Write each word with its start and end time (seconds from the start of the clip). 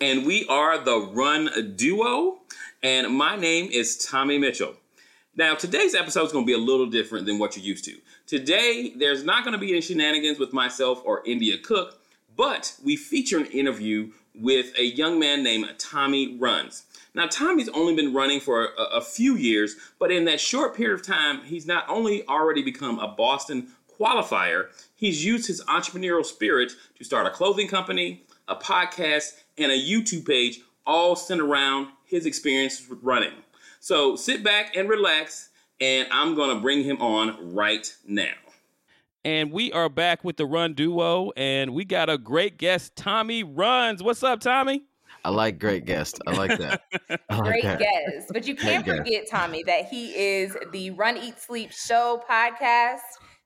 and 0.00 0.24
we 0.24 0.46
are 0.46 0.78
the 0.82 0.98
Run 0.98 1.74
Duo, 1.76 2.38
and 2.82 3.14
my 3.14 3.36
name 3.36 3.68
is 3.70 3.98
Tommy 3.98 4.38
Mitchell. 4.38 4.74
Now, 5.36 5.54
today's 5.54 5.94
episode 5.94 6.24
is 6.24 6.32
going 6.32 6.44
to 6.44 6.46
be 6.46 6.54
a 6.54 6.58
little 6.58 6.86
different 6.86 7.26
than 7.26 7.38
what 7.38 7.54
you're 7.54 7.66
used 7.66 7.84
to. 7.84 7.96
Today, 8.26 8.94
there's 8.96 9.24
not 9.24 9.44
going 9.44 9.52
to 9.52 9.58
be 9.58 9.70
any 9.70 9.82
shenanigans 9.82 10.38
with 10.38 10.54
myself 10.54 11.02
or 11.04 11.22
India 11.26 11.58
Cook, 11.58 12.00
but 12.34 12.74
we 12.82 12.96
feature 12.96 13.36
an 13.38 13.46
interview 13.46 14.10
with 14.34 14.72
a 14.78 14.84
young 14.84 15.18
man 15.18 15.42
named 15.42 15.66
Tommie 15.76 16.38
Runz. 16.38 16.84
Now, 17.14 17.26
Tommy's 17.26 17.68
only 17.68 17.94
been 17.94 18.14
running 18.14 18.40
for 18.40 18.68
a, 18.78 18.82
a, 18.96 19.00
few 19.02 19.36
years, 19.36 19.76
but 19.98 20.10
in 20.10 20.24
that 20.24 20.40
short 20.40 20.74
period 20.74 20.94
of 20.94 21.06
time, 21.06 21.42
he's 21.44 21.66
not 21.66 21.84
only 21.88 22.26
already 22.26 22.62
become 22.62 22.98
a 23.00 23.08
Boston 23.08 23.68
qualifier, 24.00 24.68
he's 24.94 25.26
used 25.26 25.46
his 25.46 25.62
entrepreneurial 25.64 26.24
spirit 26.24 26.72
to 26.96 27.04
start 27.04 27.26
a 27.26 27.30
clothing 27.30 27.68
company, 27.68 28.24
a 28.48 28.56
podcast, 28.56 29.39
and 29.58 29.70
a 29.72 29.78
YouTube 29.78 30.26
page, 30.26 30.60
all 30.86 31.16
centered 31.16 31.44
around 31.44 31.88
his 32.04 32.26
experiences 32.26 32.88
with 32.88 32.98
running. 33.02 33.32
So 33.80 34.16
sit 34.16 34.42
back 34.42 34.76
and 34.76 34.88
relax, 34.88 35.50
and 35.80 36.08
I'm 36.10 36.34
going 36.34 36.54
to 36.54 36.60
bring 36.60 36.84
him 36.84 37.00
on 37.00 37.54
right 37.54 37.94
now. 38.06 38.34
And 39.24 39.52
we 39.52 39.70
are 39.72 39.88
back 39.88 40.24
with 40.24 40.36
the 40.36 40.46
Run 40.46 40.74
Duo, 40.74 41.30
and 41.36 41.74
we 41.74 41.84
got 41.84 42.08
a 42.08 42.16
great 42.16 42.56
guest, 42.56 42.96
Tommie 42.96 43.44
Runz. 43.44 44.02
What's 44.02 44.22
up, 44.22 44.40
Tommy? 44.40 44.84
I 45.22 45.28
like 45.28 45.58
great 45.58 45.84
guest. 45.84 46.18
I 46.26 46.32
like 46.32 46.58
that. 46.58 46.82
I 47.28 47.36
like 47.36 47.44
great 47.44 47.64
that. 47.64 47.78
guest. 47.78 48.30
But 48.32 48.46
you 48.46 48.54
can't 48.54 48.84
great 48.84 48.98
forget, 48.98 49.22
guest. 49.22 49.30
Tommy, 49.30 49.62
that 49.64 49.86
he 49.86 50.14
is 50.16 50.56
the 50.72 50.92
Run 50.92 51.18
Eat 51.18 51.38
Sleep 51.38 51.70
Show 51.70 52.22
podcast 52.28 53.00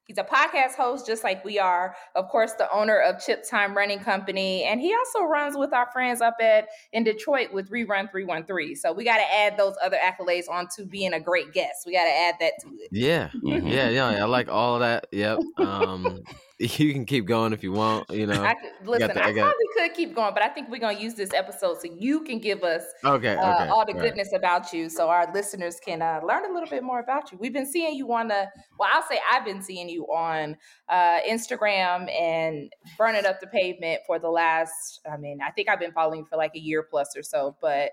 He's 0.07 0.19
a 0.19 0.25
podcast 0.25 0.75
host, 0.77 1.07
just 1.07 1.25
like 1.25 1.45
we 1.45 1.59
are. 1.59 1.97
Of 2.15 2.29
course, 2.29 2.53
the 2.53 2.71
owner 2.71 2.99
of 2.99 3.21
Chip 3.21 3.49
Time 3.49 3.75
Running 3.75 4.01
Company, 4.01 4.65
and 4.65 4.81
he 4.81 4.95
also 4.95 5.25
runs 5.25 5.57
with 5.57 5.73
our 5.73 5.89
friends 5.93 6.21
up 6.21 6.37
at 6.43 6.69
in 6.93 7.05
Detroit 7.05 7.53
with 7.53 7.71
Rerun 7.71 8.11
Three 8.11 8.25
One 8.25 8.45
Three. 8.45 8.75
So 8.75 8.93
we 8.93 9.05
got 9.05 9.17
to 9.17 9.35
add 9.35 9.57
those 9.57 9.75
other 9.83 9.97
accolades 9.97 10.49
onto 10.49 10.85
being 10.85 11.15
a 11.15 11.21
great 11.21 11.53
guest. 11.53 11.85
We 11.87 11.93
got 11.93 12.05
to 12.05 12.11
add 12.11 12.35
that 12.41 12.53
to 12.61 12.69
it. 12.81 12.89
Yeah, 12.93 13.31
mm-hmm. 13.35 13.67
yeah, 13.67 13.89
yeah. 13.89 14.07
I 14.07 14.25
like 14.25 14.49
all 14.49 14.75
of 14.75 14.81
that. 14.81 15.07
Yep. 15.13 15.39
Um, 15.65 16.21
you 16.61 16.93
can 16.93 17.05
keep 17.05 17.27
going 17.27 17.53
if 17.53 17.65
you 17.65 17.73
want. 17.73 18.09
You 18.11 18.29
know, 18.29 18.41
I 18.41 18.55
could, 18.55 18.89
listen. 18.89 19.09
The, 19.09 19.25
I, 19.25 19.31
I 19.31 19.33
probably 19.33 19.67
could 19.77 19.93
keep 19.93 20.15
going, 20.15 20.35
but 20.35 20.43
I 20.45 20.49
think 20.49 20.71
we're 20.71 20.79
gonna 20.79 20.99
use 20.99 21.15
this 21.15 21.33
episode 21.35 21.81
so 21.81 21.89
you 21.99 22.23
can 22.23 22.39
give 22.39 22.63
us 22.63 22.85
okay, 23.05 23.35
uh, 23.35 23.55
okay 23.55 23.69
all 23.71 23.85
the 23.85 23.93
goodness 23.93 24.29
right. 24.31 24.39
about 24.39 24.73
you, 24.73 24.89
so 24.89 25.09
our 25.09 25.33
listeners 25.33 25.81
can 25.85 26.01
uh, 26.01 26.21
learn 26.23 26.49
a 26.49 26.55
little 26.55 26.69
bit 26.69 26.85
more 26.85 27.01
about 27.01 27.33
you. 27.33 27.39
We've 27.39 27.53
been 27.53 27.67
seeing 27.67 27.97
you 27.97 28.13
on 28.13 28.29
the 28.29 28.49
well, 28.79 28.89
I'll 28.93 29.03
say 29.03 29.19
I've 29.33 29.45
been 29.45 29.63
seeing 29.63 29.89
you 29.89 30.05
on 30.05 30.57
uh, 30.89 31.19
Instagram 31.29 32.09
and 32.13 32.73
burning 32.97 33.27
up 33.27 33.41
the 33.41 33.49
pavement 33.49 34.03
for 34.07 34.21
the 34.21 34.31
last. 34.31 35.01
I 35.11 35.17
mean, 35.17 35.41
I 35.45 35.51
think 35.51 35.69
I've 35.69 35.81
been 35.81 35.93
following 35.93 36.21
you 36.21 36.27
for 36.27 36.37
like 36.37 36.55
a 36.55 36.61
year 36.61 36.85
plus 36.89 37.17
or 37.17 37.25
so, 37.25 37.57
but 37.61 37.91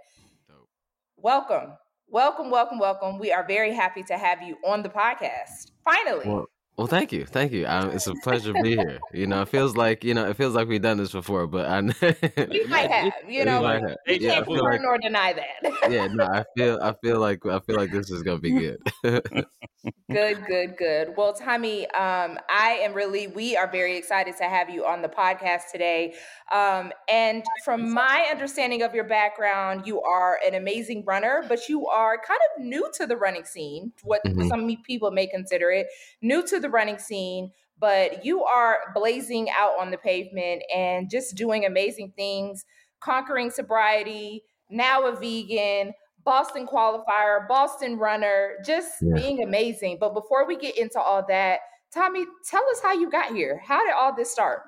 Dope. 0.48 0.70
welcome. 1.18 1.74
Welcome, 2.10 2.52
welcome, 2.52 2.78
welcome. 2.78 3.18
We 3.18 3.32
are 3.32 3.48
very 3.48 3.74
happy 3.74 4.04
to 4.04 4.18
have 4.18 4.42
you 4.44 4.58
on 4.66 4.84
the 4.84 4.90
podcast. 4.90 5.72
Finally. 5.84 6.28
Well, 6.28 6.46
well, 6.82 6.88
thank 6.88 7.12
you, 7.12 7.26
thank 7.26 7.52
you. 7.52 7.68
Um, 7.68 7.92
it's 7.92 8.08
a 8.08 8.16
pleasure 8.24 8.54
to 8.54 8.62
be 8.64 8.76
here. 8.76 9.00
You 9.14 9.28
know, 9.28 9.44
it 9.44 9.50
feels 9.50 9.78
like 9.78 10.04
you 10.04 10.16
know, 10.16 10.28
it 10.28 10.36
feels 10.36 10.56
like 10.56 10.68
we've 10.68 10.82
done 10.82 10.98
this 10.98 11.12
before, 11.12 11.46
but 11.46 11.68
I 11.68 11.80
we 12.50 12.66
might 12.66 12.90
have. 12.90 13.14
You 13.30 13.46
know, 13.46 13.62
we, 13.62 14.14
we 14.16 14.20
yeah, 14.20 14.34
can't 14.34 14.48
confirm 14.48 14.66
like, 14.66 14.82
nor 14.82 14.98
deny 14.98 15.34
that. 15.34 15.92
yeah, 15.92 16.08
no, 16.08 16.24
I 16.24 16.44
feel, 16.58 16.80
I 16.82 16.96
feel 17.04 17.20
like, 17.20 17.46
I 17.46 17.60
feel 17.60 17.76
like 17.76 17.92
this 17.92 18.10
is 18.10 18.24
gonna 18.24 18.40
be 18.40 18.52
good. 19.04 19.46
good, 20.12 20.46
good, 20.46 20.78
good. 20.78 21.14
Well, 21.18 21.34
Tommy, 21.34 21.86
um, 21.92 22.38
I 22.50 22.80
am 22.82 22.94
really, 22.94 23.28
we 23.28 23.56
are 23.58 23.70
very 23.70 23.98
excited 23.98 24.36
to 24.38 24.44
have 24.44 24.70
you 24.70 24.86
on 24.86 25.02
the 25.02 25.08
podcast 25.08 25.72
today. 25.72 26.14
Um, 26.52 26.92
and 27.10 27.44
from 27.66 27.92
my 27.92 28.28
understanding 28.30 28.84
of 28.84 28.94
your 28.94 29.06
background, 29.06 29.88
you 29.88 30.02
are 30.02 30.40
an 30.46 30.54
amazing 30.54 31.04
runner, 31.06 31.44
but 31.48 31.68
you 31.68 31.88
are 31.88 32.18
kind 32.18 32.40
of 32.56 32.64
new 32.64 32.90
to 32.96 33.08
the 33.08 33.18
running 33.18 33.46
scene. 33.46 33.94
What 34.04 34.22
mm-hmm. 34.26 34.48
some 34.48 34.76
people 34.86 35.12
may 35.12 35.28
consider 35.28 35.72
it 35.72 35.88
new 36.22 36.46
to 36.48 36.60
the 36.60 36.70
running 36.70 37.00
scene, 37.00 37.52
but 37.80 38.24
you 38.24 38.44
are 38.44 38.78
blazing 38.94 39.50
out 39.58 39.74
on 39.80 39.90
the 39.90 39.98
pavement 39.98 40.62
and 40.74 41.10
just 41.10 41.36
doing 41.36 41.66
amazing 41.66 42.14
things, 42.16 42.66
conquering 43.00 43.50
sobriety, 43.50 44.44
now 44.70 45.08
a 45.08 45.16
vegan, 45.16 45.94
Boston 46.24 46.68
qualifier, 46.68 47.48
Boston 47.48 47.98
runner, 47.98 48.56
just 48.66 48.90
yeah. 49.02 49.14
being 49.16 49.44
amazing. 49.44 49.98
But 50.00 50.14
before 50.14 50.48
we 50.48 50.58
get 50.58 50.78
into 50.78 51.00
all 51.00 51.26
that, 51.28 51.60
Tommy, 51.94 52.26
tell 52.50 52.64
us 52.72 52.82
how 52.82 52.94
you 52.94 53.10
got 53.10 53.34
here. 53.34 53.62
How 53.66 53.84
did 53.86 53.94
all 53.94 54.16
this 54.16 54.32
start? 54.32 54.64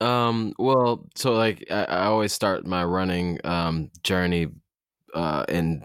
Um, 0.00 0.54
well, 0.58 1.06
so 1.14 1.32
like 1.32 1.64
I, 1.70 1.84
I 1.84 2.04
always 2.06 2.32
start 2.32 2.66
my 2.66 2.84
running 2.84 3.38
um 3.44 3.90
journey 4.02 4.48
uh 5.14 5.44
in 5.48 5.84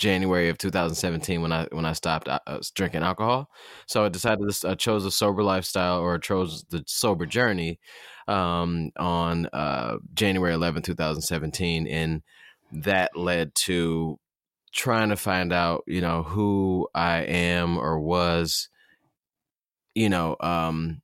January 0.00 0.48
of 0.48 0.58
2017 0.58 1.42
when 1.42 1.52
I 1.52 1.66
when 1.70 1.84
I 1.84 1.92
stopped 1.92 2.26
uh, 2.26 2.40
drinking 2.74 3.02
alcohol. 3.02 3.50
So 3.86 4.04
I 4.04 4.08
decided 4.08 4.48
this, 4.48 4.64
I 4.64 4.74
chose 4.74 5.04
a 5.04 5.10
sober 5.10 5.42
lifestyle 5.42 6.00
or 6.00 6.18
chose 6.18 6.64
the 6.70 6.82
sober 6.86 7.26
journey 7.26 7.78
um, 8.26 8.90
on 8.96 9.46
uh, 9.52 9.98
January 10.14 10.54
11, 10.54 10.82
2017, 10.82 11.86
and 11.86 12.22
that 12.72 13.16
led 13.16 13.54
to 13.54 14.18
trying 14.72 15.08
to 15.10 15.16
find 15.16 15.52
out, 15.52 15.82
you 15.86 16.00
know, 16.00 16.22
who 16.22 16.88
I 16.94 17.18
am 17.22 17.78
or 17.78 17.98
was, 18.00 18.68
you 19.94 20.08
know, 20.08 20.36
um, 20.40 21.02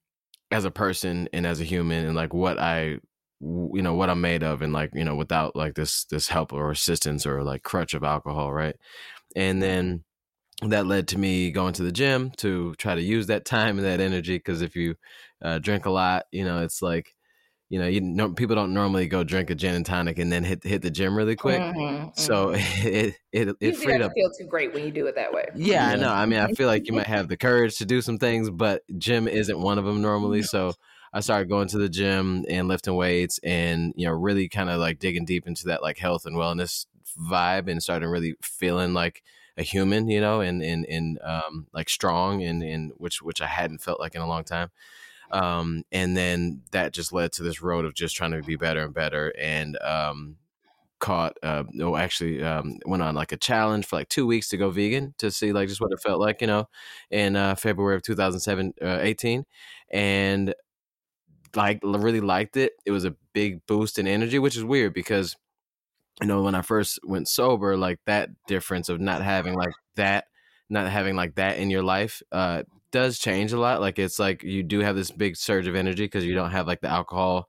as 0.51 0.65
a 0.65 0.71
person 0.71 1.29
and 1.33 1.47
as 1.47 1.61
a 1.61 1.65
human, 1.65 2.07
and 2.07 2.15
like 2.15 2.33
what 2.33 2.59
I 2.59 2.99
you 3.41 3.83
know 3.83 3.95
what 3.95 4.09
I'm 4.09 4.21
made 4.23 4.43
of 4.43 4.63
and 4.63 4.73
like 4.73 4.91
you 4.95 5.05
know 5.05 5.15
without 5.15 5.55
like 5.55 5.75
this 5.75 6.05
this 6.07 6.29
help 6.29 6.53
or 6.53 6.71
assistance 6.71 7.27
or 7.27 7.43
like 7.43 7.63
crutch 7.63 7.95
of 7.95 8.05
alcohol 8.05 8.53
right? 8.53 8.77
And 9.35 9.63
then 9.63 10.05
that 10.63 10.87
led 10.87 11.09
to 11.09 11.19
me 11.19 11.51
going 11.51 11.75
to 11.75 11.83
the 11.83 11.93
gym 11.93 12.31
to 12.39 12.75
try 12.77 12.95
to 12.95 13.03
use 13.03 13.27
that 13.27 13.45
time 13.45 13.79
and 13.79 13.87
that 13.87 14.01
energy 14.01 14.37
because 14.39 14.63
if 14.63 14.75
you 14.75 14.95
uh, 15.43 15.59
drink 15.59 15.85
a 15.87 15.91
lot 15.91 16.25
you 16.33 16.45
know 16.45 16.63
it's 16.63 16.81
like 16.81 17.16
you 17.69 17.79
know 17.81 17.87
you 17.87 18.01
know 18.01 18.33
people 18.33 18.55
don't 18.55 18.73
normally 18.73 19.07
go 19.09 19.25
drink 19.25 19.51
a 19.51 19.55
gin 19.55 19.75
and 19.75 19.87
tonic 19.87 20.19
and 20.19 20.31
then 20.31 20.45
hit 20.45 20.63
hit 20.63 20.83
the 20.83 20.91
gym 20.91 21.17
really 21.17 21.37
quick 21.37 21.61
mm-hmm, 21.61 22.09
so 22.15 22.47
mm-hmm. 22.55 22.89
it 22.89 23.15
it 23.33 23.49
it, 23.49 23.57
it 23.61 23.77
freed 23.77 24.01
up 24.01 24.13
feel 24.15 24.31
too 24.39 24.47
great 24.47 24.73
when 24.73 24.85
you 24.85 24.91
do 24.91 25.07
it 25.07 25.15
that 25.15 25.33
way 25.33 25.47
yeah, 25.55 25.89
yeah 25.89 25.93
i 25.93 25.97
know 25.97 26.13
i 26.13 26.27
mean 26.27 26.39
i 26.39 26.53
feel 26.53 26.69
like 26.69 26.87
you 26.87 26.93
might 26.93 27.07
have 27.07 27.29
the 27.29 27.37
courage 27.37 27.77
to 27.77 27.85
do 27.85 28.01
some 28.01 28.19
things 28.19 28.51
but 28.51 28.83
gym 28.99 29.27
isn't 29.27 29.59
one 29.59 29.79
of 29.79 29.85
them 29.85 30.01
normally 30.01 30.43
so 30.43 30.73
I 31.13 31.21
started 31.21 31.49
going 31.49 31.69
to 31.69 31.79
the 31.79 31.89
gym 31.89 32.45
and 32.47 32.69
lifting 32.69 32.95
weights 32.95 33.41
and, 33.43 33.95
you 33.97 34.07
know, 34.07 34.13
really 34.13 34.51
kind 34.51 34.69
of 34.69 34.79
like 34.79 34.99
digging 34.99 35.25
deep 35.25 35.47
into 35.47 35.69
that 35.69 35.81
like 35.81 35.97
health 35.97 36.27
and 36.27 36.37
wellness 36.37 36.85
vibe 37.19 37.71
and 37.71 37.83
started 37.83 38.09
really 38.09 38.35
feeling 38.43 38.93
like 38.93 39.23
a 39.57 39.63
human, 39.63 40.11
you 40.11 40.21
know, 40.21 40.43
and, 40.43 40.63
and, 40.63 40.85
and, 40.85 41.19
um, 41.23 41.69
like 41.73 41.89
strong 41.89 42.43
and, 42.43 42.63
and 42.63 42.93
which, 42.99 43.23
which 43.23 43.41
I 43.41 43.47
hadn't 43.47 43.81
felt 43.81 43.99
like 43.99 44.15
in 44.15 44.21
a 44.21 44.29
long 44.29 44.45
time. 44.45 44.71
Um, 45.31 45.85
and 45.93 46.17
then 46.17 46.63
that 46.73 46.93
just 46.93 47.13
led 47.13 47.33
to 47.33 47.43
this 47.43 47.63
road 47.63 47.85
of 47.85 47.95
just 47.95 48.17
trying 48.17 48.33
to 48.33 48.43
be 48.43 48.57
better 48.57 48.85
and 48.85 48.95
better. 48.95 49.33
And, 49.39 49.79
um, 49.83 50.37
caught 50.99 51.37
uh 51.43 51.63
no 51.73 51.95
actually 51.95 52.43
um 52.43 52.79
went 52.87 53.03
on 53.03 53.15
like 53.15 53.31
a 53.31 53.37
challenge 53.37 53.85
for 53.85 53.97
like 53.97 54.09
two 54.09 54.27
weeks 54.27 54.49
to 54.49 54.57
go 54.57 54.71
vegan 54.71 55.15
to 55.19 55.31
see 55.31 55.53
like 55.53 55.69
just 55.69 55.79
what 55.79 55.93
it 55.93 56.01
felt 56.01 56.19
like 56.19 56.41
you 56.41 56.47
know 56.47 56.67
in 57.11 57.37
uh 57.37 57.55
february 57.55 57.95
of 57.97 58.03
2007 58.03 58.73
uh, 58.81 58.99
18 59.03 59.45
and 59.91 60.55
like 61.55 61.81
really 61.83 62.21
liked 62.21 62.57
it. 62.57 62.73
It 62.85 62.91
was 62.91 63.05
a 63.05 63.15
big 63.33 63.65
boost 63.67 63.99
in 63.99 64.07
energy, 64.07 64.39
which 64.39 64.57
is 64.57 64.65
weird 64.65 64.95
because 64.95 65.37
you 66.21 66.29
know 66.29 66.43
when 66.43 66.55
I 66.55 66.63
first 66.63 67.01
went 67.05 67.29
sober, 67.29 67.77
like 67.77 68.01
that 68.07 68.31
difference 68.47 68.89
of 68.89 69.01
not 69.01 69.23
having 69.23 69.55
like 69.55 69.75
that, 69.97 70.27
not 70.69 70.91
having 70.91 71.17
like 71.17 71.37
that 71.37 71.59
in 71.59 71.71
your 71.71 71.83
life, 71.83 72.23
uh, 72.33 72.63
does 72.93 73.19
change 73.19 73.53
a 73.53 73.59
lot. 73.59 73.81
Like 73.81 73.99
it's 73.99 74.19
like 74.19 74.43
you 74.43 74.63
do 74.63 74.81
have 74.81 74.97
this 74.97 75.11
big 75.11 75.37
surge 75.37 75.67
of 75.67 75.75
energy 75.77 76.05
because 76.05 76.25
you 76.25 76.35
don't 76.35 76.51
have 76.51 76.67
like 76.67 76.81
the 76.81 76.89
alcohol 76.89 77.49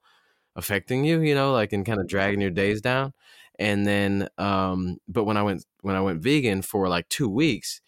affecting 0.56 1.06
you, 1.06 1.22
you 1.22 1.36
know, 1.36 1.54
like 1.54 1.74
and 1.74 1.86
kind 1.86 2.00
of 2.00 2.08
dragging 2.08 2.42
your 2.42 2.52
days 2.52 2.82
down. 2.82 3.14
And 3.60 3.86
then, 3.88 4.30
um, 4.38 4.98
but 5.08 5.26
when 5.26 5.38
I 5.38 5.44
went 5.44 5.66
when 5.82 5.96
I 5.96 6.02
went 6.02 6.22
vegan 6.24 6.62
for 6.62 6.88
like 6.90 7.10
two 7.10 7.30
weeks, 7.30 7.82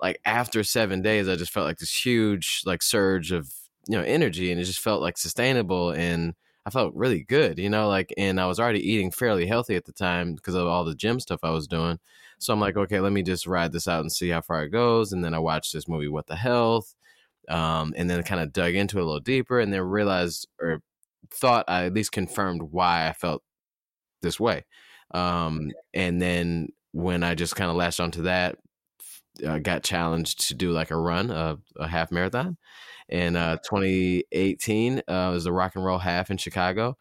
like 0.00 0.18
after 0.24 0.62
seven 0.64 1.02
days, 1.02 1.28
I 1.28 1.36
just 1.36 1.52
felt 1.52 1.66
like 1.66 1.78
this 1.78 2.04
huge 2.04 2.62
like 2.66 2.82
surge 2.82 3.32
of 3.32 3.50
you 3.88 3.96
know 3.98 4.04
energy 4.04 4.50
and 4.50 4.60
it 4.60 4.64
just 4.64 4.80
felt 4.80 5.02
like 5.02 5.18
sustainable 5.18 5.90
and 5.90 6.34
I 6.66 6.70
felt 6.70 6.94
really 6.94 7.22
good, 7.24 7.58
you 7.58 7.68
know, 7.68 7.88
like, 7.88 8.14
and 8.16 8.40
I 8.40 8.46
was 8.46 8.58
already 8.58 8.80
eating 8.80 9.10
fairly 9.10 9.46
healthy 9.46 9.76
at 9.76 9.84
the 9.84 9.92
time 9.92 10.34
because 10.34 10.54
of 10.54 10.66
all 10.66 10.84
the 10.84 10.94
gym 10.94 11.20
stuff 11.20 11.40
I 11.42 11.50
was 11.50 11.66
doing. 11.68 11.98
So 12.38 12.52
I'm 12.52 12.60
like, 12.60 12.76
okay, 12.76 13.00
let 13.00 13.12
me 13.12 13.22
just 13.22 13.46
ride 13.46 13.72
this 13.72 13.88
out 13.88 14.00
and 14.00 14.12
see 14.12 14.28
how 14.28 14.40
far 14.40 14.64
it 14.64 14.70
goes. 14.70 15.12
And 15.12 15.24
then 15.24 15.34
I 15.34 15.38
watched 15.38 15.72
this 15.72 15.88
movie, 15.88 16.08
What 16.08 16.26
the 16.26 16.36
Health, 16.36 16.94
um, 17.48 17.94
and 17.96 18.08
then 18.08 18.22
kind 18.22 18.40
of 18.40 18.52
dug 18.52 18.74
into 18.74 18.98
it 18.98 19.02
a 19.02 19.04
little 19.04 19.20
deeper 19.20 19.60
and 19.60 19.72
then 19.72 19.80
realized 19.82 20.48
or 20.60 20.80
thought 21.30 21.64
I 21.68 21.86
at 21.86 21.94
least 21.94 22.12
confirmed 22.12 22.62
why 22.70 23.08
I 23.08 23.12
felt 23.12 23.42
this 24.22 24.38
way. 24.38 24.64
Um, 25.12 25.70
and 25.92 26.20
then 26.20 26.68
when 26.92 27.22
I 27.22 27.34
just 27.34 27.56
kind 27.56 27.70
of 27.70 27.76
latched 27.76 28.00
onto 28.00 28.22
that, 28.22 28.56
uh, 29.46 29.58
got 29.58 29.82
challenged 29.82 30.48
to 30.48 30.54
do 30.54 30.70
like 30.70 30.90
a 30.90 30.96
run, 30.96 31.30
a, 31.30 31.58
a 31.76 31.88
half 31.88 32.12
marathon 32.12 32.56
in 33.08 33.36
uh, 33.36 33.56
2018. 33.68 35.02
Uh, 35.08 35.30
was 35.32 35.44
the 35.44 35.52
Rock 35.52 35.72
and 35.74 35.84
Roll 35.84 35.98
Half 35.98 36.30
in 36.30 36.36
Chicago, 36.36 36.96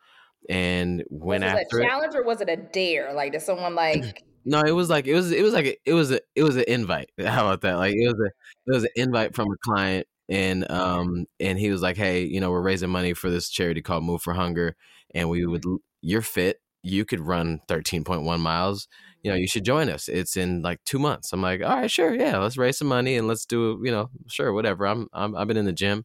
and 0.50 1.04
went 1.10 1.44
was 1.44 1.54
it 1.54 1.58
after 1.58 1.78
a 1.78 1.82
it. 1.82 1.88
challenge 1.88 2.16
or 2.16 2.24
was 2.24 2.42
it 2.42 2.50
a 2.50 2.58
dare? 2.58 3.14
Like, 3.14 3.34
did 3.34 3.42
someone 3.42 3.76
like? 3.76 4.24
No, 4.46 4.62
it 4.62 4.72
was 4.72 4.90
like 4.90 5.08
it 5.08 5.14
was 5.14 5.32
it 5.32 5.42
was 5.44 5.54
like 5.54 5.66
a, 5.66 5.78
it 5.86 5.94
was 5.94 6.12
a 6.12 6.20
it 6.36 6.44
was 6.44 6.56
an 6.56 6.66
invite. 6.68 7.10
How 7.20 7.48
about 7.48 7.62
that? 7.62 7.76
Like 7.78 7.94
it 7.94 8.08
was 8.08 8.20
a 8.20 8.28
it 8.72 8.74
was 8.74 8.84
an 8.84 8.90
invite 8.96 9.36
from 9.36 9.52
a 9.52 9.58
client, 9.64 10.08
and 10.30 10.70
um 10.72 11.26
and 11.40 11.58
he 11.60 11.70
was 11.72 11.82
like, 11.82 11.98
hey, 11.98 12.24
you 12.24 12.40
know, 12.40 12.52
we're 12.52 12.62
raising 12.62 12.90
money 12.90 13.14
for 13.14 13.30
this 13.30 13.50
charity 13.50 13.82
called 13.82 14.04
Move 14.04 14.22
for 14.22 14.34
Hunger, 14.34 14.76
and 15.14 15.30
we 15.30 15.46
would 15.46 15.64
you're 16.02 16.22
fit, 16.22 16.60
you 16.84 17.06
could 17.06 17.22
run 17.22 17.62
thirteen 17.68 18.04
point 18.04 18.24
one 18.24 18.42
miles. 18.42 18.88
You 19.24 19.32
know, 19.32 19.38
you 19.38 19.48
should 19.48 19.64
join 19.64 19.88
us. 19.90 20.10
It's 20.10 20.36
in 20.36 20.62
like 20.62 20.84
two 20.84 21.00
months. 21.00 21.32
I'm 21.32 21.42
like, 21.42 21.62
all 21.62 21.70
right, 21.70 21.90
sure, 21.90 22.14
yeah, 22.14 22.38
let's 22.40 22.58
raise 22.58 22.78
some 22.78 22.90
money 22.90 23.16
and 23.16 23.26
let's 23.26 23.46
do, 23.46 23.80
you 23.82 23.90
know, 23.90 24.10
sure, 24.28 24.52
whatever. 24.52 24.86
I'm, 24.86 25.08
I'm 25.14 25.34
I've 25.36 25.48
been 25.48 25.56
in 25.58 25.64
the 25.66 25.72
gym. 25.72 26.04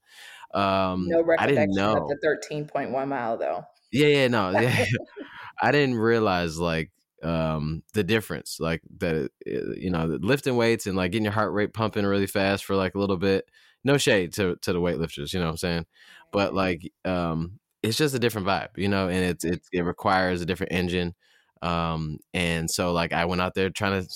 Um, 0.55 1.07
No 1.09 1.25
I 1.39 1.47
didn't 1.47 1.75
know. 1.75 1.97
of 1.97 2.09
the 2.09 2.19
thirteen 2.23 2.67
point 2.67 2.93
one 2.93 3.09
mile 3.09 3.37
though. 3.37 3.65
Yeah, 3.91 4.07
yeah, 4.07 4.29
no, 4.29 4.51
yeah. 4.61 4.85
I 5.61 5.73
didn't 5.73 5.97
realize 5.97 6.59
like 6.59 6.91
um 7.23 7.83
the 7.95 8.05
difference, 8.05 8.59
like 8.61 8.83
that. 8.99 9.31
You 9.47 9.91
know, 9.91 10.07
lifting 10.21 10.57
weights 10.57 10.87
and 10.87 10.97
like 10.97 11.13
getting 11.13 11.25
your 11.25 11.33
heart 11.33 11.53
rate 11.53 11.73
pumping 11.75 12.07
really 12.07 12.27
fast 12.27 12.65
for 12.65 12.77
like 12.77 12.95
a 12.95 12.99
little 12.99 13.17
bit. 13.17 13.49
No 13.85 13.97
shade 13.99 14.33
to 14.35 14.57
to 14.63 14.73
the 14.73 14.81
weightlifters, 14.81 15.33
you 15.33 15.41
know 15.41 15.47
what 15.47 15.53
I'm 15.53 15.57
saying? 15.59 15.87
But 16.33 16.55
like, 16.55 16.93
um, 17.05 17.59
it's 17.83 17.97
just 17.99 18.15
a 18.15 18.19
different 18.19 18.47
vibe, 18.47 18.77
you 18.77 18.89
know, 18.89 19.09
and 19.09 19.25
it's 19.25 19.45
it 19.45 19.63
it 19.73 19.83
requires 19.83 20.41
a 20.43 20.47
different 20.47 20.73
engine. 20.73 21.15
Um, 21.63 22.19
and 22.35 22.71
so 22.71 22.93
like 22.93 23.13
I 23.13 23.25
went 23.25 23.41
out 23.41 23.55
there 23.55 23.71
trying 23.71 24.03
to, 24.03 24.09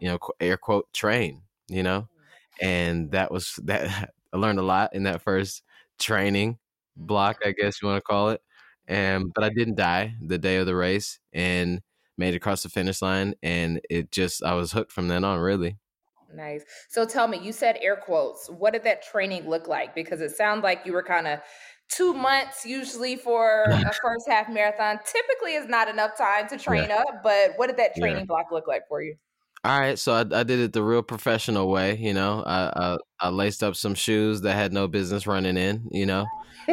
you 0.00 0.08
know, 0.08 0.18
air 0.40 0.56
quote 0.56 0.92
train, 0.92 1.42
you 1.68 1.82
know, 1.82 2.08
and 2.60 3.10
that 3.12 3.30
was 3.30 3.58
that. 3.64 4.10
I 4.32 4.36
learned 4.36 4.58
a 4.58 4.62
lot 4.62 4.94
in 4.96 5.04
that 5.04 5.22
first 5.22 5.62
training 6.00 6.58
block, 6.96 7.38
I 7.44 7.52
guess 7.52 7.80
you 7.80 7.86
want 7.88 7.98
to 7.98 8.02
call 8.02 8.30
it. 8.30 8.42
And 8.88 9.32
but 9.32 9.44
I 9.44 9.48
didn't 9.50 9.76
die 9.76 10.14
the 10.20 10.38
day 10.38 10.56
of 10.56 10.66
the 10.66 10.74
race 10.74 11.20
and 11.32 11.80
made 12.16 12.34
it 12.34 12.38
across 12.38 12.62
the 12.62 12.68
finish 12.68 13.02
line 13.02 13.34
and 13.42 13.80
it 13.90 14.10
just 14.12 14.42
I 14.42 14.54
was 14.54 14.72
hooked 14.72 14.92
from 14.92 15.08
then 15.08 15.24
on 15.24 15.38
really. 15.40 15.78
Nice. 16.32 16.64
So 16.88 17.04
tell 17.06 17.28
me, 17.28 17.38
you 17.38 17.52
said 17.52 17.76
air 17.80 17.96
quotes. 17.96 18.48
What 18.48 18.72
did 18.72 18.82
that 18.84 19.02
training 19.02 19.48
look 19.48 19.68
like? 19.68 19.94
Because 19.94 20.20
it 20.20 20.30
sounded 20.32 20.64
like 20.64 20.84
you 20.84 20.92
were 20.92 21.02
kind 21.02 21.26
of 21.28 21.40
two 21.88 22.12
months 22.14 22.64
usually 22.64 23.14
for 23.16 23.78
a 23.84 23.94
first 24.02 24.26
half 24.28 24.48
marathon. 24.48 24.98
Typically, 25.04 25.54
is 25.54 25.68
not 25.68 25.88
enough 25.88 26.16
time 26.16 26.48
to 26.48 26.56
train 26.58 26.90
up. 26.90 27.22
But 27.22 27.52
what 27.56 27.68
did 27.68 27.76
that 27.76 27.92
Yeah. 27.94 28.00
training 28.00 28.26
block 28.26 28.46
look 28.50 28.66
like 28.66 28.88
for 28.88 29.02
you? 29.02 29.16
All 29.64 29.80
right, 29.80 29.98
so 29.98 30.12
I, 30.12 30.20
I 30.20 30.42
did 30.42 30.60
it 30.60 30.72
the 30.74 30.82
real 30.82 31.02
professional 31.02 31.70
way, 31.70 31.96
you 31.96 32.12
know. 32.12 32.42
I, 32.46 32.70
I 32.76 32.98
I 33.18 33.28
laced 33.30 33.62
up 33.62 33.76
some 33.76 33.94
shoes 33.94 34.42
that 34.42 34.52
had 34.54 34.74
no 34.74 34.88
business 34.88 35.26
running 35.26 35.56
in, 35.56 35.88
you 35.90 36.04
know. 36.04 36.26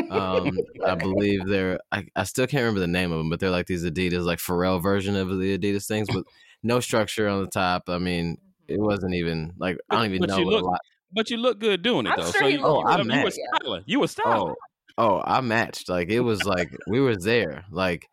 Um, 0.09 0.57
I 0.85 0.95
believe 0.95 1.45
they're 1.47 1.79
I, 1.91 2.05
I 2.17 2.23
still 2.25 2.47
can't 2.47 2.61
remember 2.61 2.81
the 2.81 2.87
name 2.87 3.13
of 3.13 3.17
them, 3.17 3.29
but 3.29 3.39
they're 3.39 3.49
like 3.49 3.67
these 3.67 3.85
Adidas 3.85 4.25
like 4.25 4.39
Pharrell 4.39 4.81
version 4.83 5.15
of 5.15 5.29
the 5.29 5.57
Adidas 5.57 5.87
things 5.87 6.09
with 6.13 6.25
no 6.63 6.81
structure 6.81 7.29
on 7.29 7.41
the 7.41 7.47
top. 7.49 7.83
I 7.87 7.97
mean, 7.97 8.37
it 8.67 8.79
wasn't 8.79 9.13
even 9.15 9.53
like 9.57 9.77
I 9.89 9.95
don't 9.95 10.05
even 10.07 10.19
But 10.19 10.29
know 10.29 10.37
you 10.39 10.45
look- 10.45 10.63
lot. 10.65 10.81
But 11.13 11.29
you 11.29 11.37
look 11.37 11.59
good 11.59 11.81
doing 11.83 12.05
it 12.07 12.09
I'm 12.11 12.19
though. 12.19 12.31
sure 12.31 12.41
so 12.41 12.47
he 12.47 12.53
you, 12.55 12.61
looked 12.61 12.89
you, 12.89 12.97
good. 12.97 13.07
were- 13.07 13.13
you 13.13 13.19
were 13.23 13.29
Yeah. 13.29 13.57
styling. 13.61 13.83
You 13.85 13.99
were 14.01 14.07
styling. 14.07 14.55
Oh, 14.97 15.19
oh, 15.19 15.21
I 15.25 15.39
matched. 15.41 15.87
Like 15.87 16.09
it 16.09 16.21
was 16.21 16.43
like 16.45 16.75
we 16.87 16.99
were 16.99 17.15
there. 17.15 17.63
Like 17.71 18.07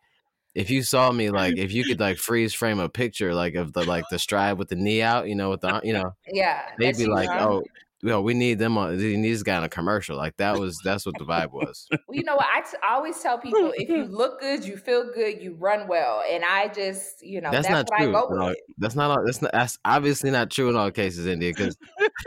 if 0.55 0.69
you 0.69 0.83
saw 0.83 1.11
me, 1.11 1.29
like 1.29 1.57
if 1.57 1.71
you 1.71 1.83
could 1.83 1.99
like 1.99 2.17
freeze 2.29 2.53
frame 2.53 2.79
a 2.79 2.89
picture 2.89 3.33
like 3.33 3.55
of 3.55 3.73
the 3.73 3.83
like 3.83 4.05
the 4.09 4.19
stride 4.19 4.57
with 4.57 4.69
the 4.69 4.75
knee 4.75 5.01
out, 5.01 5.27
you 5.27 5.35
know, 5.35 5.51
with 5.51 5.61
the 5.61 5.81
you 5.83 5.93
know, 5.93 6.11
Yeah, 6.31 6.63
they'd 6.77 6.97
be 6.97 7.05
like, 7.05 7.29
huh? 7.29 7.47
oh, 7.47 7.63
yo, 8.01 8.21
we 8.21 8.33
need 8.33 8.57
them 8.59 8.77
on. 8.77 8.97
We 8.97 9.17
need 9.17 9.31
this 9.33 9.43
guy 9.43 9.57
in 9.57 9.63
a 9.63 9.69
commercial. 9.69 10.17
Like 10.17 10.35
that 10.37 10.57
was 10.57 10.79
that's 10.83 11.05
what 11.05 11.17
the 11.17 11.25
vibe 11.25 11.51
was. 11.51 11.87
Well, 11.91 11.99
you 12.17 12.23
know 12.23 12.35
what? 12.35 12.45
I, 12.53 12.61
t- 12.61 12.77
I 12.83 12.95
always 12.95 13.19
tell 13.21 13.37
people 13.37 13.71
if 13.75 13.87
you 13.89 14.03
look 14.09 14.39
good, 14.39 14.65
you 14.65 14.77
feel 14.77 15.11
good, 15.13 15.41
you 15.41 15.55
run 15.55 15.87
well. 15.87 16.23
And 16.29 16.43
I 16.43 16.69
just, 16.69 17.21
you 17.25 17.41
know, 17.41 17.51
That's, 17.51 17.67
that's, 17.67 17.89
not 17.89 17.89
what 17.89 17.99
true. 17.99 18.09
I 18.09 18.11
go 18.11 18.35
No, 18.35 18.47
with. 18.47 18.57
that's 18.79 18.95
not. 18.95 19.11
all- 19.11 19.25
That's 19.25 19.41
not. 19.41 19.51
That's 19.51 19.77
obviously 19.85 20.31
not 20.31 20.49
true 20.49 20.69
in 20.69 20.75
all 20.75 20.91
cases, 20.91 21.27
India, 21.27 21.51
because 21.55 21.77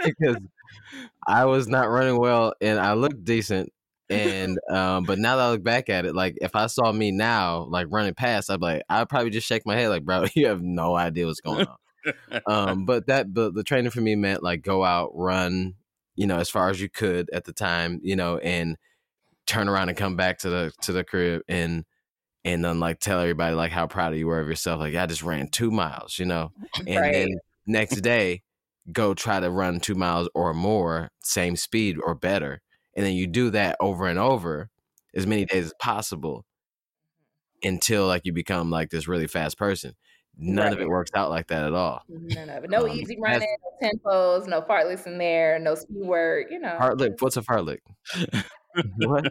because 0.05 0.37
I 1.27 1.45
was 1.47 1.69
not 1.69 1.89
running 1.91 2.19
well 2.19 2.55
and 2.61 2.79
I 2.79 2.93
looked 2.95 3.25
decent. 3.25 3.73
And 4.13 4.59
um, 4.71 5.07
but 5.07 5.19
now 5.19 5.37
that 5.37 5.43
I 5.45 5.51
look 5.51 5.63
back 5.65 5.89
at 5.89 6.05
it, 6.07 6.15
like 6.15 6.37
if 6.41 6.55
I 6.57 6.67
saw 6.67 6.93
me 6.93 7.11
now, 7.13 7.65
like 7.65 7.87
running 7.91 8.15
past, 8.15 8.51
I'd 8.51 8.61
be 8.61 8.67
like, 8.67 8.83
I'd 8.89 9.09
probably 9.09 9.31
just 9.31 9.47
shake 9.47 9.67
my 9.67 9.77
head, 9.77 9.89
like, 9.89 10.05
bro, 10.05 10.27
you 10.35 10.47
have 10.49 10.63
no 10.63 10.95
idea 10.97 11.27
what's 11.27 11.41
going 11.41 11.67
on. 11.67 11.77
um, 12.47 12.85
but 12.87 13.07
that, 13.07 13.33
but 13.33 13.55
the 13.55 13.65
training 13.65 13.91
for 13.91 14.01
me 14.01 14.17
meant 14.17 14.43
like 14.43 14.63
go 14.63 14.85
out, 14.85 15.11
run, 15.15 15.75
you 16.17 16.27
know, 16.27 16.39
as 16.39 16.51
far 16.51 16.71
as 16.71 16.81
you 16.81 16.89
could 16.91 17.31
at 17.33 17.45
the 17.45 17.53
time, 17.53 18.01
you 18.03 18.17
know, 18.17 18.39
and 18.39 18.77
turn 19.47 19.69
around 19.69 19.89
and 19.89 19.99
come 19.99 20.17
back 20.17 20.39
to 20.39 20.51
the 20.51 20.73
to 20.83 20.93
the 20.93 21.05
crib 21.05 21.43
and 21.49 21.85
and 22.45 22.65
then 22.65 22.81
like 22.81 23.01
tell 23.01 23.21
everybody 23.21 23.55
like 23.55 23.73
how 23.73 23.87
proud 23.87 24.17
you 24.17 24.27
were 24.27 24.41
of 24.41 24.49
yourself. 24.49 24.81
Like 24.81 24.95
I 24.97 25.07
just 25.07 25.23
ran 25.23 25.49
two 25.49 25.71
miles, 25.71 26.19
you 26.19 26.27
know, 26.27 26.53
and 26.87 26.97
Right. 26.97 27.15
then 27.15 27.29
next 27.67 28.01
day 28.03 28.43
go 28.93 29.15
try 29.15 29.41
to 29.41 29.51
run 29.51 29.81
two 29.81 29.95
miles 29.95 30.29
or 30.35 30.55
more, 30.55 31.11
same 31.23 31.57
speed 31.57 31.99
or 32.05 32.15
better, 32.15 32.63
and 32.97 33.05
then 33.05 33.15
you 33.15 33.27
do 33.27 33.51
that 33.51 33.77
over 33.81 34.07
and 34.07 34.19
over 34.19 34.71
as 35.15 35.27
many 35.27 35.45
days 35.45 35.67
as 35.67 35.75
possible 35.79 36.45
until 37.63 38.07
like 38.07 38.23
you 38.25 38.33
become 38.33 38.71
like 38.71 38.91
this 38.91 39.09
really 39.09 39.27
fast 39.27 39.59
person. 39.59 39.95
None 40.39 40.73
of 40.73 40.81
it 40.81 40.89
works 40.89 41.11
out 41.15 41.29
like 41.29 41.49
that 41.49 41.65
at 41.65 41.75
all. 41.75 42.03
None 42.09 42.49
of 42.49 42.65
it. 42.65 42.71
No 42.71 42.87
Um, 42.87 42.91
easy 42.91 43.19
running, 43.21 43.47
no 43.83 43.89
tempos, 43.89 44.47
no 44.47 44.63
fartleks 44.63 45.07
in 45.07 45.19
there, 45.19 45.59
no 45.59 45.75
speed 45.75 46.07
work, 46.07 46.47
you 46.51 46.59
know. 46.59 46.77
Fartlek, 46.81 47.21
what's 47.21 47.37
a 47.37 47.43
fartlek? 47.43 47.81
what? 48.97 49.31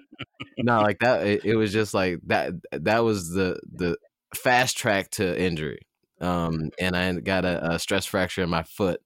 No, 0.59 0.81
like 0.81 0.99
that. 0.99 1.25
It, 1.25 1.45
it 1.45 1.55
was 1.55 1.73
just 1.73 1.95
like 1.95 2.19
that. 2.27 2.53
That 2.71 2.99
was 2.99 3.31
the 3.31 3.59
the 3.73 3.97
fast 4.35 4.77
track 4.77 5.09
to 5.11 5.41
injury. 5.41 5.87
Um, 6.19 6.69
and 6.79 6.95
I 6.95 7.11
got 7.13 7.45
a, 7.45 7.71
a 7.73 7.79
stress 7.79 8.05
fracture 8.05 8.43
in 8.43 8.49
my 8.49 8.61
foot, 8.61 9.01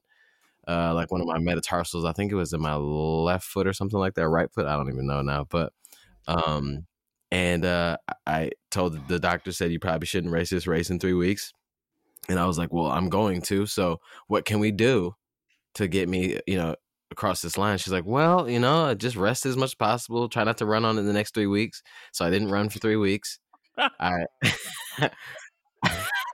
uh, 0.68 0.94
like 0.94 1.12
one 1.12 1.22
of 1.22 1.28
my 1.28 1.38
metatarsals. 1.38 2.06
I 2.06 2.14
think 2.14 2.32
it 2.32 2.36
was 2.36 2.54
in 2.54 2.62
my 2.62 2.76
left 2.76 3.46
foot 3.46 3.68
or 3.68 3.74
something 3.74 4.00
like 4.00 4.16
that, 4.16 4.28
right 4.28 4.52
foot. 4.52 4.66
I 4.66 4.76
don't 4.76 4.90
even 4.90 5.08
know 5.08 5.22
now, 5.22 5.46
but 5.50 5.74
um, 6.28 6.86
and 7.32 7.66
uh, 7.66 7.98
I 8.26 8.52
told 8.72 9.08
the 9.08 9.20
doctor 9.20 9.52
said 9.52 9.72
you 9.72 9.80
probably 9.80 10.08
shouldn't 10.08 10.34
race 10.34 10.50
this 10.50 10.68
race 10.68 10.90
in 10.90 11.00
three 11.00 11.14
weeks, 11.14 11.52
and 12.30 12.40
I 12.40 12.46
was 12.46 12.58
like, 12.58 12.74
well, 12.74 12.88
I'm 12.88 13.10
going 13.10 13.42
to. 13.44 13.66
So 13.66 14.00
what 14.28 14.46
can 14.46 14.60
we 14.60 14.72
do 14.72 15.16
to 15.76 15.88
get 15.88 16.10
me, 16.10 16.40
you 16.48 16.58
know, 16.58 16.76
across 17.12 17.42
this 17.42 17.58
line? 17.58 17.78
She's 17.78 17.94
like, 17.94 18.06
well, 18.06 18.50
you 18.50 18.60
know, 18.60 18.94
just 18.96 19.16
rest 19.16 19.46
as 19.46 19.58
much 19.58 19.72
as 19.72 19.76
possible. 19.76 20.30
Try 20.30 20.44
not 20.44 20.58
to 20.60 20.66
run 20.66 20.86
on 20.86 20.98
it 20.98 21.04
the 21.04 21.14
next 21.14 21.34
three 21.34 21.48
weeks. 21.48 21.84
So 22.12 22.26
I 22.26 22.30
didn't 22.30 22.52
run 22.52 22.70
for 22.70 22.80
three 22.80 22.96
weeks. 22.96 23.40
I 23.78 24.26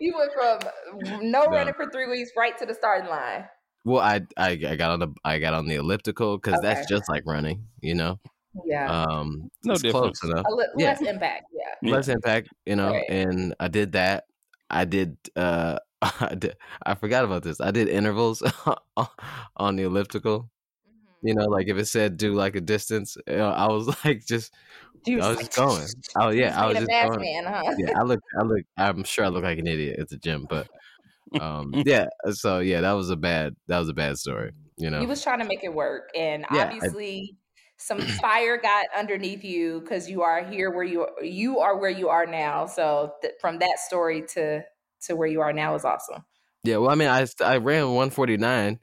You 0.00 0.14
went 0.16 0.32
from 0.32 1.20
no 1.30 1.44
No. 1.44 1.46
running 1.50 1.74
for 1.74 1.88
three 1.90 2.08
weeks 2.08 2.30
right 2.36 2.56
to 2.58 2.66
the 2.66 2.74
starting 2.74 3.08
line. 3.10 3.44
well, 3.84 4.00
I, 4.02 4.20
I 4.36 4.50
I 4.50 4.76
got 4.76 4.90
on 4.90 5.00
the 5.00 5.08
I 5.24 5.38
got 5.38 5.54
on 5.54 5.66
the 5.66 5.76
elliptical 5.76 6.36
because 6.38 6.58
Okay. 6.58 6.66
that's 6.68 6.88
just 6.88 7.08
like 7.08 7.24
running, 7.26 7.64
you 7.80 7.94
know. 7.94 8.18
Yeah. 8.66 8.90
Um, 8.90 9.50
No 9.64 9.74
it's 9.74 9.82
difference. 9.82 10.20
close 10.20 10.30
enough. 10.32 10.46
a 10.48 10.52
li- 10.54 10.64
yeah. 10.78 10.88
less 10.90 11.02
impact. 11.02 11.44
Yeah. 11.52 11.74
Yeah. 11.82 11.94
less 11.94 12.08
impact, 12.08 12.48
you 12.66 12.76
know. 12.76 12.90
Right. 12.90 13.04
And 13.08 13.54
I 13.60 13.68
did 13.68 13.92
that. 13.92 14.24
I 14.70 14.84
did. 14.84 15.16
uh 15.36 15.78
I, 16.02 16.34
did, 16.36 16.56
I 16.86 16.94
forgot 16.94 17.24
about 17.24 17.42
this. 17.42 17.60
I 17.60 17.70
did 17.72 17.88
intervals 17.88 18.42
on 19.56 19.76
the 19.76 19.82
elliptical. 19.84 20.50
You 21.22 21.34
know, 21.34 21.46
like 21.46 21.66
if 21.66 21.76
it 21.76 21.86
said 21.86 22.16
do 22.16 22.34
like 22.34 22.54
a 22.54 22.60
distance, 22.60 23.16
you 23.26 23.36
know, 23.36 23.48
I 23.50 23.66
was 23.68 23.88
like 24.04 24.24
just 24.24 24.52
You 25.08 25.20
I 25.20 25.28
was 25.30 25.38
just 25.38 25.52
going. 25.52 26.02
Oh 26.20 26.30
yeah, 26.30 26.60
I 26.60 26.66
was 26.68 26.78
just 26.78 26.92
going. 27.00 27.28
man, 27.34 27.44
huh? 27.46 27.62
yeah, 27.76 27.88
I 27.98 28.02
look, 28.04 28.20
I 28.38 28.42
look, 28.44 28.62
I'm 28.76 29.04
sure 29.04 29.24
I 29.24 29.28
look 29.28 29.44
like 29.44 29.58
an 29.58 29.66
idiot 29.66 29.98
at 30.00 30.08
the 30.08 30.18
gym, 30.18 30.46
but 30.48 30.68
um, 31.38 31.78
yeah. 31.84 32.06
So 32.32 32.60
yeah, 32.60 32.82
that 32.82 32.92
was 32.92 33.10
a 33.10 33.16
bad, 33.16 33.56
that 33.68 33.78
was 33.78 33.88
a 33.90 33.94
bad 33.94 34.18
story. 34.18 34.52
You 34.78 34.90
know, 34.90 35.04
he 35.04 35.06
was 35.06 35.22
trying 35.22 35.38
to 35.38 35.44
make 35.44 35.62
it 35.62 35.74
work, 35.74 36.10
and 36.14 36.44
Yeah, 36.48 36.72
I- 36.80 36.88
obviously, 36.90 37.36
some 37.76 38.06
fire 38.08 38.56
got 38.60 38.86
underneath 38.96 39.44
you 39.44 39.80
because 39.80 40.08
you 40.10 40.22
are 40.22 40.44
here 40.44 40.70
where 40.70 40.84
you 40.84 41.06
you 41.22 41.60
are 41.60 41.76
where 41.78 41.90
you 41.90 42.08
are 42.08 42.26
now. 42.26 42.66
So 42.66 43.14
th- 43.22 43.34
from 43.40 43.58
that 43.60 43.78
story 43.78 44.22
to 44.34 44.64
to 45.02 45.16
where 45.16 45.28
you 45.28 45.40
are 45.40 45.52
now 45.52 45.74
is 45.74 45.84
awesome. 45.84 46.24
yeah. 46.64 46.76
Well, 46.78 46.90
I 46.90 46.94
mean, 46.94 47.08
I 47.08 47.26
I 47.40 47.58
ran 47.58 47.92
149, 47.94 48.80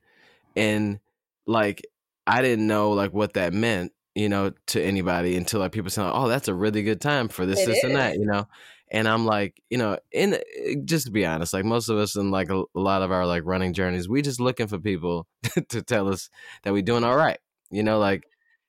and 0.55 0.99
like 1.45 1.81
I 2.27 2.41
didn't 2.41 2.67
know 2.67 2.91
like 2.91 3.13
what 3.13 3.33
that 3.33 3.53
meant, 3.53 3.93
you 4.15 4.29
know, 4.29 4.51
to 4.67 4.81
anybody 4.81 5.35
until 5.37 5.59
like 5.59 5.71
people 5.73 5.89
saying, 5.91 6.11
"Oh, 6.13 6.27
that's 6.27 6.47
a 6.47 6.53
really 6.53 6.83
good 6.83 7.01
time 7.01 7.27
for 7.27 7.45
this, 7.45 7.61
It 7.61 7.67
this, 7.67 7.83
and 7.83 7.95
that," 7.95 8.15
you 8.15 8.25
know. 8.25 8.47
And 8.91 9.07
I'm 9.07 9.25
like, 9.25 9.61
you 9.69 9.77
know, 9.77 9.97
in 10.11 10.35
uh, 10.35 10.39
just 10.85 11.07
to 11.07 11.11
be 11.11 11.25
honest, 11.25 11.53
like 11.53 11.65
most 11.65 11.89
of 11.89 11.97
us 11.97 12.15
in 12.15 12.31
like 12.31 12.49
a, 12.49 12.59
a 12.59 12.79
lot 12.79 13.01
of 13.01 13.11
our 13.11 13.25
like 13.27 13.43
running 13.45 13.73
journeys, 13.73 14.07
we 14.09 14.21
just 14.21 14.39
looking 14.39 14.67
for 14.67 14.79
people 14.79 15.27
to 15.69 15.81
tell 15.81 16.07
us 16.07 16.29
that 16.63 16.73
we're 16.73 16.81
doing 16.83 17.03
all 17.03 17.15
right. 17.17 17.39
You 17.71 17.83
know, 17.83 17.99
like, 17.99 18.25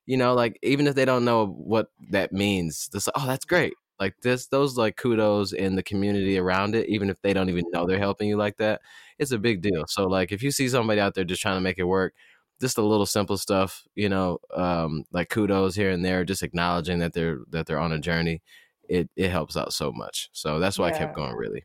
you 0.06 0.16
know, 0.16 0.34
like 0.34 0.58
even 0.62 0.86
if 0.86 0.94
they 0.94 1.04
don't 1.04 1.24
know 1.24 1.46
what 1.46 1.88
that 2.10 2.32
means, 2.32 2.88
this 2.92 3.08
oh, 3.14 3.26
that's 3.26 3.44
great. 3.44 3.74
Like 4.00 4.14
this, 4.22 4.46
those 4.48 4.76
like 4.76 4.96
kudos 4.96 5.52
in 5.52 5.74
the 5.76 5.82
community 5.82 6.38
around 6.38 6.74
it, 6.74 6.88
even 6.88 7.08
if 7.10 7.20
they 7.22 7.32
don't 7.32 7.48
even 7.48 7.64
know 7.72 7.86
they're 7.86 7.98
helping 7.98 8.28
you 8.28 8.36
like 8.36 8.56
that, 8.58 8.80
it's 9.18 9.32
a 9.32 9.38
big 9.38 9.62
deal. 9.62 9.84
So 9.88 10.06
like 10.06 10.32
if 10.32 10.42
you 10.42 10.50
see 10.50 10.68
somebody 10.68 11.00
out 11.00 11.14
there 11.14 11.24
just 11.24 11.42
trying 11.42 11.56
to 11.56 11.60
make 11.62 11.78
it 11.78 11.84
work, 11.84 12.14
just 12.60 12.78
a 12.78 12.82
little 12.82 13.06
simple 13.06 13.36
stuff, 13.36 13.84
you 13.94 14.08
know, 14.08 14.38
um, 14.54 15.04
like 15.12 15.28
kudos 15.28 15.74
here 15.74 15.90
and 15.90 16.04
there, 16.04 16.24
just 16.24 16.42
acknowledging 16.42 16.98
that 17.00 17.12
they're 17.12 17.38
that 17.50 17.66
they're 17.66 17.78
on 17.78 17.92
a 17.92 17.98
journey 17.98 18.42
it 18.88 19.08
it 19.16 19.30
helps 19.30 19.56
out 19.56 19.72
so 19.72 19.92
much. 19.92 20.28
So 20.32 20.58
that's 20.58 20.78
why 20.78 20.88
I 20.88 20.92
kept 20.92 21.14
going. 21.14 21.34
Really, 21.34 21.64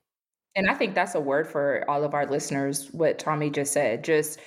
And 0.55 0.69
I 0.69 0.73
think 0.73 0.95
that's 0.95 1.15
a 1.15 1.19
word 1.19 1.47
for 1.47 1.85
all 1.89 2.03
of 2.03 2.13
our 2.13 2.25
listeners, 2.25 2.89
what 2.91 3.19
Tommy 3.19 3.49
just 3.49 3.73
said. 3.73 4.03
Just 4.03 4.39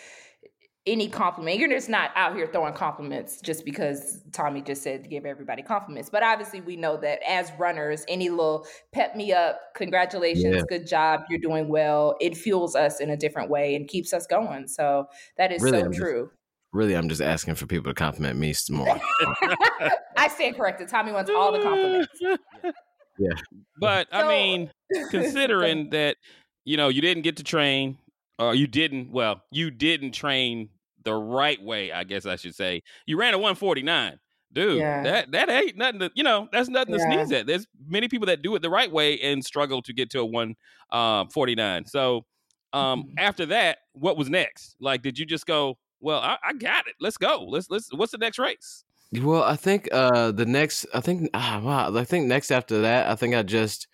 any 0.87 1.09
compliment. 1.09 1.59
You're 1.59 1.69
just 1.71 1.89
not 1.89 2.11
out 2.15 2.37
here 2.37 2.47
throwing 2.47 2.75
compliments 2.75 3.41
just 3.41 3.65
because 3.65 4.23
Tommy 4.33 4.61
just 4.61 4.83
said 4.83 5.03
to 5.05 5.09
give 5.09 5.25
everybody 5.25 5.63
compliments. 5.63 6.11
But 6.11 6.23
obviously, 6.23 6.61
we 6.61 6.77
know 6.77 6.97
that 6.99 7.21
as 7.27 7.51
runners, 7.59 8.05
any 8.07 8.29
little 8.29 8.67
pep 8.93 9.17
me 9.17 9.33
up, 9.33 9.61
congratulations, 9.75 10.57
Yeah. 10.57 10.63
good 10.69 10.87
job, 10.87 11.23
you're 11.31 11.39
doing 11.39 11.69
well, 11.69 12.17
it 12.21 12.37
fuels 12.37 12.77
us 12.77 13.01
in 13.01 13.11
a 13.11 13.17
different 13.17 13.49
way 13.51 13.75
and 13.75 13.89
keeps 13.89 14.13
us 14.13 14.27
going. 14.27 14.69
So 14.69 15.07
that 15.39 15.53
is 15.53 15.63
Really, 15.63 15.81
so 15.81 15.85
I'm 15.87 15.93
just- 15.93 16.03
true. 16.03 16.31
really, 16.73 16.95
I'm 16.95 17.09
just 17.09 17.23
asking 17.23 17.55
for 17.55 17.67
people 17.67 17.91
to 17.91 17.95
compliment 17.95 18.39
me 18.39 18.53
some 18.53 18.77
more. 18.77 19.01
I 20.17 20.29
stand 20.29 20.57
corrected. 20.57 20.89
Tommy 20.89 21.13
wants 21.13 21.31
all 21.31 21.53
the 21.53 21.61
compliments. 21.61 22.13
Yeah. 23.17 23.35
But 23.79 24.09
I 24.11 24.27
mean, 24.27 24.73
considering 25.13 25.91
that 25.91 26.17
you 26.65 26.77
know 26.77 26.89
you 26.89 27.01
didn't 27.01 27.23
get 27.23 27.37
to 27.37 27.45
train, 27.45 27.97
or 28.41 28.57
you 28.57 28.67
didn't. 28.67 29.13
Well, 29.13 29.41
you 29.53 29.71
didn't 29.71 30.13
train 30.13 30.71
the 31.05 31.15
right 31.15 31.63
way. 31.63 31.93
I 31.93 32.05
guess 32.05 32.27
I 32.27 32.37
should 32.37 32.55
say 32.55 32.83
you 33.07 33.19
ran 33.19 33.35
a 33.35 33.39
149. 33.39 34.19
Dude, 34.53 34.79
Yeah. 34.79 35.03
that 35.03 35.33
that 35.33 35.51
ain't 35.51 35.77
nothing 35.77 36.01
to 36.01 36.11
you 36.15 36.23
know. 36.23 36.49
That's 36.53 36.69
nothing 36.69 36.93
to 36.93 37.01
Yeah. 37.01 37.05
sneeze 37.13 37.33
at. 37.33 37.47
There's 37.47 37.67
many 37.89 38.09
people 38.09 38.27
that 38.27 38.43
do 38.43 38.55
it 38.55 38.63
the 38.63 38.71
right 38.71 38.91
way 38.91 39.19
and 39.21 39.45
struggle 39.45 39.83
to 39.83 39.93
get 39.93 40.11
to 40.11 40.21
a 40.21 40.25
one 40.25 40.55
um, 40.93 41.29
49. 41.31 41.87
So 41.87 42.25
um, 42.73 43.05
Mhm. 43.05 43.15
after 43.19 43.47
that, 43.47 43.79
what 43.95 44.17
was 44.17 44.29
next? 44.31 44.77
Like, 44.81 45.03
did 45.03 45.19
you 45.19 45.27
just 45.27 45.47
go? 45.47 45.79
Well, 46.01 46.21
I, 46.21 46.39
I 46.45 46.53
got 46.53 46.87
it. 46.89 46.95
Let's 47.01 47.17
go. 47.17 47.45
Let's 47.49 47.71
let's. 47.71 47.89
What's 47.93 48.13
the 48.13 48.19
next 48.19 48.39
race? 48.39 48.85
Well, 49.13 49.43
I 49.45 49.57
think 49.57 49.89
uh 49.93 50.33
the 50.33 50.45
next 50.47 50.87
I 50.93 51.01
think 51.01 51.31
ah, 51.35 51.61
wow, 51.63 51.97
I 51.97 52.05
think 52.05 52.27
next 52.27 52.51
after 52.51 52.81
that, 52.83 53.09
I 53.09 53.15
think 53.15 53.35
I 53.35 53.43
just 53.43 53.87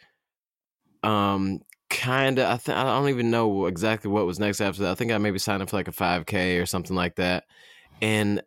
um 1.03 1.61
kind 1.91 2.39
of 2.39 2.49
I 2.49 2.57
think 2.57 2.79
I 2.79 2.85
don't 2.85 3.09
even 3.09 3.31
know 3.31 3.67
exactly 3.67 4.11
what 4.11 4.27
was 4.27 4.39
next 4.39 4.61
after 4.61 4.83
that. 4.83 4.93
I 4.93 4.95
think 4.95 5.13
I 5.13 5.19
maybe 5.19 5.39
signed 5.39 5.63
up 5.63 5.71
for 5.71 5.77
like 5.77 5.89
a 5.89 5.93
5k 5.93 6.63
or 6.63 6.67
something 6.67 6.97
like 6.97 7.17
that. 7.17 7.45
And 8.01 8.43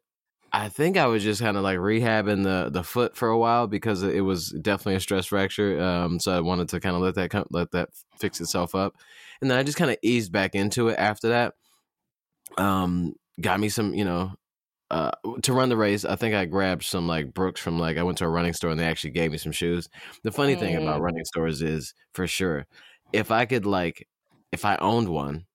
I 0.51 0.69
think 0.69 0.97
I 0.97 1.07
was 1.07 1.23
just 1.23 1.41
kind 1.41 1.57
of 1.57 1.63
like 1.63 1.77
rehabbing 1.77 2.43
the 2.43 2.69
the 2.71 2.83
foot 2.83 3.15
for 3.15 3.29
a 3.29 3.37
while 3.37 3.67
because 3.67 4.03
it 4.03 4.21
was 4.21 4.49
definitely 4.49 4.95
a 4.95 4.99
stress 5.01 5.27
fracture. 5.27 5.81
Um 5.81 6.19
so 6.19 6.35
I 6.35 6.41
wanted 6.41 6.69
to 6.69 6.79
kind 6.79 6.95
of 6.95 7.01
let 7.01 7.15
that 7.15 7.29
come, 7.31 7.45
let 7.51 7.71
that 7.71 7.89
fix 8.19 8.41
itself 8.41 8.75
up. 8.75 8.95
And 9.41 9.51
then 9.51 9.57
I 9.57 9.63
just 9.63 9.77
kind 9.77 9.91
of 9.91 9.97
eased 10.01 10.31
back 10.31 10.55
into 10.55 10.87
it 10.89 10.97
after 10.97 11.29
that. 11.29 11.53
Um 12.57 13.13
got 13.41 13.59
me 13.59 13.69
some, 13.69 13.93
you 13.93 14.05
know, 14.05 14.33
uh, 14.91 15.11
to 15.41 15.53
run 15.53 15.69
the 15.69 15.77
race, 15.77 16.05
I 16.05 16.15
think 16.15 16.35
I 16.35 16.45
grabbed 16.45 16.83
some 16.83 17.07
like 17.07 17.33
Brooks 17.33 17.59
from 17.59 17.79
like 17.79 17.97
I 17.97 18.03
went 18.03 18.19
to 18.19 18.25
a 18.25 18.29
running 18.29 18.53
store 18.53 18.69
and 18.69 18.79
they 18.79 18.85
actually 18.85 19.09
gave 19.09 19.31
me 19.31 19.39
some 19.39 19.51
shoes. 19.51 19.89
The 20.23 20.31
funny 20.31 20.55
thing 20.55 20.75
about 20.75 21.01
running 21.01 21.25
stores 21.25 21.63
is 21.63 21.95
for 22.13 22.27
sure, 22.27 22.67
if 23.13 23.31
I 23.31 23.45
could 23.45 23.65
like, 23.65 24.07
if 24.51 24.65
I 24.65 24.75
owned 24.77 25.09
one, 25.09 25.45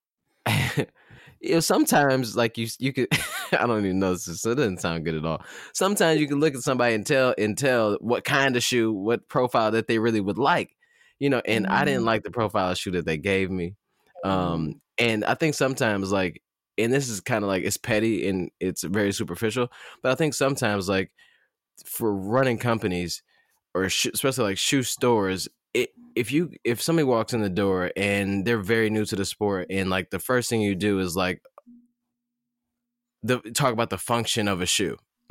you 0.76 1.54
know, 1.54 1.60
sometimes 1.60 2.36
like 2.36 2.58
you 2.58 2.68
you 2.78 2.92
could 2.92 3.08
I 3.52 3.66
don't 3.66 3.84
even 3.84 3.98
know 3.98 4.12
this, 4.12 4.40
so 4.42 4.50
it 4.52 4.56
doesn't 4.56 4.80
sound 4.80 5.04
good 5.04 5.14
at 5.14 5.24
all. 5.24 5.42
Sometimes 5.74 6.20
you 6.20 6.28
can 6.28 6.40
look 6.40 6.54
at 6.54 6.62
somebody 6.62 6.94
and 6.94 7.06
tell 7.06 7.34
and 7.38 7.56
tell 7.56 7.96
what 8.00 8.24
kind 8.24 8.56
of 8.56 8.62
shoe, 8.62 8.92
what 8.92 9.28
profile 9.28 9.70
that 9.72 9.86
they 9.88 9.98
really 9.98 10.20
would 10.20 10.38
like, 10.38 10.76
you 11.18 11.30
know. 11.30 11.42
And 11.46 11.66
I 11.66 11.84
didn't 11.84 12.02
Mhm. 12.02 12.06
like 12.06 12.22
the 12.22 12.30
profile 12.30 12.70
of 12.72 12.78
shoe 12.78 12.92
that 12.92 13.04
they 13.06 13.18
gave 13.18 13.50
me. 13.50 13.74
Um, 14.24 14.80
and 14.98 15.24
I 15.24 15.34
think 15.34 15.54
sometimes 15.54 16.10
like 16.10 16.42
and 16.76 16.92
this 16.92 17.08
is 17.08 17.20
kind 17.20 17.42
of 17.44 17.48
like 17.48 17.64
it's 17.64 17.76
petty 17.76 18.28
and 18.28 18.50
it's 18.60 18.82
very 18.84 19.12
superficial 19.12 19.68
but 20.00 20.12
i 20.12 20.14
think 20.14 20.32
sometimes 20.32 20.88
like 20.88 21.10
for 21.84 22.14
running 22.14 22.58
companies 22.58 23.22
or 23.74 23.88
sh- 23.88 24.06
especially 24.14 24.44
like 24.44 24.58
shoe 24.58 24.82
stores 24.82 25.48
it, 25.78 25.90
if 26.14 26.32
you 26.32 26.50
if 26.64 26.82
somebody 26.82 27.04
walks 27.04 27.32
in 27.32 27.40
the 27.40 27.48
door 27.48 27.92
and 27.96 28.44
they're 28.44 28.58
very 28.58 28.90
new 28.90 29.04
to 29.04 29.16
the 29.16 29.24
sport 29.24 29.66
and 29.70 29.88
like 29.90 30.10
the 30.10 30.18
first 30.18 30.50
thing 30.50 30.60
you 30.60 30.74
do 30.74 30.98
is 30.98 31.14
like 31.16 31.40
the 33.22 33.38
talk 33.54 33.72
about 33.72 33.90
the 33.90 33.98
function 33.98 34.48
of 34.48 34.60
a 34.60 34.66
shoe. 34.66 34.96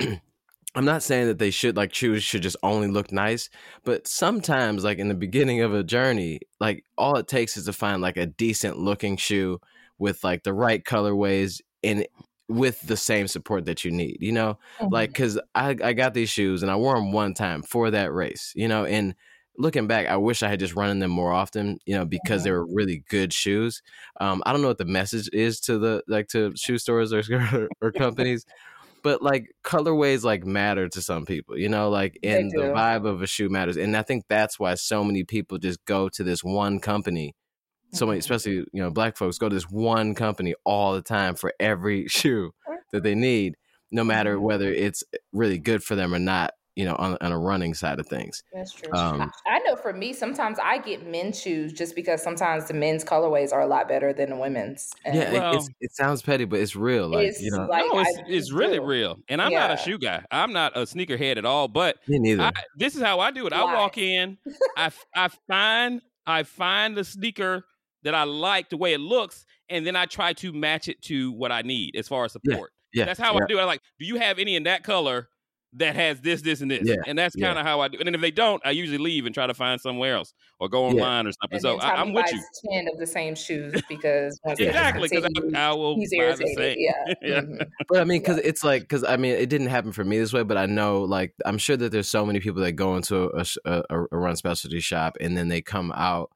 I'm 0.74 0.84
not 0.84 1.02
saying 1.02 1.26
that 1.26 1.38
they 1.38 1.50
should 1.50 1.76
like 1.76 1.94
shoes 1.94 2.22
should 2.22 2.42
just 2.42 2.56
only 2.62 2.88
look 2.88 3.10
nice 3.10 3.48
but 3.84 4.06
sometimes 4.06 4.84
like 4.84 4.98
in 4.98 5.08
the 5.08 5.14
beginning 5.14 5.60
of 5.62 5.74
a 5.74 5.82
journey 5.82 6.40
like 6.60 6.84
all 6.96 7.16
it 7.16 7.26
takes 7.26 7.56
is 7.56 7.64
to 7.64 7.72
find 7.72 8.02
like 8.02 8.16
a 8.16 8.26
decent 8.26 8.78
looking 8.78 9.16
shoe 9.16 9.60
with 9.98 10.22
like 10.22 10.44
the 10.44 10.52
right 10.52 10.84
colorways 10.84 11.60
and 11.82 12.06
with 12.48 12.80
the 12.82 12.96
same 12.96 13.26
support 13.26 13.64
that 13.64 13.84
you 13.84 13.90
need 13.90 14.18
you 14.20 14.30
know? 14.30 14.58
Mhm. 14.78 14.92
like 14.92 15.10
because 15.10 15.38
I, 15.54 15.74
I 15.82 15.94
got 15.94 16.14
these 16.14 16.30
shoes 16.30 16.62
and 16.62 16.70
i 16.70 16.76
wore 16.76 16.94
them 16.94 17.12
one 17.12 17.34
time 17.34 17.62
for 17.62 17.90
that 17.90 18.12
race 18.12 18.52
you 18.54 18.68
know? 18.68 18.84
And 18.84 19.14
looking 19.58 19.86
back 19.86 20.06
i 20.06 20.16
wish 20.16 20.42
i 20.42 20.48
had 20.48 20.60
just 20.60 20.74
run 20.76 20.90
in 20.90 20.98
them 21.00 21.10
more 21.10 21.32
often 21.32 21.78
you 21.84 21.94
know 21.96 22.04
because 22.04 22.44
they 22.44 22.50
were 22.50 22.66
really 22.66 23.04
good 23.08 23.32
shoes. 23.32 23.82
Um 24.20 24.42
i 24.46 24.52
don't 24.52 24.62
know 24.62 24.68
what 24.68 24.78
the 24.78 24.84
message 24.84 25.28
is 25.32 25.60
to 25.62 25.78
the 25.78 26.02
like 26.08 26.28
to 26.28 26.52
shoe 26.56 26.78
stores 26.78 27.12
or 27.12 27.22
or 27.82 27.92
companies 27.98 28.44
but 29.02 29.22
like 29.22 29.52
colorways 29.64 30.24
like 30.24 30.44
matter 30.44 30.88
to 30.88 31.00
some 31.02 31.24
people 31.26 31.56
you 31.58 31.68
know 31.68 31.88
like 31.90 32.18
and 32.22 32.50
the 32.52 32.62
vibe 32.74 33.06
of 33.06 33.22
a 33.22 33.26
shoe 33.26 33.48
matters 33.48 33.76
and 33.76 33.96
i 33.96 34.02
think 34.02 34.24
that's 34.28 34.58
why 34.58 34.74
so 34.74 35.04
many 35.04 35.24
people 35.24 35.58
just 35.58 35.84
go 35.84 36.08
to 36.08 36.22
this 36.24 36.42
one 36.44 36.78
company. 36.80 37.34
So 37.92 38.04
many 38.06 38.18
Mhm. 38.18 38.20
especially 38.20 38.52
you 38.72 38.82
know 38.82 38.90
black 38.90 39.16
folks 39.16 39.38
go 39.38 39.48
to 39.48 39.54
this 39.54 39.70
one 39.70 40.14
company 40.14 40.54
all 40.64 40.92
the 40.94 41.02
time 41.02 41.34
for 41.36 41.54
every 41.58 42.06
shoe 42.18 42.52
that 42.92 43.02
they 43.02 43.14
need 43.14 43.56
no 43.90 44.04
matter 44.04 44.38
whether 44.38 44.70
it's 44.70 45.02
really 45.32 45.58
good 45.58 45.82
for 45.82 45.94
them 45.94 46.12
or 46.12 46.18
not 46.18 46.52
you 46.78 46.84
know 46.84 46.94
on, 47.00 47.18
on 47.20 47.32
a 47.32 47.38
running 47.38 47.74
side 47.74 47.98
of 47.98 48.06
things 48.06 48.44
That's 48.54 48.72
true. 48.72 48.92
Um, 48.94 49.32
I, 49.46 49.56
I 49.56 49.58
know 49.66 49.74
for 49.74 49.92
me, 49.92 50.12
sometimes 50.12 50.58
I 50.62 50.78
get 50.78 51.04
men's 51.04 51.40
shoes 51.40 51.72
just 51.72 51.96
because 51.96 52.22
sometimes 52.22 52.68
the 52.68 52.74
men's 52.74 53.04
colorways 53.04 53.52
are 53.52 53.62
a 53.62 53.66
lot 53.66 53.88
better 53.88 54.12
than 54.12 54.30
the 54.30 54.36
women's. 54.36 54.92
And 55.04 55.16
yeah 55.16 55.22
it, 55.22 55.32
Well- 55.32 55.56
it's, 55.56 55.68
it 55.80 55.96
sounds 55.96 56.22
petty 56.22 56.44
but 56.44 56.60
it's 56.60 56.76
real 56.76 57.08
like 57.08 57.26
it's 57.26 57.42
you 57.42 57.50
know 57.50 57.66
like 57.66 57.84
no, 57.92 57.98
it's, 58.00 58.18
it's 58.28 58.52
really 58.52 58.78
do. 58.78 58.84
real. 58.84 59.18
And 59.28 59.42
I'm 59.42 59.52
not 59.52 59.72
a 59.72 59.76
shoe 59.76 59.98
guy. 59.98 60.24
I'm 60.30 60.52
not 60.52 60.76
a 60.76 60.82
sneakerhead 60.82 61.36
at 61.36 61.44
all. 61.44 61.66
But 61.66 61.96
me 62.06 62.20
neither 62.20 62.44
I, 62.44 62.52
this 62.76 62.94
is 62.94 63.02
how 63.02 63.18
I 63.18 63.32
do 63.32 63.46
it. 63.48 63.52
I 63.52 63.64
walk 63.64 63.98
in, 63.98 64.38
I, 64.76 64.86
f- 64.86 65.06
I 65.16 65.28
find 65.48 66.00
I 66.26 66.44
find 66.44 66.96
the 66.96 67.02
sneaker 67.02 67.64
that 68.04 68.14
I 68.14 68.22
like 68.22 68.70
the 68.70 68.76
way 68.76 68.92
it 68.92 69.00
looks, 69.00 69.44
and 69.68 69.84
then 69.84 69.96
I 69.96 70.06
try 70.06 70.32
to 70.34 70.52
match 70.52 70.86
it 70.86 71.02
to 71.02 71.32
what 71.32 71.50
I 71.50 71.62
need 71.62 71.96
as 71.96 72.06
far 72.06 72.24
as 72.24 72.32
support. 72.32 72.70
yeah 72.94 73.04
That's 73.04 73.18
how 73.18 73.34
yeah. 73.34 73.42
I 73.42 73.46
do 73.48 73.58
it. 73.58 73.62
I 73.62 73.64
like, 73.64 73.80
do 73.98 74.06
you 74.06 74.16
have 74.16 74.38
any 74.38 74.54
in 74.54 74.62
that 74.62 74.84
color 74.84 75.28
that 75.74 75.94
has 75.96 76.20
this, 76.20 76.42
this, 76.42 76.60
and 76.62 76.70
this? 76.70 76.82
Yeah, 76.84 76.96
And 77.06 77.18
that's 77.18 77.36
kind 77.36 77.58
of 77.58 77.64
how 77.66 77.80
I 77.80 77.88
do. 77.88 77.98
And 77.98 78.06
then 78.06 78.14
if 78.14 78.20
they 78.20 78.30
don't, 78.30 78.60
I 78.64 78.70
usually 78.70 78.98
leave 78.98 79.26
and 79.26 79.34
try 79.34 79.46
to 79.46 79.54
find 79.54 79.80
somewhere 79.80 80.14
else 80.16 80.32
or 80.58 80.68
go 80.68 80.84
Yeah. 80.84 81.02
online 81.02 81.26
or 81.26 81.32
something. 81.32 81.56
And 81.56 81.60
so 81.62 81.78
I, 81.78 82.00
I'm 82.00 82.12
with 82.14 82.26
you. 82.32 82.42
ten 82.70 82.88
of 82.92 82.98
the 82.98 83.06
same 83.06 83.34
shoes 83.34 83.80
because 83.88 84.40
once 84.44 84.60
Exactly, 84.60 85.08
because 85.10 85.28
I, 85.54 85.68
I 85.68 85.72
will 85.74 85.96
he's 85.96 86.10
buy 86.12 86.16
the 86.16 86.24
irritated. 86.46 86.56
same. 86.56 86.76
Yeah. 86.78 87.14
Yeah. 87.22 87.40
Mhm. 87.42 87.66
But 87.88 88.00
I 88.00 88.04
mean, 88.04 88.20
because 88.20 88.38
it's 88.38 88.64
like, 88.64 88.82
because 88.82 89.04
I 89.04 89.16
mean, 89.16 89.32
it 89.34 89.48
didn't 89.50 89.66
happen 89.68 89.92
for 89.92 90.04
me 90.04 90.18
this 90.18 90.32
way, 90.32 90.42
but 90.42 90.56
I 90.56 90.66
know, 90.66 91.02
like, 91.02 91.34
I'm 91.44 91.58
sure 91.58 91.76
that 91.76 91.92
there's 91.92 92.08
so 92.08 92.24
many 92.24 92.40
people 92.40 92.62
that 92.62 92.72
go 92.72 92.96
into 92.96 93.30
a, 93.36 93.44
a, 93.64 93.82
a 94.10 94.16
run 94.18 94.36
specialty 94.36 94.80
shop 94.80 95.16
and 95.20 95.36
then 95.36 95.48
they 95.48 95.60
come 95.62 95.92
out 95.94 96.30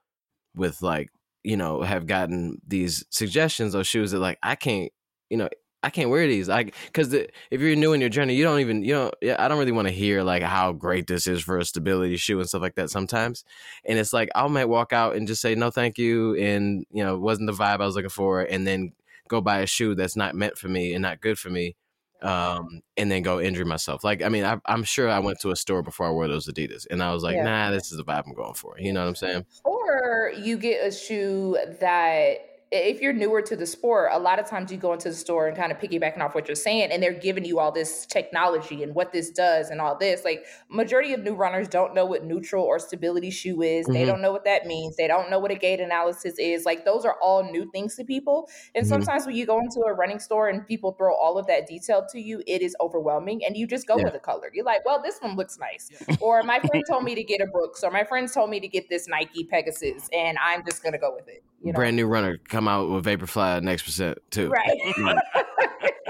with, 0.55 0.83
like, 0.83 1.09
you 1.45 1.57
know, 1.57 1.83
have 1.83 2.07
gotten 2.07 2.59
these 2.67 3.05
suggestions 3.11 3.75
of 3.75 3.87
shoes 3.87 4.11
that, 4.13 4.19
like, 4.21 4.39
I 4.43 4.55
can't, 4.55 4.93
you 5.31 5.39
know, 5.39 5.49
I 5.83 5.91
can't 5.91 6.11
wear 6.11 6.27
these. 6.29 6.49
I 6.49 6.65
because 6.87 7.09
the, 7.09 7.29
if 7.51 7.61
you're 7.61 7.75
new 7.75 7.93
in 7.93 8.01
your 8.01 8.11
journey, 8.11 8.35
you 8.35 8.45
don't 8.45 8.61
even 8.61 8.85
you 8.85 8.95
know. 8.95 9.11
Yeah, 9.21 9.37
I 9.39 9.49
don't 9.49 9.59
really 9.59 9.73
want 9.73 9.89
to 9.89 9.95
hear 9.95 10.23
like 10.23 10.43
how 10.43 10.73
great 10.73 11.07
this 11.07 11.27
is 11.27 11.43
for 11.43 11.59
a 11.59 11.65
stability 11.65 12.17
shoe 12.17 12.39
and 12.39 12.49
stuff 12.49 12.63
like 12.63 12.77
that. 12.77 12.91
Sometimes, 12.91 13.45
and 13.85 13.99
it's 13.99 14.13
like 14.13 14.29
I 14.35 14.47
might 14.47 14.67
walk 14.67 14.93
out 14.93 15.17
and 15.17 15.27
just 15.27 15.43
say 15.43 15.55
no, 15.55 15.71
thank 15.71 15.99
you, 15.99 16.37
and 16.37 16.87
you 16.93 17.03
know, 17.03 17.15
it 17.15 17.21
wasn't 17.21 17.49
the 17.49 17.53
vibe 17.53 17.81
I 17.81 17.87
was 17.87 17.97
looking 17.97 18.11
for, 18.11 18.43
and 18.43 18.67
then 18.67 18.93
go 19.29 19.41
buy 19.41 19.61
a 19.61 19.67
shoe 19.67 19.95
that's 19.95 20.17
not 20.17 20.35
meant 20.35 20.57
for 20.57 20.69
me 20.69 20.95
and 20.95 21.03
not 21.03 21.21
good 21.21 21.39
for 21.39 21.51
me, 21.51 21.75
um, 22.23 22.81
and 22.97 23.11
then 23.11 23.23
go 23.23 23.41
injure 23.41 23.65
myself. 23.65 24.05
Like 24.05 24.23
I 24.23 24.29
mean, 24.29 24.45
I, 24.45 24.61
I'm 24.67 24.85
sure 24.85 25.09
I 25.09 25.19
went 25.19 25.41
to 25.41 25.51
a 25.51 25.57
store 25.57 25.83
before 25.83 26.07
I 26.07 26.11
wore 26.11 26.29
those 26.29 26.47
Adidas, 26.47 26.87
and 26.91 27.03
I 27.03 27.13
was 27.13 27.25
like, 27.25 27.35
Yeah. 27.35 27.45
nah, 27.45 27.71
this 27.73 27.91
is 27.91 27.99
the 27.99 28.05
vibe 28.05 28.23
I'm 28.27 28.35
going 28.35 28.55
for. 28.55 28.77
You 28.79 28.93
know 28.93 29.01
what 29.01 29.09
I'm 29.09 29.17
saying? 29.17 29.47
Or 29.65 30.33
you 30.39 30.57
get 30.59 30.87
a 30.87 30.93
shoe 30.93 31.59
that 31.81 32.52
if 32.73 33.01
you're 33.03 33.13
newer 33.13 33.43
to 33.43 33.55
the 33.55 33.67
sport, 33.67 34.09
a 34.13 34.19
lot 34.19 34.39
of 34.39 34.47
times 34.49 34.73
you 34.73 34.79
go 34.79 34.93
into 34.95 35.11
the 35.11 35.15
store 35.15 35.47
and 35.47 35.57
kind 35.57 35.71
of 35.71 35.79
piggybacking 35.79 36.21
off 36.21 36.35
what 36.35 36.49
you're 36.49 36.55
saying, 36.55 36.91
and 36.91 37.03
they're 37.03 37.13
giving 37.13 37.45
you 37.45 37.59
all 37.59 37.71
this 37.71 38.07
technology 38.07 38.83
and 38.83 38.95
what 38.95 39.13
this 39.13 39.31
does 39.31 39.69
and 39.69 39.81
all 39.81 39.97
this. 39.99 40.25
Like 40.25 40.47
majority 40.71 41.13
of 41.13 41.21
new 41.21 41.35
runners 41.35 41.69
don't 41.69 41.95
know 41.95 42.07
what 42.07 42.25
neutral 42.25 42.65
or 42.65 42.79
stability 42.79 43.31
shoe 43.31 43.61
is. 43.63 43.87
They 43.87 44.05
Mhm. 44.05 44.07
don't 44.07 44.23
know 44.23 44.33
what 44.33 44.45
that 44.45 44.67
means. 44.67 44.97
They 44.97 45.07
don't 45.07 45.31
know 45.31 45.39
what 45.39 45.51
a 45.51 45.55
gait 45.55 45.81
analysis 45.81 46.39
is. 46.39 46.65
Like 46.65 46.85
those 46.87 47.05
are 47.05 47.19
all 47.21 47.45
new 47.45 47.71
things 47.71 47.95
to 47.97 48.05
people. 48.05 48.49
And 48.75 48.85
Mhm. 48.85 48.89
sometimes 48.89 49.27
when 49.27 49.37
you 49.37 49.45
go 49.45 49.59
into 49.59 49.81
a 49.83 49.93
running 49.93 50.19
store 50.19 50.49
and 50.49 50.67
people 50.67 50.93
throw 50.93 51.15
all 51.15 51.37
of 51.39 51.47
that 51.49 51.67
detail 51.67 52.07
to 52.11 52.19
you, 52.21 52.43
it 52.47 52.63
is 52.63 52.75
overwhelming, 52.81 53.45
and 53.45 53.57
you 53.57 53.67
just 53.67 53.87
go 53.87 53.99
Yeah. 53.99 54.05
with 54.05 54.15
the 54.15 54.19
color. 54.19 54.51
You're 54.55 54.65
like, 54.65 54.85
well, 54.87 55.03
this 55.03 55.19
one 55.21 55.37
looks 55.37 55.59
nice 55.59 55.91
or 56.21 56.43
my 56.43 56.59
friend 56.67 56.85
told 56.89 57.05
me 57.05 57.15
to 57.15 57.23
get 57.23 57.41
a 57.43 57.47
Brooks, 57.47 57.85
or 57.85 57.91
my 57.91 58.05
friends 58.05 58.33
told 58.33 58.49
me 58.49 58.61
to 58.61 58.69
get 58.69 58.89
this 58.89 59.07
Nike 59.09 59.45
Pegasus, 59.45 60.09
and 60.13 60.39
I'm 60.39 60.65
just 60.65 60.83
gonna 60.83 60.99
go 60.99 61.15
with 61.15 61.29
it. 61.29 61.43
You 61.63 61.73
know? 61.73 61.77
Brand 61.77 61.97
new 61.97 62.07
runner 62.07 62.39
come 62.49 62.69
out 62.69 62.91
with 62.91 63.05
Vaporfly 63.05 63.63
next 63.63 63.85
percent 63.85 64.19
too. 64.31 64.51
right? 64.51 65.17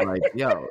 Like 0.05 0.23
yo, 0.35 0.67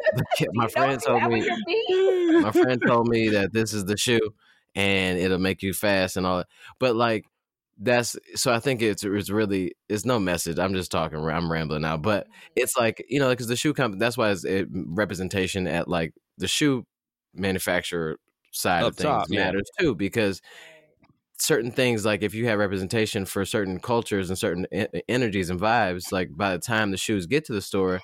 my 0.54 0.64
You 0.66 0.70
friend 0.70 1.02
told 1.02 1.24
me. 1.24 1.40
with 1.40 1.46
your 1.46 1.58
feet. 1.66 2.44
my 2.44 2.52
friend 2.52 2.82
told 2.86 3.08
me 3.08 3.30
that 3.30 3.54
this 3.54 3.74
is 3.74 3.86
the 3.86 3.98
shoe 3.98 4.34
and 4.76 5.18
it'll 5.18 5.40
make 5.40 5.62
you 5.62 5.74
fast 5.74 6.18
and 6.18 6.26
all 6.26 6.40
that. 6.40 6.48
But 6.80 6.96
like 6.96 7.26
that's 7.78 8.16
so 8.36 8.54
I 8.54 8.60
think 8.60 8.82
it's 8.82 9.04
it's 9.04 9.30
really 9.30 9.74
it's 9.90 10.06
no 10.06 10.20
message. 10.20 10.60
I'm 10.60 10.74
just 10.74 10.92
talking. 10.92 11.18
I'm 11.18 11.52
rambling 11.52 11.82
now, 11.82 11.98
but 11.98 12.26
mm-hmm. 12.26 12.52
it's 12.56 12.78
like 12.78 13.04
you 13.10 13.20
know 13.20 13.30
because 13.30 13.48
the 13.48 13.56
shoe 13.56 13.74
company. 13.74 14.00
That's 14.00 14.18
why 14.18 14.32
it's 14.32 14.46
it, 14.46 14.68
representation 14.72 15.68
at 15.68 15.88
like 15.88 16.14
the 16.38 16.48
shoe 16.48 16.86
manufacturer 17.34 18.18
side 18.52 18.84
Up 18.84 18.92
of 18.92 18.98
things 18.98 19.06
top, 19.06 19.28
yeah. 19.30 19.46
matters 19.46 19.70
too 19.80 19.96
because 19.96 20.42
certain 21.42 21.72
things 21.72 22.06
like 22.06 22.22
if 22.22 22.36
you 22.36 22.46
have 22.48 22.60
representation 22.60 23.26
for 23.26 23.44
certain 23.46 23.80
cultures 23.80 24.30
and 24.30 24.38
certain 24.38 24.68
e- 24.72 24.86
energies 25.10 25.50
and 25.50 25.60
vibes 25.60 26.12
like 26.12 26.30
by 26.36 26.52
the 26.52 26.60
time 26.60 26.92
the 26.92 26.98
shoes 26.98 27.26
get 27.26 27.44
to 27.44 27.54
the 27.54 27.62
store 27.62 28.00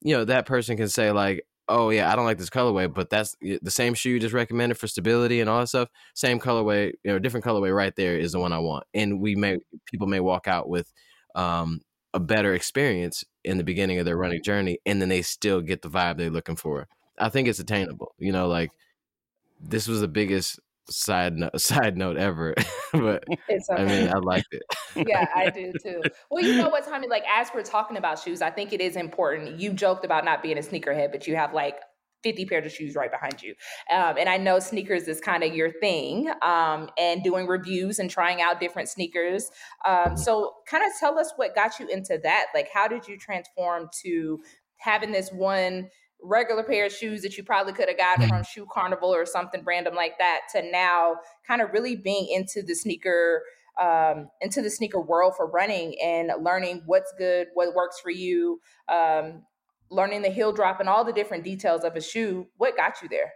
you 0.00 0.14
know 0.14 0.24
that 0.24 0.46
person 0.46 0.76
can 0.76 0.88
say 0.88 1.10
like 1.10 1.42
oh 1.68 1.90
yeah 1.90 2.10
i 2.10 2.14
don't 2.14 2.24
like 2.24 2.38
this 2.38 2.48
colorway 2.48 2.92
but 2.92 3.10
that's 3.10 3.34
the 3.40 3.70
same 3.70 3.94
shoe 3.94 4.10
you 4.10 4.20
just 4.20 4.32
recommended 4.32 4.78
for 4.78 4.86
stability 4.86 5.40
and 5.40 5.50
all 5.50 5.58
that 5.58 5.66
stuff 5.66 5.88
same 6.14 6.38
colorway 6.38 6.92
you 7.02 7.10
know 7.10 7.18
different 7.18 7.44
colorway 7.44 7.74
right 7.74 7.96
there 7.96 8.16
is 8.16 8.30
the 8.32 8.38
one 8.38 8.52
i 8.52 8.58
want. 8.58 8.84
And 8.94 9.20
we 9.20 9.34
may 9.34 9.58
people 9.86 10.06
may 10.06 10.20
walk 10.20 10.46
out 10.46 10.68
with 10.68 10.92
um 11.34 11.80
a 12.14 12.20
better 12.20 12.54
experience 12.54 13.24
in 13.44 13.58
the 13.58 13.64
beginning 13.64 13.98
of 13.98 14.04
their 14.04 14.16
running 14.16 14.42
journey 14.42 14.78
and 14.86 15.02
then 15.02 15.08
they 15.08 15.20
still 15.20 15.60
get 15.60 15.82
the 15.82 15.90
vibe 15.90 16.16
they're 16.16 16.30
looking 16.30 16.56
for. 16.56 16.86
I 17.18 17.28
think 17.28 17.48
it's 17.48 17.58
attainable 17.58 18.14
you 18.18 18.30
know 18.30 18.46
like 18.46 18.70
this 19.60 19.88
was 19.88 20.00
the 20.00 20.08
biggest 20.08 20.60
side 20.90 21.36
note, 21.36 21.60
side 21.60 21.96
note 21.96 22.16
ever 22.16 22.54
but 22.92 23.24
It's 23.48 23.68
i 23.70 23.84
mean 23.84 24.08
i 24.08 24.18
liked 24.18 24.52
it 24.52 24.62
yeah, 25.06 25.26
I 25.34 25.50
do 25.50 25.72
too. 25.82 26.02
Well, 26.30 26.44
you 26.44 26.56
know 26.56 26.68
what, 26.68 26.84
Tommy? 26.84 27.08
Like, 27.08 27.24
as 27.28 27.48
we're 27.54 27.62
talking 27.62 27.96
about 27.96 28.18
shoes, 28.18 28.42
I 28.42 28.50
think 28.50 28.72
it 28.72 28.80
is 28.80 28.96
important. 28.96 29.60
You 29.60 29.72
joked 29.72 30.04
about 30.04 30.24
not 30.24 30.42
being 30.42 30.58
a 30.58 30.60
sneakerhead, 30.60 31.12
but 31.12 31.26
you 31.26 31.36
have 31.36 31.52
like 31.54 31.76
50 32.22 32.46
pairs 32.46 32.66
of 32.66 32.72
shoes 32.72 32.94
right 32.96 33.10
behind 33.10 33.42
you. 33.42 33.54
Um, 33.92 34.16
and 34.18 34.28
I 34.28 34.38
know 34.38 34.58
sneakers 34.58 35.06
is 35.06 35.20
kind 35.20 35.44
of 35.44 35.54
your 35.54 35.70
thing 35.70 36.32
um, 36.42 36.90
and 36.98 37.22
doing 37.22 37.46
reviews 37.46 37.98
and 37.98 38.10
trying 38.10 38.40
out 38.42 38.60
different 38.60 38.88
sneakers. 38.88 39.50
Um, 39.86 40.16
so, 40.16 40.54
kind 40.68 40.84
of 40.84 40.90
tell 40.98 41.18
us 41.18 41.32
what 41.36 41.54
got 41.54 41.78
you 41.78 41.88
into 41.88 42.18
that. 42.22 42.46
Like, 42.54 42.68
how 42.72 42.88
did 42.88 43.06
you 43.06 43.16
transform 43.16 43.88
to 44.02 44.40
having 44.78 45.12
this 45.12 45.30
one 45.30 45.88
regular 46.22 46.62
pair 46.62 46.86
of 46.86 46.92
shoes 46.92 47.22
that 47.22 47.36
you 47.36 47.44
probably 47.44 47.72
could 47.72 47.88
have 47.88 47.98
gotten 47.98 48.28
from 48.28 48.42
Shoe 48.42 48.66
Carnival 48.72 49.14
or 49.14 49.24
something 49.24 49.62
random 49.64 49.94
like 49.94 50.18
that 50.18 50.40
to 50.52 50.62
now 50.70 51.16
kind 51.46 51.62
of 51.62 51.72
really 51.72 51.96
being 51.96 52.28
into 52.30 52.62
the 52.62 52.74
sneaker 52.74 53.42
um, 53.80 54.28
into 54.40 54.60
the 54.60 54.70
sneaker 54.70 55.00
world 55.00 55.34
for 55.36 55.46
running 55.46 55.94
and 56.02 56.32
learning 56.40 56.82
what's 56.86 57.12
good, 57.16 57.46
what 57.54 57.74
works 57.74 58.00
for 58.00 58.10
you, 58.10 58.60
um, 58.88 59.44
learning 59.90 60.22
the 60.22 60.30
heel 60.30 60.52
drop 60.52 60.80
and 60.80 60.88
all 60.88 61.04
the 61.04 61.12
different 61.12 61.44
details 61.44 61.84
of 61.84 61.94
a 61.94 62.00
shoe. 62.00 62.48
What 62.56 62.76
got 62.76 62.94
you 63.02 63.08
there? 63.08 63.32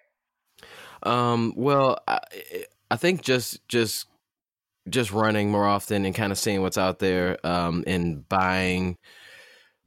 Um, 1.04 1.54
well, 1.56 1.98
I, 2.08 2.20
I 2.90 2.96
think 2.96 3.22
just 3.22 3.66
just 3.68 4.06
just 4.88 5.12
running 5.12 5.50
more 5.50 5.66
often 5.66 6.04
and 6.04 6.14
kind 6.14 6.32
of 6.32 6.38
seeing 6.38 6.60
what's 6.60 6.78
out 6.78 6.98
there, 6.98 7.38
um, 7.46 7.84
and 7.86 8.28
buying. 8.28 8.96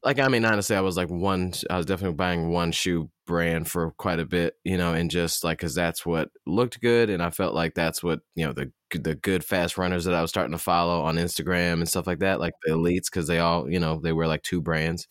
Like 0.05 0.19
I 0.19 0.27
mean, 0.27 0.45
honestly, 0.45 0.75
I 0.75 0.81
was 0.81 0.97
like 0.97 1.09
one. 1.09 1.53
I 1.69 1.77
was 1.77 1.88
definitely 1.88 2.15
buying 2.15 2.50
one 2.51 2.71
shoe 2.71 3.09
brand 3.25 3.67
for 3.67 3.91
quite 3.93 4.19
a 4.19 4.25
bit, 4.25 4.53
you 4.63 4.77
know, 4.77 4.93
and 4.93 5.09
just 5.09 5.43
like 5.43 5.57
because 5.57 5.74
that's 5.75 6.05
what 6.05 6.29
looked 6.45 6.79
good, 6.81 7.09
and 7.09 7.24
I 7.24 7.31
felt 7.31 7.55
like 7.55 7.74
that's 7.74 8.03
what 8.03 8.19
you 8.35 8.45
know 8.45 8.53
the 8.53 8.71
the 8.93 9.15
good 9.15 9.43
fast 9.43 9.77
runners 9.79 10.05
that 10.05 10.13
I 10.13 10.21
was 10.21 10.29
starting 10.29 10.51
to 10.51 10.59
follow 10.59 11.01
on 11.01 11.15
Instagram 11.17 11.74
and 11.75 11.89
stuff 11.89 12.05
like 12.07 12.19
that, 12.19 12.39
like 12.39 12.53
the 12.63 12.74
elites, 12.74 13.05
because 13.05 13.25
they 13.27 13.39
all 13.39 13.69
you 13.69 13.79
know 13.79 14.00
they 14.00 14.13
were 14.13 14.27
like 14.27 14.43
two 14.43 14.62
brands 14.62 15.07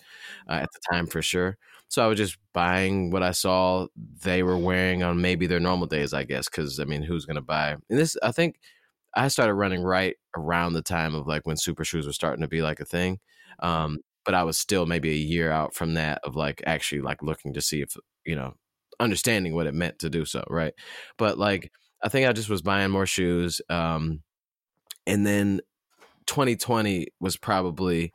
uh, 0.48 0.54
at 0.62 0.68
the 0.72 0.80
time 0.92 1.06
for 1.08 1.22
sure. 1.22 1.58
So 1.88 2.04
I 2.04 2.06
was 2.06 2.18
just 2.18 2.38
buying 2.52 3.10
what 3.10 3.22
I 3.24 3.32
saw 3.32 3.88
they 4.22 4.42
were 4.44 4.58
wearing 4.58 5.02
on 5.02 5.20
maybe 5.20 5.46
their 5.48 5.60
normal 5.60 5.88
days, 5.88 6.14
I 6.14 6.22
guess. 6.24 6.48
Because 6.48 6.78
I 6.80 6.84
mean, 6.84 7.02
who's 7.02 7.26
gonna 7.26 7.42
buy? 7.42 7.72
And 7.90 7.98
this, 7.98 8.16
I 8.22 8.30
think, 8.32 8.56
I 9.14 9.28
started 9.28 9.54
running 9.54 9.82
right 9.82 10.16
around 10.36 10.72
the 10.74 10.82
time 10.82 11.14
of 11.14 11.26
like 11.26 11.46
when 11.46 11.56
super 11.56 11.84
shoes 11.84 12.06
were 12.06 12.12
starting 12.12 12.42
to 12.42 12.48
be 12.48 12.62
like 12.62 12.80
a 12.80 12.84
thing. 12.84 13.20
Um, 13.60 13.98
but 14.24 14.34
I 14.34 14.42
was 14.44 14.58
still 14.58 14.86
maybe 14.86 15.10
a 15.10 15.14
year 15.14 15.50
out 15.50 15.74
from 15.74 15.94
that 15.94 16.20
of 16.24 16.36
like 16.36 16.62
actually 16.66 17.00
like 17.02 17.22
looking 17.22 17.54
to 17.54 17.60
see 17.60 17.80
if 17.82 17.96
you 18.24 18.36
know 18.36 18.54
understanding 19.00 19.54
what 19.54 19.66
it 19.66 19.74
meant 19.74 19.98
to 20.00 20.10
do 20.10 20.24
so, 20.24 20.44
right? 20.48 20.74
But 21.18 21.38
like 21.38 21.70
I 22.02 22.08
think 22.08 22.28
I 22.28 22.32
just 22.32 22.48
was 22.48 22.62
buying 22.62 22.90
more 22.90 23.06
shoes, 23.06 23.60
um, 23.68 24.22
and 25.06 25.26
then 25.26 25.60
2020 26.26 27.08
was 27.20 27.36
probably 27.36 28.12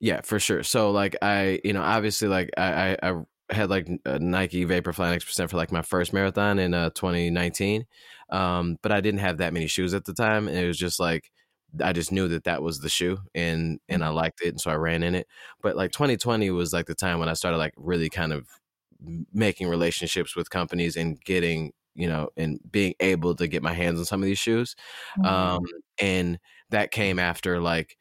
yeah 0.00 0.20
for 0.22 0.38
sure. 0.38 0.62
So 0.62 0.90
like 0.90 1.16
I 1.22 1.60
you 1.64 1.72
know 1.72 1.82
obviously 1.82 2.28
like 2.28 2.50
I 2.56 2.96
I, 3.02 3.10
I 3.10 3.14
had 3.50 3.70
like 3.70 3.88
a 4.06 4.18
Nike 4.18 4.64
Vaporfly 4.64 5.10
next 5.10 5.26
percent 5.26 5.50
for 5.50 5.56
like 5.56 5.72
my 5.72 5.82
first 5.82 6.12
marathon 6.12 6.58
in 6.58 6.74
uh, 6.74 6.90
2019, 6.90 7.84
um, 8.30 8.78
but 8.82 8.92
I 8.92 9.00
didn't 9.00 9.20
have 9.20 9.38
that 9.38 9.52
many 9.52 9.66
shoes 9.66 9.94
at 9.94 10.04
the 10.04 10.14
time, 10.14 10.48
and 10.48 10.56
it 10.56 10.66
was 10.66 10.78
just 10.78 10.98
like 10.98 11.30
I 11.80 11.92
just 11.92 12.12
knew 12.12 12.28
that 12.28 12.44
that 12.44 12.62
was 12.62 12.80
the 12.80 12.88
shoe 12.88 13.18
and 13.34 13.80
and 13.88 14.04
I 14.04 14.08
liked 14.08 14.40
it 14.42 14.48
and 14.48 14.60
so 14.60 14.70
I 14.70 14.74
ran 14.74 15.02
in 15.02 15.14
it. 15.14 15.26
But 15.62 15.76
like 15.76 15.92
2020 15.92 16.50
was 16.50 16.72
like 16.72 16.86
the 16.86 16.94
time 16.94 17.18
when 17.18 17.28
I 17.28 17.34
started 17.34 17.58
like 17.58 17.74
really 17.76 18.10
kind 18.10 18.32
of 18.32 18.46
making 19.32 19.68
relationships 19.68 20.36
with 20.36 20.50
companies 20.50 20.96
and 20.96 21.20
getting 21.24 21.72
you 21.94 22.08
know 22.08 22.28
and 22.36 22.60
being 22.70 22.94
able 23.00 23.34
to 23.36 23.46
get 23.48 23.62
my 23.62 23.72
hands 23.72 23.98
on 23.98 24.04
some 24.04 24.22
of 24.22 24.26
these 24.26 24.38
shoes. 24.38 24.74
Um 25.24 25.60
and 26.00 26.38
that 26.70 26.90
came 26.90 27.18
after 27.18 27.60
like 27.60 27.96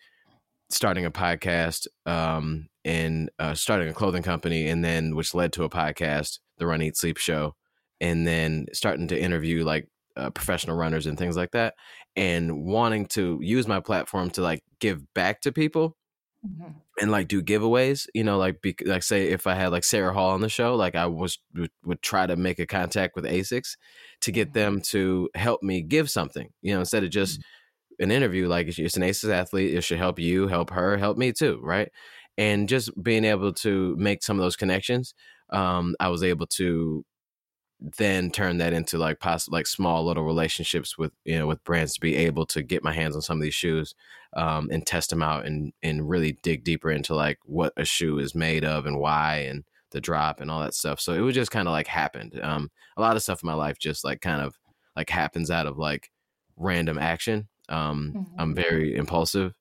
starting 0.70 1.06
a 1.06 1.12
podcast 1.12 1.88
um 2.06 2.68
and 2.84 3.30
uh, 3.38 3.54
starting 3.54 3.90
a 3.90 3.94
clothing 3.94 4.24
company 4.24 4.68
and 4.68 4.84
then 4.84 5.16
which 5.16 5.36
led 5.36 5.54
to 5.54 5.64
a 5.64 5.70
podcast, 5.70 6.40
the 6.58 6.66
Run 6.66 6.82
Eat 6.82 6.98
Sleep 6.98 7.18
show 7.18 7.56
and 8.00 8.26
then 8.26 8.66
starting 8.74 9.08
to 9.10 9.22
interview 9.22 9.64
like 9.64 9.88
uh, 10.18 10.30
professional 10.32 10.76
runners 10.76 11.06
and 11.06 11.18
things 11.18 11.38
like 11.38 11.52
that 11.52 11.76
and 12.16 12.66
wanting 12.66 13.06
to 13.08 13.40
use 13.42 13.68
my 13.68 13.80
platform 13.80 14.30
to 14.32 14.42
like 14.42 14.64
give 14.80 15.14
back 15.14 15.42
to 15.42 15.52
people 15.52 15.98
Mhm. 16.44 16.82
and 17.00 17.10
like 17.12 17.28
do 17.28 17.42
giveaways 17.42 18.08
you 18.14 18.24
know 18.24 18.38
like 18.38 18.62
be, 18.62 18.76
like 18.86 19.04
say 19.04 19.28
if 19.30 19.48
i 19.48 19.56
had 19.56 19.72
like 19.72 19.84
sarah 19.84 20.14
hall 20.14 20.32
on 20.32 20.42
the 20.42 20.50
show 20.50 20.76
like 20.76 20.96
i 20.96 21.06
was 21.06 21.40
would, 21.56 21.72
would 21.84 22.02
try 22.02 22.26
to 22.28 22.36
make 22.36 22.60
a 22.60 22.66
contact 22.66 23.16
with 23.16 23.26
asics 23.26 23.78
to 24.22 24.32
get 24.32 24.54
them 24.54 24.82
to 24.82 25.30
help 25.36 25.64
me 25.64 25.82
give 25.82 26.10
something 26.10 26.50
you 26.62 26.74
know 26.74 26.80
instead 26.80 27.04
of 27.04 27.10
just 27.10 27.40
an 28.00 28.12
interview 28.12 28.48
like 28.48 28.68
it's 28.68 28.80
it's 28.80 28.98
an 28.98 29.04
asics 29.04 29.32
athlete 29.34 29.76
it 29.76 29.82
should 29.84 30.00
help 30.00 30.20
you 30.20 30.48
help 30.48 30.70
her 30.72 30.98
help 30.98 31.18
me 31.18 31.32
too 31.34 31.60
right? 31.64 31.90
And 32.38 32.70
just 32.70 32.92
being 33.04 33.26
able 33.26 33.54
to 33.56 33.96
make 33.98 34.24
some 34.24 34.38
of 34.40 34.44
those 34.44 34.56
connections 34.58 35.14
um 35.52 35.96
i 36.00 36.10
was 36.10 36.24
able 36.24 36.48
to 36.48 37.06
then 37.82 38.30
turn 38.32 38.58
that 38.60 38.74
into 38.74 38.98
like 38.98 39.20
possible 39.20 39.58
like 39.58 39.66
small 39.68 40.06
little 40.06 40.24
relationships 40.24 40.98
with 40.98 41.12
you 41.26 41.38
know 41.38 41.48
with 41.48 41.64
brands 41.64 41.94
to 41.96 42.00
be 42.00 42.16
able 42.16 42.46
to 42.46 42.62
get 42.62 42.84
my 42.84 42.94
hands 42.94 43.16
on 43.16 43.22
some 43.24 43.38
of 43.38 43.44
these 43.44 43.56
shoes 43.56 43.96
um, 44.34 44.70
and 44.72 44.86
test 44.86 45.10
them 45.10 45.24
out 45.24 45.46
and 45.46 45.74
and 45.82 46.08
really 46.10 46.34
dig 46.44 46.64
deeper 46.64 46.92
into 46.92 47.16
like 47.16 47.40
what 47.46 47.74
a 47.78 47.86
shoe 47.86 48.20
is 48.20 48.36
made 48.36 48.64
of 48.64 48.86
and 48.86 49.00
why 49.00 49.38
and 49.38 49.64
the 49.92 50.02
drop 50.02 50.40
and 50.40 50.50
all 50.50 50.62
that 50.62 50.74
stuff. 50.74 51.00
So 51.02 51.14
it 51.14 51.20
was 51.20 51.36
just 51.36 51.52
kind 51.52 51.68
of 51.68 51.74
like 51.74 51.88
happened. 51.88 52.40
Um, 52.42 52.72
a 52.96 53.02
lot 53.02 53.18
of 53.18 53.24
stuff 53.24 53.44
in 53.44 53.48
my 53.48 53.54
life 53.54 53.78
just 53.78 54.04
like 54.06 54.22
kind 54.22 54.42
of 54.42 54.58
like 54.96 55.10
happens 55.10 55.52
out 55.52 55.68
of 55.68 55.78
like 55.78 56.12
random 56.56 56.98
action. 56.98 57.50
Um, 57.68 58.16
Mhm. 58.16 58.36
I'm 58.38 58.56
very 58.56 58.96
impulsive, 58.96 59.54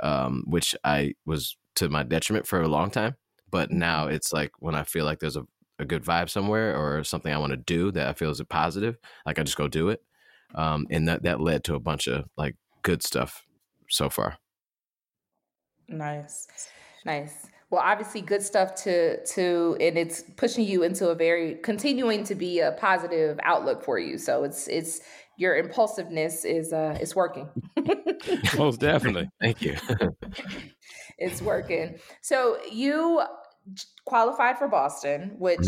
um, 0.00 0.44
which 0.46 0.74
I 0.84 1.14
was 1.24 1.56
to 1.76 1.88
my 1.88 2.02
detriment 2.02 2.46
for 2.46 2.60
a 2.62 2.68
long 2.68 2.90
time. 2.90 3.16
But 3.50 3.70
now 3.70 4.08
it's 4.08 4.32
like 4.32 4.52
when 4.60 4.74
I 4.74 4.82
feel 4.84 5.04
like 5.04 5.20
there's 5.20 5.36
a 5.36 5.46
a 5.78 5.84
good 5.84 6.04
vibe 6.04 6.30
somewhere 6.30 6.76
or 6.76 7.04
something 7.04 7.32
I 7.32 7.38
want 7.38 7.50
to 7.50 7.56
do 7.56 7.90
that 7.92 8.08
I 8.08 8.12
feel 8.12 8.30
is 8.30 8.40
a 8.40 8.44
positive, 8.44 8.98
like 9.24 9.38
I 9.38 9.42
just 9.42 9.56
go 9.56 9.68
do 9.68 9.90
it. 9.90 10.02
Um, 10.54 10.86
and 10.90 11.08
that 11.08 11.24
that 11.24 11.40
led 11.40 11.64
to 11.64 11.74
a 11.74 11.80
bunch 11.80 12.06
of 12.06 12.24
like 12.36 12.56
good 12.82 13.02
stuff 13.02 13.42
so 13.88 14.08
far. 14.08 14.38
Nice, 15.88 16.48
nice. 17.04 17.46
Well, 17.70 17.82
obviously, 17.84 18.20
good 18.20 18.42
stuff 18.42 18.76
to 18.84 19.24
to, 19.24 19.76
and 19.80 19.98
it's 19.98 20.22
pushing 20.36 20.64
you 20.64 20.84
into 20.84 21.08
a 21.08 21.14
very 21.16 21.56
continuing 21.56 22.22
to 22.24 22.34
be 22.34 22.60
a 22.60 22.72
positive 22.72 23.40
outlook 23.42 23.82
for 23.82 23.98
you. 23.98 24.18
So 24.18 24.44
it's 24.44 24.68
it's 24.68 25.00
your 25.36 25.56
impulsiveness 25.56 26.44
is 26.44 26.72
uh 26.72 26.96
is 27.00 27.16
working. 27.16 27.48
Most 28.56 28.80
definitely. 28.80 29.28
Thank 29.40 29.62
you. 29.62 29.76
it's 31.18 31.42
working. 31.42 31.98
So 32.22 32.58
you 32.70 33.22
qualified 34.04 34.58
for 34.58 34.68
Boston, 34.68 35.34
which 35.38 35.66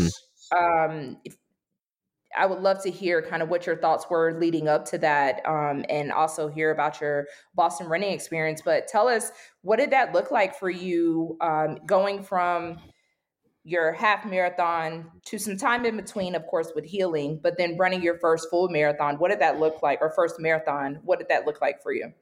um, 0.57 1.17
if, 1.25 1.35
I 2.37 2.45
would 2.45 2.59
love 2.59 2.83
to 2.83 2.91
hear 2.91 3.23
kind 3.23 3.41
of 3.41 3.49
what 3.49 3.65
your 3.65 3.77
thoughts 3.77 4.05
were 4.07 4.37
leading 4.39 4.67
up 4.67 4.85
to 4.85 4.99
that, 4.99 5.41
um, 5.47 5.83
and 5.89 6.11
also 6.11 6.47
hear 6.47 6.69
about 6.69 7.01
your 7.01 7.25
Boston 7.55 7.87
running 7.87 8.13
experience. 8.13 8.61
But 8.63 8.87
tell 8.87 9.07
us, 9.07 9.31
what 9.61 9.77
did 9.77 9.89
that 9.91 10.13
look 10.13 10.29
like 10.29 10.57
for 10.57 10.69
you, 10.69 11.37
um, 11.41 11.79
going 11.87 12.21
from 12.21 12.77
your 13.63 13.93
half 13.93 14.25
marathon 14.25 15.09
to 15.25 15.39
some 15.39 15.57
time 15.57 15.85
in 15.85 15.97
between, 15.97 16.35
of 16.35 16.45
course, 16.45 16.71
with 16.75 16.85
healing, 16.85 17.39
but 17.41 17.57
then 17.57 17.77
running 17.77 18.03
your 18.03 18.19
first 18.19 18.47
full 18.51 18.69
marathon? 18.69 19.15
What 19.15 19.29
did 19.29 19.39
that 19.39 19.59
look 19.59 19.81
like, 19.81 19.99
or 19.99 20.11
first 20.11 20.39
marathon? 20.39 20.99
What 21.03 21.17
did 21.17 21.29
that 21.29 21.47
look 21.47 21.61
like 21.61 21.81
for 21.81 21.91
you? 21.91 22.13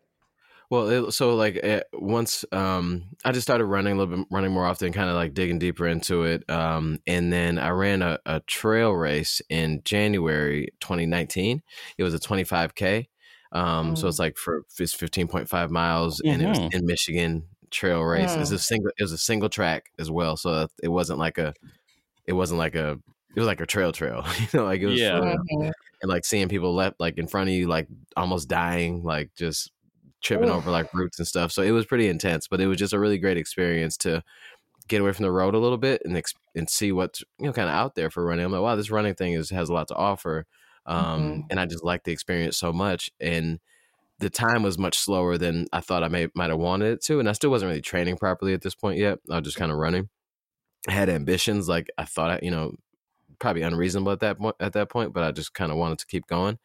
Well, 0.69 0.89
it, 1.07 1.11
so 1.13 1.33
like 1.35 1.63
uh, 1.63 1.81
once 1.93 2.43
um, 2.51 3.05
I 3.23 3.31
just 3.31 3.45
started 3.47 3.65
running 3.65 3.93
a 3.93 3.97
little 3.97 4.17
bit, 4.17 4.27
running 4.29 4.51
more 4.51 4.65
often, 4.65 4.91
kind 4.91 5.09
of 5.09 5.15
like 5.15 5.33
digging 5.33 5.59
deeper 5.59 5.87
into 5.87 6.23
it. 6.23 6.49
Um, 6.49 6.99
and 7.07 7.31
then 7.31 7.57
I 7.57 7.69
ran 7.69 8.01
a, 8.01 8.19
a 8.25 8.41
trail 8.41 8.91
race 8.91 9.41
in 9.49 9.81
January 9.85 10.67
2019. 10.81 11.61
It 11.97 12.03
was 12.03 12.13
a 12.13 12.19
25k. 12.19 13.07
Um, 13.53 13.95
So 13.95 14.07
Mm. 14.07 14.09
it's 14.09 14.19
like 14.19 14.37
for 14.37 14.63
it's 14.77 14.93
15.5 14.93 15.69
miles, 15.71 16.19
and 16.25 16.41
it 16.41 16.47
was 16.49 16.59
Mhm. 16.59 16.73
in 16.73 16.85
Michigan 16.85 17.47
trail 17.71 18.01
race. 18.03 18.35
It 18.35 18.39
was 18.39 18.51
Mm. 18.51 18.55
a 18.55 18.59
single. 18.59 18.91
It 18.97 19.03
was 19.03 19.13
a 19.13 19.17
single 19.17 19.49
track 19.49 19.85
as 19.99 20.11
well. 20.11 20.35
So 20.35 20.67
it 20.83 20.89
wasn't 20.89 21.19
like 21.19 21.37
a. 21.37 21.53
It 22.25 22.33
wasn't 22.33 22.59
like 22.59 22.75
a. 22.75 22.99
It 23.35 23.39
was 23.39 23.47
like 23.47 23.61
a 23.61 23.65
trail 23.65 23.91
trail. 23.93 24.25
you 24.39 24.47
know, 24.59 24.65
like 24.65 24.81
it 24.81 24.87
was. 24.87 24.99
Yeah. 24.99 25.19
Mhm. 25.19 25.71
and 26.01 26.09
like 26.09 26.25
seeing 26.25 26.49
people 26.49 26.75
left 26.75 26.99
like 26.99 27.17
in 27.17 27.27
front 27.27 27.49
of 27.49 27.55
you, 27.55 27.67
like 27.67 27.87
almost 28.17 28.49
dying, 28.49 29.03
like 29.03 29.31
just 29.35 29.71
tripping 30.21 30.49
Oof. 30.49 30.55
over 30.55 30.71
like 30.71 30.93
roots 30.93 31.19
and 31.19 31.27
stuff. 31.27 31.51
So 31.51 31.61
it 31.61 31.71
was 31.71 31.85
pretty 31.85 32.07
intense, 32.09 32.47
but 32.47 32.61
it 32.61 32.67
was 32.67 32.77
just 32.77 32.93
a 32.93 32.99
really 32.99 33.17
great 33.17 33.37
experience 33.37 33.97
to 33.97 34.23
get 34.87 35.01
away 35.01 35.11
from 35.13 35.23
the 35.23 35.31
road 35.31 35.55
a 35.55 35.59
little 35.59 35.77
bit 35.77 36.01
and 36.05 36.17
ex- 36.17 36.33
and 36.55 36.69
see 36.69 36.91
what's 36.91 37.21
you 37.39 37.47
know 37.47 37.53
kind 37.53 37.69
of 37.69 37.75
out 37.75 37.95
there 37.95 38.09
for 38.09 38.25
running. 38.25 38.45
I'm 38.45 38.51
like, 38.51 38.61
wow, 38.61 38.75
this 38.75 38.91
running 38.91 39.15
thing 39.15 39.33
is 39.33 39.49
has 39.51 39.69
a 39.69 39.73
lot 39.73 39.87
to 39.89 39.95
offer, 39.95 40.45
um, 40.85 41.43
Mhm. 41.43 41.47
and 41.49 41.59
I 41.59 41.65
just 41.65 41.83
like 41.83 42.03
the 42.03 42.11
experience 42.11 42.57
so 42.57 42.73
much. 42.73 43.11
And 43.19 43.59
the 44.19 44.29
time 44.29 44.63
was 44.63 44.77
much 44.79 44.97
slower 44.99 45.37
than 45.37 45.67
I 45.73 45.81
thought 45.81 46.03
I 46.03 46.07
may 46.09 46.29
might 46.35 46.49
have 46.51 46.59
wanted 46.59 46.93
it 46.93 47.03
to, 47.05 47.19
and 47.19 47.29
I 47.29 47.33
still 47.33 47.51
wasn't 47.51 47.69
really 47.69 47.81
training 47.81 48.17
properly 48.17 48.53
at 48.53 48.61
this 48.61 48.75
point 48.75 48.99
yet. 48.99 49.19
I 49.31 49.35
was 49.37 49.45
just 49.45 49.57
kind 49.57 49.71
of 49.71 49.77
running. 49.79 50.09
I 50.87 50.91
had 50.93 51.09
ambitions, 51.09 51.67
like 51.69 51.89
I 51.97 52.05
thought, 52.05 52.31
I, 52.31 52.39
you 52.43 52.51
know, 52.51 52.75
probably 53.39 53.61
unreasonable 53.63 54.11
at 54.13 54.21
that 54.21 54.37
point. 54.39 54.55
At 54.59 54.73
that 54.73 54.89
point, 54.89 55.13
but 55.13 55.23
I 55.23 55.31
just 55.31 55.53
kind 55.53 55.71
of 55.71 55.77
wanted 55.77 55.99
to 55.99 56.07
keep 56.07 56.27
going. 56.27 56.59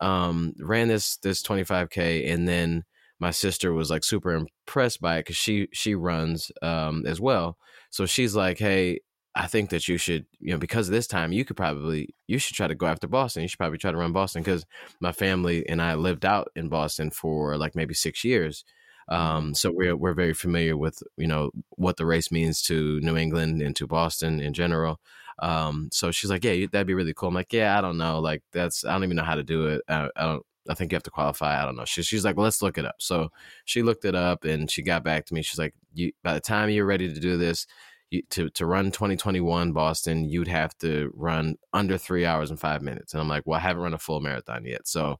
Um, 0.00 0.54
ran 0.58 0.88
this 0.88 1.16
this 1.18 1.42
25k, 1.42 2.30
and 2.32 2.48
then 2.48 2.84
my 3.18 3.30
sister 3.30 3.72
was 3.72 3.90
like 3.90 4.04
super 4.04 4.32
impressed 4.32 5.00
by 5.00 5.16
it 5.16 5.20
because 5.20 5.36
she 5.36 5.68
she 5.72 5.94
runs 5.94 6.50
um 6.62 7.04
as 7.06 7.20
well. 7.20 7.56
So 7.90 8.06
she's 8.06 8.34
like, 8.34 8.58
hey. 8.58 9.00
I 9.32 9.46
think 9.46 9.70
that 9.70 9.86
you 9.86 9.96
should, 9.96 10.26
you 10.40 10.50
know, 10.50 10.58
because 10.58 10.88
of 10.88 10.92
this 10.92 11.06
time, 11.06 11.30
you 11.30 11.44
could 11.44 11.56
probably, 11.56 12.08
you 12.26 12.38
should 12.38 12.56
try 12.56 12.66
to 12.66 12.74
go 12.74 12.86
after 12.86 13.06
Boston. 13.06 13.42
You 13.42 13.48
should 13.48 13.60
probably 13.60 13.78
try 13.78 13.92
to 13.92 13.96
run 13.96 14.12
Boston 14.12 14.42
because 14.42 14.66
my 15.00 15.12
family 15.12 15.66
and 15.68 15.80
I 15.80 15.94
lived 15.94 16.24
out 16.24 16.48
in 16.56 16.68
Boston 16.68 17.12
for 17.12 17.56
like 17.56 17.76
maybe 17.76 17.94
six 17.94 18.24
years. 18.24 18.64
Um, 19.08 19.54
so 19.54 19.70
we're 19.72 19.96
we're 19.96 20.14
very 20.14 20.34
familiar 20.34 20.76
with 20.76 21.02
you 21.16 21.26
know 21.26 21.50
what 21.70 21.96
the 21.96 22.06
race 22.06 22.30
means 22.30 22.62
to 22.62 23.00
New 23.00 23.16
England 23.16 23.62
and 23.62 23.74
to 23.76 23.86
Boston 23.86 24.40
in 24.40 24.52
general. 24.52 25.00
Um, 25.40 25.88
so 25.92 26.10
she's 26.10 26.30
like, 26.30 26.44
yeah, 26.44 26.66
that'd 26.70 26.86
be 26.86 26.94
really 26.94 27.14
cool. 27.14 27.28
I'm 27.28 27.34
like, 27.34 27.52
yeah, 27.52 27.76
I 27.76 27.80
don't 27.80 27.98
know, 27.98 28.20
like 28.20 28.42
that's 28.52 28.84
I 28.84 28.92
don't 28.92 29.04
even 29.04 29.16
know 29.16 29.24
how 29.24 29.34
to 29.34 29.42
do 29.42 29.66
it. 29.68 29.82
I, 29.88 30.08
I 30.16 30.26
don't. 30.26 30.42
I 30.68 30.74
think 30.74 30.92
you 30.92 30.96
have 30.96 31.02
to 31.04 31.10
qualify. 31.10 31.60
I 31.60 31.64
don't 31.64 31.74
know. 31.74 31.86
She, 31.86 32.02
she's 32.02 32.24
like, 32.24 32.36
let's 32.36 32.62
look 32.62 32.76
it 32.76 32.84
up. 32.84 32.96
So 32.98 33.30
she 33.64 33.82
looked 33.82 34.04
it 34.04 34.14
up 34.14 34.44
and 34.44 34.70
she 34.70 34.82
got 34.82 35.02
back 35.02 35.24
to 35.26 35.34
me. 35.34 35.42
She's 35.42 35.58
like, 35.58 35.74
you, 35.94 36.12
by 36.22 36.34
the 36.34 36.40
time 36.40 36.68
you're 36.68 36.84
ready 36.84 37.12
to 37.12 37.18
do 37.18 37.38
this, 37.38 37.66
you, 38.10 38.22
to 38.30 38.50
to 38.50 38.66
run 38.66 38.90
2021 38.90 39.72
Boston, 39.72 40.28
you'd 40.28 40.48
have 40.48 40.76
to 40.78 41.10
run 41.14 41.56
under 41.72 41.96
three 41.96 42.26
hours 42.26 42.50
and 42.50 42.60
five 42.60 42.82
minutes. 42.82 43.14
And 43.14 43.20
I'm 43.20 43.28
like, 43.28 43.44
well, 43.46 43.58
I 43.58 43.62
haven't 43.62 43.82
run 43.82 43.94
a 43.94 43.98
full 43.98 44.20
marathon 44.20 44.64
yet. 44.64 44.86
So 44.86 45.18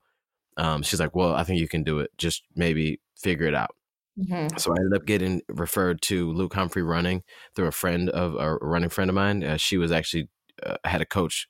um, 0.56 0.82
she's 0.82 1.00
like, 1.00 1.14
well, 1.14 1.34
I 1.34 1.44
think 1.44 1.60
you 1.60 1.68
can 1.68 1.84
do 1.84 2.00
it. 2.00 2.10
Just 2.18 2.42
maybe 2.54 3.00
figure 3.16 3.46
it 3.46 3.54
out. 3.54 3.74
Mhm. 4.20 4.58
So 4.60 4.72
I 4.72 4.76
ended 4.76 4.94
up 5.00 5.06
getting 5.06 5.42
referred 5.48 6.02
to 6.02 6.30
Luke 6.32 6.54
Humphrey 6.54 6.82
running 6.82 7.22
through 7.54 7.68
a 7.68 7.72
friend 7.72 8.10
of 8.10 8.34
a 8.34 8.56
running 8.56 8.90
friend 8.90 9.08
of 9.08 9.14
mine. 9.14 9.42
Uh, 9.42 9.56
she 9.56 9.78
was 9.78 9.92
actually 9.92 10.28
uh, 10.64 10.76
had 10.84 11.00
a 11.00 11.06
coach 11.06 11.48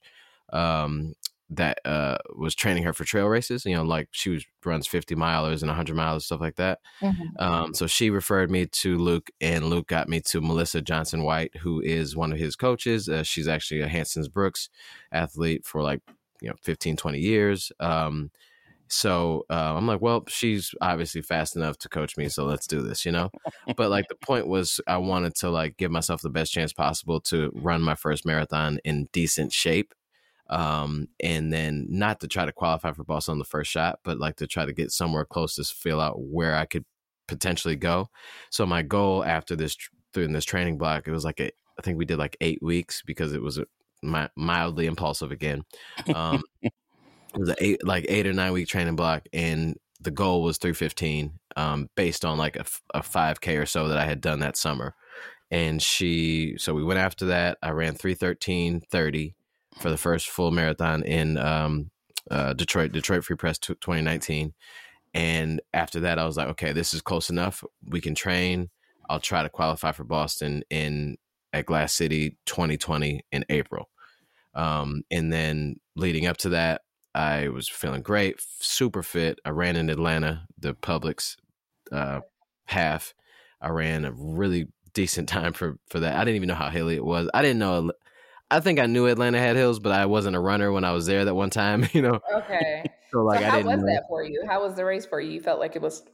um, 0.53 1.15
that 1.51 1.81
uh, 1.85 2.19
was 2.37 2.55
training 2.55 2.85
her 2.85 2.93
for 2.93 3.05
trail 3.05 3.27
races. 3.27 3.65
You 3.65 3.75
know, 3.77 3.83
like 3.83 4.09
she 4.13 4.31
was 4.31 4.45
runs 4.65 4.87
fifty 4.87 5.15
milers 5.17 5.63
and 5.63 5.71
hundred 5.71 5.97
miles 5.97 6.17
and 6.17 6.23
stuff 6.25 6.41
like 6.41 6.57
that. 6.57 6.79
Mhm. 7.03 7.41
Um, 7.41 7.75
so 7.75 7.87
she 7.87 8.11
referred 8.11 8.51
me 8.51 8.67
to 8.67 8.99
Luke, 8.99 9.31
and 9.41 9.65
Luke 9.71 9.89
got 9.89 10.09
me 10.09 10.21
to 10.27 10.41
Melissa 10.41 10.81
Johnson 10.83 11.23
White, 11.25 11.57
who 11.59 11.81
is 11.81 12.15
one 12.17 12.33
of 12.33 12.39
his 12.39 12.57
coaches. 12.57 13.09
Uh, 13.09 13.23
she's 13.25 13.49
actually 13.49 13.81
a 13.81 13.89
Hanson's 13.89 14.29
Brooks 14.29 14.69
athlete 15.13 15.65
for 15.67 15.83
like 15.83 16.03
you 16.41 16.49
know 16.51 16.57
15, 16.63 16.97
20 16.97 17.19
years. 17.21 17.73
Um, 17.81 18.31
so 18.91 19.47
uh, 19.49 19.75
I'm 19.77 19.87
like, 19.87 20.01
well, 20.01 20.25
she's 20.27 20.75
obviously 20.81 21.23
fast 21.23 21.55
enough 21.55 21.79
to 21.79 21.89
coach 21.89 22.17
me, 22.17 22.29
so 22.29 22.45
let's 22.45 22.67
do 22.67 22.83
this, 22.83 23.07
you 23.07 23.13
know. 23.13 23.31
But 23.77 23.89
like 23.89 24.09
the 24.09 24.17
point 24.17 24.49
was, 24.49 24.81
I 24.87 24.97
wanted 24.99 25.37
to 25.37 25.51
like 25.51 25.77
give 25.77 25.93
myself 25.93 26.23
the 26.23 26.29
best 26.29 26.53
chance 26.53 26.73
possible 26.73 27.21
to 27.23 27.53
run 27.55 27.83
my 27.83 27.95
first 27.95 28.27
marathon 28.27 28.81
in 28.85 29.09
decent 29.13 29.53
shape, 29.53 29.95
um, 30.49 31.07
and 31.23 31.53
then 31.53 31.87
not 31.89 32.19
to 32.21 32.29
try 32.29 32.45
to 32.45 32.53
qualify 32.53 32.91
for 32.91 33.05
Boston 33.05 33.33
on 33.33 33.39
the 33.39 33.45
first 33.45 33.71
shot, 33.71 34.01
but 34.03 34.19
like 34.19 34.37
to 34.37 34.49
try 34.49 34.67
to 34.67 34.73
get 34.73 34.91
somewhere 34.91 35.25
close 35.25 35.55
to 35.55 35.65
feel 35.65 36.01
out 36.01 36.21
where 36.21 36.57
I 36.57 36.67
could 36.67 36.85
potentially 37.29 37.77
go. 37.77 38.09
So 38.51 38.67
my 38.67 38.83
goal 38.83 39.25
after 39.25 39.55
this 39.55 39.77
through 40.13 40.29
this 40.29 40.45
training 40.45 40.79
block, 40.79 41.07
it 41.07 41.13
was 41.13 41.25
like 41.25 41.39
a, 41.39 41.53
I 41.79 41.83
think 41.83 41.97
we 41.97 42.05
did 42.05 42.19
like 42.19 42.37
eight 42.41 42.61
weeks 42.61 43.03
because 43.07 43.33
it 43.33 43.41
was 43.41 43.59
a, 43.59 43.67
mi- 44.03 44.27
mildly 44.37 44.87
impulsive 44.87 45.31
again. 45.31 45.63
Um, 46.13 46.43
it 47.35 47.39
was 47.41 47.49
an 47.49 47.57
eight 47.59 47.87
like 47.87 48.07
eight 48.09 48.27
or 48.27 48.33
nine 48.33 48.53
week 48.53 48.69
training 48.69 48.97
block, 48.97 49.27
and 49.33 49.77
the 50.01 50.11
goal 50.11 50.43
was 50.43 50.59
three 50.59 50.73
fifteen, 50.73 51.39
um, 51.57 51.89
based 51.97 52.25
on 52.25 52.39
like 52.39 52.57
a 52.57 52.65
a 52.95 53.03
five 53.03 53.41
k 53.41 53.57
or 53.57 53.67
so 53.67 53.89
that 53.89 53.99
I 53.99 54.05
had 54.05 54.21
done 54.21 54.41
that 54.41 54.57
summer. 54.57 54.95
And 55.53 55.83
she, 55.83 56.55
so 56.59 56.75
we 56.75 56.85
went 56.85 57.01
after 57.01 57.27
that. 57.27 57.59
I 57.63 57.71
ran 57.71 57.95
three 57.95 58.15
thirteen 58.15 58.81
thirty 58.81 59.35
for 59.81 59.91
the 59.91 59.97
first 59.97 60.29
full 60.29 60.51
marathon 60.51 61.03
in 61.03 61.39
um, 61.39 61.91
uh, 62.31 62.53
Detroit, 62.53 62.93
Detroit 62.93 63.25
Free 63.25 63.37
Press 63.37 63.59
t- 63.59 63.75
2019. 63.75 64.53
And 65.15 65.61
after 65.73 66.01
that, 66.01 66.19
I 66.19 66.27
was 66.27 66.37
like, 66.37 66.49
okay, 66.49 66.73
this 66.73 66.95
is 66.95 67.03
close 67.03 67.31
enough. 67.31 67.65
We 67.85 68.01
can 68.01 68.15
train. 68.15 68.71
I'll 69.09 69.21
try 69.21 69.43
to 69.43 69.49
qualify 69.49 69.93
for 69.93 70.05
Boston 70.05 70.63
in 70.71 71.17
at 71.53 71.67
Glass 71.67 71.93
City 71.93 72.37
2020 72.47 73.25
in 73.33 73.45
April. 73.49 73.89
Um, 74.55 75.03
and 75.11 75.33
then 75.33 75.81
leading 75.97 76.27
up 76.27 76.37
to 76.39 76.51
that, 76.51 76.83
I 77.15 77.49
was 77.49 77.69
feeling 77.69 78.03
great, 78.03 78.41
super 78.61 79.03
fit. 79.03 79.39
I 79.45 79.51
ran 79.51 79.77
in 79.77 79.91
Atlanta, 79.91 80.47
the 80.59 80.75
Publix 80.75 81.37
uh, 81.91 82.21
half. 82.67 83.15
I 83.61 83.71
ran 83.71 84.05
a 84.05 84.13
really 84.13 84.69
decent 84.95 85.29
time 85.29 85.53
for 85.53 85.77
for 85.89 86.01
that. 86.01 86.17
I 86.17 86.25
didn't 86.25 86.37
even 86.37 86.49
know 86.49 86.55
how 86.55 86.71
hilly 86.71 86.97
it 86.97 87.05
was. 87.05 87.29
I 87.35 87.43
didn't 87.43 87.59
know. 87.59 87.93
I 88.51 88.61
think 88.61 88.81
I 88.81 88.87
knew 88.87 89.07
Atlanta 89.07 89.39
had 89.39 89.57
hills, 89.57 89.79
but 89.79 89.93
I 89.93 90.07
wasn't 90.07 90.37
a 90.37 90.41
runner 90.41 90.73
when 90.73 90.85
I 90.85 90.93
was 90.93 91.07
there 91.07 91.25
that 91.25 91.35
one 91.35 91.51
time. 91.51 91.89
You 91.93 92.03
know, 92.03 92.21
Okay. 92.35 92.85
so 93.13 93.23
like 93.23 93.41
so 93.41 93.51
how 93.51 93.63
was 93.63 93.81
know. 93.81 93.87
that 93.87 94.05
for 94.09 94.25
you? 94.25 94.45
How 94.49 94.63
was 94.63 94.75
the 94.75 94.85
race 94.85 95.07
for 95.07 95.21
you? 95.21 95.33
You 95.33 95.41
felt 95.41 95.61
like 95.61 95.77
it 95.77 95.83
was 95.83 96.05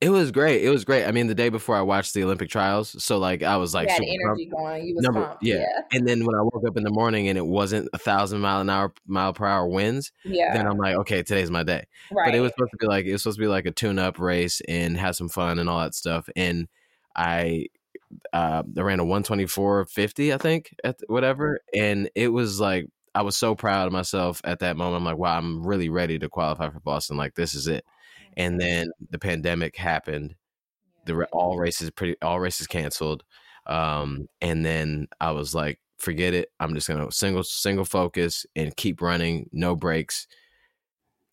It 0.00 0.08
was 0.08 0.30
great. 0.32 0.62
It 0.64 0.70
was 0.70 0.86
great. 0.86 1.04
I 1.04 1.12
mean, 1.12 1.26
the 1.26 1.34
day 1.34 1.50
before 1.50 1.76
I 1.76 1.82
watched 1.82 2.14
the 2.14 2.24
Olympic 2.24 2.48
trials, 2.48 3.02
so 3.04 3.18
like 3.18 3.42
I 3.42 3.58
was 3.58 3.74
like 3.74 3.88
you 3.88 3.92
had 3.94 3.98
super 4.02 4.08
pumped. 4.28 4.40
energy 4.40 4.46
going. 4.50 4.86
You 4.86 4.94
was 4.94 5.04
Number- 5.04 5.24
pumped. 5.26 5.42
yeah. 5.44 5.56
Yeah. 5.56 5.80
And 5.92 6.08
then 6.08 6.24
when 6.24 6.34
I 6.34 6.40
woke 6.42 6.62
up 6.66 6.76
in 6.78 6.84
the 6.84 6.90
morning 6.90 7.28
and 7.28 7.36
it 7.36 7.44
wasn't 7.44 7.88
a 7.92 7.98
thousand 7.98 8.40
mile 8.40 8.62
an 8.62 8.70
hour 8.70 8.94
mile 9.06 9.34
per 9.34 9.44
hour 9.44 9.68
winds, 9.68 10.10
Yeah. 10.24 10.54
then 10.54 10.66
I'm 10.66 10.78
like, 10.78 10.96
okay, 10.96 11.22
today's 11.22 11.50
my 11.50 11.64
day. 11.64 11.84
right. 12.10 12.26
But 12.28 12.34
it 12.34 12.40
was 12.40 12.50
supposed 12.52 12.70
to 12.70 12.78
be 12.78 12.86
like 12.86 13.04
it 13.04 13.12
was 13.12 13.22
supposed 13.22 13.36
to 13.38 13.42
be 13.42 13.48
like 13.48 13.66
a 13.66 13.72
tune 13.72 13.98
up 13.98 14.18
race 14.18 14.62
and 14.66 14.96
have 14.96 15.16
some 15.16 15.28
fun 15.28 15.58
and 15.58 15.68
all 15.68 15.80
that 15.80 15.94
stuff. 15.94 16.30
And 16.34 16.66
I 17.14 17.66
uh 18.32 18.62
I 18.76 18.80
ran 18.80 19.00
a 19.00 19.04
124.50, 19.04 20.34
I 20.34 20.38
think, 20.38 20.74
at 20.82 20.96
whatever. 21.08 21.60
And 21.74 22.10
it 22.14 22.28
was 22.28 22.58
like 22.58 22.86
I 23.14 23.22
was 23.22 23.36
so 23.36 23.54
proud 23.54 23.86
of 23.86 23.92
myself 23.92 24.40
at 24.44 24.60
that 24.60 24.76
moment. 24.76 24.96
I'm 24.98 25.04
like, 25.04 25.18
wow, 25.18 25.36
I'm 25.36 25.66
really 25.66 25.88
ready 25.88 26.18
to 26.20 26.28
qualify 26.28 26.70
for 26.70 26.80
Boston. 26.80 27.16
Like 27.16 27.34
this 27.34 27.54
is 27.54 27.66
it. 27.66 27.84
And 28.36 28.60
then 28.60 28.90
the 29.10 29.18
pandemic 29.18 29.76
happened. 29.76 30.34
The 31.06 31.24
all 31.32 31.58
races 31.58 31.90
pretty 31.90 32.16
all 32.22 32.40
races 32.40 32.66
canceled. 32.66 33.24
Um, 33.66 34.28
and 34.40 34.64
then 34.64 35.08
I 35.20 35.32
was 35.32 35.54
like, 35.54 35.80
forget 35.98 36.34
it. 36.34 36.50
I'm 36.60 36.74
just 36.74 36.88
gonna 36.88 37.10
single 37.12 37.42
single 37.42 37.84
focus 37.84 38.46
and 38.56 38.76
keep 38.76 39.02
running, 39.02 39.48
no 39.52 39.76
breaks 39.76 40.26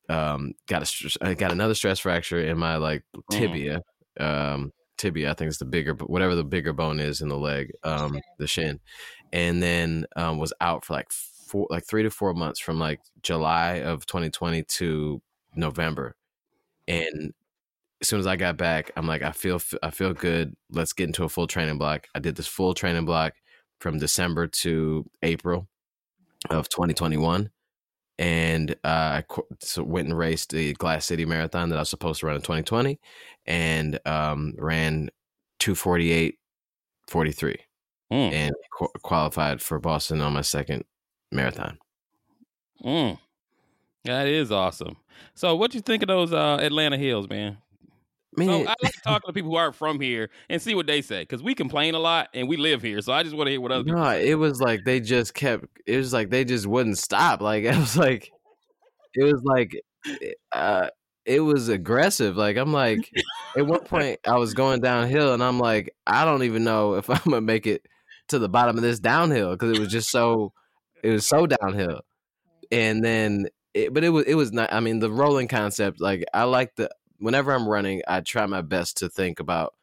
um 0.09 0.53
got 0.67 0.89
a 1.21 1.35
got 1.35 1.51
another 1.51 1.73
stress 1.73 1.99
fracture 1.99 2.39
in 2.39 2.57
my 2.57 2.77
like 2.77 3.03
tibia 3.31 3.81
um 4.19 4.71
tibia 4.97 5.29
i 5.29 5.33
think 5.33 5.49
it's 5.49 5.57
the 5.57 5.65
bigger 5.65 5.93
whatever 5.93 6.35
the 6.35 6.43
bigger 6.43 6.73
bone 6.73 6.99
is 6.99 7.21
in 7.21 7.27
the 7.27 7.37
leg 7.37 7.71
um 7.83 8.19
the 8.39 8.47
shin 8.47 8.79
and 9.33 9.61
then 9.61 10.05
um 10.15 10.37
was 10.37 10.53
out 10.61 10.85
for 10.85 10.93
like 10.93 11.11
four 11.11 11.67
like 11.69 11.85
3 11.85 12.03
to 12.03 12.09
4 12.09 12.33
months 12.33 12.59
from 12.59 12.79
like 12.79 12.99
july 13.21 13.81
of 13.81 14.05
2020 14.05 14.63
to 14.63 15.21
november 15.55 16.15
and 16.87 17.33
as 18.01 18.07
soon 18.07 18.19
as 18.19 18.27
i 18.27 18.35
got 18.35 18.57
back 18.57 18.91
i'm 18.95 19.07
like 19.07 19.21
i 19.21 19.31
feel 19.31 19.59
i 19.83 19.89
feel 19.89 20.13
good 20.13 20.55
let's 20.71 20.93
get 20.93 21.07
into 21.07 21.23
a 21.23 21.29
full 21.29 21.47
training 21.47 21.77
block 21.77 22.07
i 22.15 22.19
did 22.19 22.35
this 22.35 22.47
full 22.47 22.73
training 22.73 23.05
block 23.05 23.33
from 23.79 23.97
december 23.97 24.47
to 24.47 25.05
april 25.23 25.67
of 26.49 26.69
2021 26.69 27.49
and 28.19 28.71
uh, 28.83 29.21
I 29.21 29.23
so 29.59 29.83
went 29.83 30.07
and 30.07 30.17
raced 30.17 30.49
the 30.49 30.73
Glass 30.73 31.05
City 31.05 31.25
Marathon 31.25 31.69
that 31.69 31.75
I 31.75 31.81
was 31.81 31.89
supposed 31.89 32.21
to 32.21 32.25
run 32.25 32.35
in 32.35 32.41
2020, 32.41 32.99
and 33.45 33.99
um, 34.07 34.53
ran 34.57 35.09
248, 35.59 36.35
43, 37.07 37.57
Mm, 38.11 38.31
and 38.31 38.55
qu- 38.71 38.87
qualified 39.03 39.61
for 39.61 39.79
Boston 39.79 40.21
on 40.21 40.33
my 40.33 40.41
second 40.41 40.83
marathon. 41.31 41.77
mm. 42.83 43.19
That 44.07 44.27
is 44.27 44.51
awesome. 44.51 44.97
So, 45.35 45.55
what 45.55 45.73
you 45.73 45.81
think 45.81 46.03
of 46.03 46.07
those 46.07 46.33
uh, 46.33 46.57
Atlanta 46.61 46.97
hills, 46.97 47.29
man? 47.29 47.57
mean, 48.37 48.49
So 48.49 48.69
I 48.69 48.75
like 48.81 48.93
talking 49.03 49.27
to 49.27 49.33
people 49.33 49.51
who 49.51 49.57
aren't 49.57 49.75
from 49.75 49.99
here 49.99 50.29
and 50.49 50.61
see 50.61 50.75
what 50.75 50.87
they 50.87 51.01
say 51.01 51.21
because 51.21 51.41
we 51.43 51.55
complain 51.55 51.95
a 51.95 51.99
lot 51.99 52.29
and 52.33 52.47
we 52.47 52.57
live 52.57 52.81
here. 52.81 53.01
So 53.01 53.11
I 53.11 53.23
just 53.23 53.35
want 53.35 53.47
to 53.47 53.51
hear 53.51 53.61
what 53.61 53.71
other 53.71 53.83
people. 53.83 53.99
no, 53.99 54.09
it 54.11 54.35
was 54.35 54.61
like 54.61 54.81
they 54.85 54.99
just 54.99 55.33
kept. 55.33 55.65
It 55.85 55.97
was 55.97 56.13
like 56.13 56.29
they 56.29 56.45
just 56.45 56.67
wouldn't 56.67 56.97
stop. 56.97 57.41
Like 57.41 57.63
it 57.65 57.75
was 57.75 57.97
like, 57.97 58.31
it 59.13 59.23
was 59.23 59.41
like, 59.43 59.81
uh, 60.51 60.89
it 61.25 61.39
was 61.39 61.67
aggressive. 61.69 62.37
Like 62.37 62.57
I'm 62.57 62.71
like, 62.71 63.11
at 63.57 63.65
one 63.65 63.79
point 63.85 64.19
I 64.25 64.37
was 64.37 64.53
going 64.53 64.81
downhill 64.81 65.33
and 65.33 65.43
I'm 65.43 65.59
like, 65.59 65.93
I 66.05 66.23
don't 66.23 66.43
even 66.43 66.63
know 66.63 66.95
if 66.95 67.09
I'm 67.09 67.19
gonna 67.25 67.41
make 67.41 67.67
it 67.67 67.85
to 68.29 68.39
the 68.39 68.49
bottom 68.49 68.77
of 68.77 68.83
this 68.83 68.99
downhill 68.99 69.51
because 69.51 69.71
it 69.71 69.79
was 69.79 69.89
just 69.89 70.09
so, 70.11 70.53
it 71.03 71.09
was 71.09 71.25
so 71.25 71.47
downhill. 71.47 72.01
And 72.69 73.03
then, 73.03 73.47
it, 73.77 73.93
but 73.93 74.03
it 74.03 74.09
was 74.09 74.25
it 74.25 74.35
was 74.35 74.51
not. 74.51 74.71
I 74.73 74.79
mean, 74.79 74.99
the 74.99 75.11
rolling 75.11 75.47
concept. 75.47 75.99
Like 76.01 76.23
I 76.33 76.43
like 76.43 76.75
the 76.75 76.89
whenever 77.19 77.51
I'm 77.53 77.67
running, 77.67 78.01
I 78.07 78.21
try 78.21 78.45
my 78.45 78.61
best 78.61 78.97
to 78.97 79.09
think 79.09 79.39
about 79.39 79.73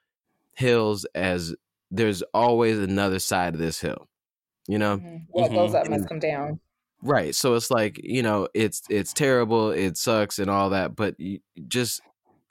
hills 0.54 1.04
as 1.14 1.54
there's 1.90 2.22
always 2.32 2.78
another 2.78 3.18
side 3.18 3.54
of 3.54 3.60
this 3.60 3.80
hill. 3.80 4.08
You 4.68 4.78
know, 4.78 4.98
Mhm. 4.98 5.22
What 5.28 5.50
goes 5.52 5.74
up 5.74 5.88
must 5.88 6.08
come 6.08 6.18
down. 6.20 6.60
right? 7.02 7.34
So 7.34 7.54
it's 7.54 7.70
like 7.70 8.00
you 8.02 8.22
know, 8.22 8.48
it's 8.54 8.82
it's 8.88 9.12
terrible, 9.12 9.70
it 9.70 9.96
sucks, 9.96 10.38
and 10.38 10.48
all 10.50 10.70
that. 10.70 10.96
But 10.96 11.16
just, 11.68 12.00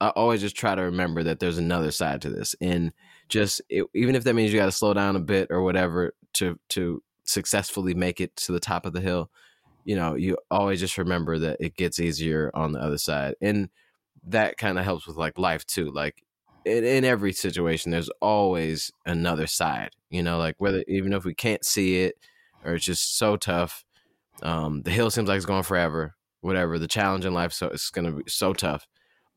I 0.02 0.10
always 0.10 0.42
just 0.42 0.56
try 0.56 0.76
to 0.76 0.82
remember 0.84 1.24
that 1.24 1.40
there's 1.40 1.58
another 1.58 1.92
side 1.92 2.22
to 2.24 2.30
this, 2.30 2.56
and 2.62 2.92
just 3.30 3.62
it, 3.70 3.86
even 3.96 4.16
if 4.16 4.24
that 4.26 4.34
means 4.36 4.54
you 4.54 4.60
got 4.60 4.66
to 4.66 4.72
slow 4.72 4.94
down 4.94 5.16
a 5.16 5.20
bit 5.20 5.48
or 5.50 5.62
whatever 5.64 6.14
to 6.34 6.60
to 6.70 7.02
successfully 7.26 7.94
make 7.94 8.20
it 8.22 8.36
to 8.36 8.52
the 8.52 8.60
top 8.60 8.86
of 8.86 8.94
the 8.94 9.02
hill. 9.02 9.32
You 9.86 9.96
know, 9.96 10.16
you 10.16 10.38
always 10.50 10.80
just 10.80 10.98
remember 10.98 11.40
that 11.40 11.58
it 11.60 11.76
gets 11.76 12.00
easier 12.00 12.52
on 12.54 12.72
the 12.72 12.80
other 12.80 12.98
side, 12.98 13.36
and 13.42 13.70
that 14.28 14.58
kind 14.58 14.80
of 14.80 14.86
helps 14.86 15.08
with 15.08 15.18
like 15.18 15.38
life 15.38 15.66
too. 15.66 15.92
Like 15.92 16.24
in, 16.66 16.84
in 16.84 17.06
every 17.06 17.34
situation, 17.34 17.92
there's 17.92 18.10
always 18.22 18.92
another 19.06 19.48
side. 19.48 19.92
You 20.10 20.24
know, 20.24 20.38
like 20.38 20.56
whether 20.60 20.84
even 20.88 21.14
if 21.14 21.26
we 21.26 21.34
can't 21.34 21.66
see 21.66 22.02
it 22.02 22.16
or 22.64 22.76
it's 22.76 22.86
just 22.86 23.18
so 23.18 23.36
tough, 23.36 23.84
um, 24.42 24.82
the 24.84 24.92
hill 24.92 25.10
seems 25.12 25.28
like 25.28 25.38
it's 25.38 25.46
going 25.46 25.64
forever. 25.64 26.16
Whatever 26.42 26.78
the 26.78 26.90
challenge 26.90 27.26
in 27.26 27.34
life, 27.34 27.54
so 27.54 27.68
it's 27.68 27.90
gonna 27.90 28.12
be 28.12 28.24
so 28.28 28.52
tough, 28.54 28.86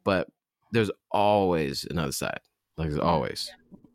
but 0.03 0.29
there's 0.73 0.91
always 1.13 1.87
another 1.89 2.13
side. 2.13 2.41
Like 2.77 2.89
there's 2.89 3.01
always. 3.01 3.51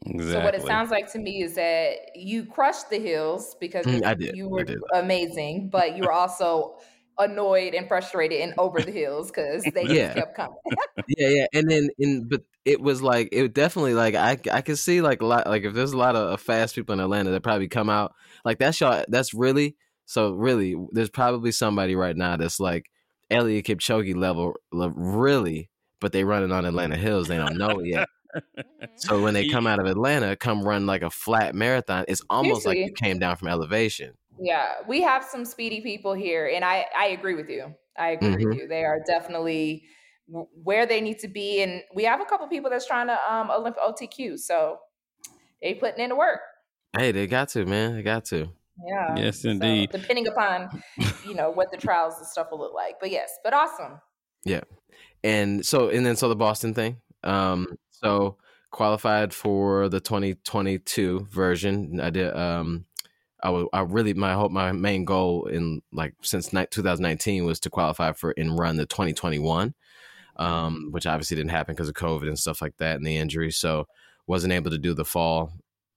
Exactly. 0.05 0.31
So 0.33 0.39
what 0.41 0.55
it 0.55 0.61
sounds 0.63 0.89
like 0.91 1.11
to 1.13 1.19
me 1.19 1.41
is 1.43 1.55
that 1.55 2.15
you 2.15 2.45
crushed 2.45 2.89
the 2.89 2.99
hills 2.99 3.55
because 3.59 3.85
Mm, 3.85 4.33
you 4.33 4.47
were 4.49 4.65
amazing, 4.93 5.69
but 5.69 5.95
you 5.95 6.03
were 6.03 6.11
also 6.11 6.75
annoyed 7.19 7.73
and 7.73 7.87
frustrated 7.87 8.41
and 8.41 8.53
over 8.57 8.83
the 8.83 8.91
hills 8.91 9.29
because 9.31 9.71
they 9.73 9.87
Yeah. 9.87 10.03
just 10.03 10.13
kept 10.13 10.35
coming. 10.35 10.57
yeah, 11.07 11.27
yeah, 11.27 11.45
and 11.53 11.69
then 11.69 11.89
in 11.97 12.27
but 12.27 12.41
it 12.65 12.81
was 12.81 13.01
like 13.01 13.29
it 13.31 13.53
definitely 13.53 13.93
like 13.93 14.15
I 14.15 14.37
I 14.51 14.61
could 14.61 14.77
see 14.77 15.01
like 15.01 15.21
a 15.21 15.25
lot 15.25 15.47
like 15.47 15.63
if 15.63 15.73
there's 15.73 15.93
a 15.93 15.97
lot 15.97 16.15
of 16.15 16.39
fast 16.41 16.75
people 16.75 16.93
in 16.93 16.99
Atlanta 16.99 17.31
that 17.31 17.43
probably 17.43 17.67
come 17.67 17.89
out 17.89 18.13
like 18.45 18.59
that's 18.59 18.79
y'all 18.79 19.03
that's 19.07 19.33
really 19.33 19.75
so 20.05 20.31
really 20.33 20.75
there's 20.91 21.09
probably 21.09 21.51
somebody 21.51 21.95
right 21.95 22.15
now 22.15 22.37
that's 22.37 22.59
like 22.59 22.89
Eliud 23.31 23.63
Kipchoge 23.65 24.15
level 24.15 24.55
le- 24.71 24.93
really 24.95 25.69
but 25.99 26.11
they 26.11 26.23
running 26.23 26.51
on 26.51 26.65
Atlanta 26.65 26.97
hills 26.97 27.27
they 27.27 27.37
don't 27.37 27.57
know 27.57 27.79
it 27.79 27.87
yet 27.87 28.07
so 28.95 29.19
when 29.21 29.33
they 29.33 29.45
come 29.45 29.67
out 29.67 29.79
of 29.79 29.85
Atlanta 29.85 30.35
come 30.35 30.63
run 30.63 30.85
like 30.85 31.01
a 31.01 31.09
flat 31.09 31.55
marathon 31.55 32.05
it's 32.07 32.21
almost 32.29 32.65
like 32.65 32.79
you 32.83 32.91
came 32.91 33.19
down 33.19 33.35
from 33.37 33.47
elevation 33.47 34.17
Yeah, 34.39 34.75
we 34.87 35.01
have 35.01 35.23
some 35.23 35.45
speedy 35.45 35.81
people 35.81 36.13
here, 36.13 36.47
and 36.47 36.65
I 36.65 36.85
I 36.97 37.07
agree 37.07 37.35
with 37.35 37.49
you. 37.49 37.75
I 37.97 38.09
agree 38.11 38.33
Mm-hmm. 38.33 38.51
with 38.51 38.51
you. 38.51 38.67
They 38.67 38.83
are 38.85 38.99
definitely 39.05 39.85
where 40.63 40.85
they 40.85 41.01
need 41.01 41.19
to 41.19 41.27
be, 41.27 41.61
and 41.61 41.83
we 41.93 42.03
have 42.05 42.21
a 42.21 42.25
couple 42.25 42.47
people 42.47 42.69
that's 42.69 42.87
trying 42.87 43.07
to 43.07 43.17
um 43.31 43.49
Olymp 43.49 43.75
OTQ, 43.79 44.37
so 44.37 44.79
they 45.61 45.75
putting 45.75 46.03
in 46.03 46.09
the 46.09 46.15
work. 46.15 46.41
hey 46.97 47.11
they 47.11 47.27
got 47.27 47.49
to 47.49 47.65
man 47.65 47.95
they 47.95 48.03
got 48.03 48.25
to 48.25 48.49
Yeah. 48.87 49.15
Yes, 49.15 49.45
So, 49.61 49.85
indeed. 49.85 49.91
depending 49.91 50.27
upon 50.27 50.69
you 51.23 51.35
know 51.35 51.51
what 51.51 51.71
the 51.71 51.77
trials 51.77 52.15
and 52.17 52.25
stuff 52.27 52.47
will 52.51 52.59
look 52.59 52.73
like, 52.73 52.95
but 52.99 53.11
yes, 53.11 53.31
but 53.43 53.53
awesome. 53.53 54.01
Yeah, 54.43 54.61
and 55.23 55.65
so 55.65 55.89
and 55.89 56.05
then 56.05 56.15
so 56.15 56.29
the 56.29 56.35
Boston 56.35 56.73
thing. 56.73 57.01
Um, 57.23 57.67
so 58.03 58.37
qualified 58.71 59.33
for 59.33 59.89
the 59.89 59.99
2022 59.99 61.27
version. 61.29 61.99
I 61.99 62.09
did. 62.09 62.35
Um, 62.35 62.85
I 63.43 63.49
was. 63.49 63.67
I 63.73 63.81
really 63.81 64.13
my 64.13 64.33
hope 64.33 64.51
my 64.51 64.71
main 64.71 65.05
goal 65.05 65.45
in 65.45 65.81
like 65.91 66.13
since 66.21 66.53
ni- 66.53 66.65
2019 66.69 67.45
was 67.45 67.59
to 67.61 67.69
qualify 67.69 68.13
for 68.13 68.33
and 68.37 68.57
run 68.57 68.77
the 68.77 68.85
2021, 68.85 69.73
um, 70.37 70.87
which 70.91 71.05
obviously 71.05 71.37
didn't 71.37 71.51
happen 71.51 71.75
because 71.75 71.89
of 71.89 71.95
COVID 71.95 72.27
and 72.27 72.39
stuff 72.39 72.61
like 72.61 72.77
that 72.77 72.97
and 72.97 73.05
the 73.05 73.17
injury. 73.17 73.51
So 73.51 73.87
wasn't 74.27 74.53
able 74.53 74.71
to 74.71 74.77
do 74.77 74.93
the 74.93 75.05
fall 75.05 75.51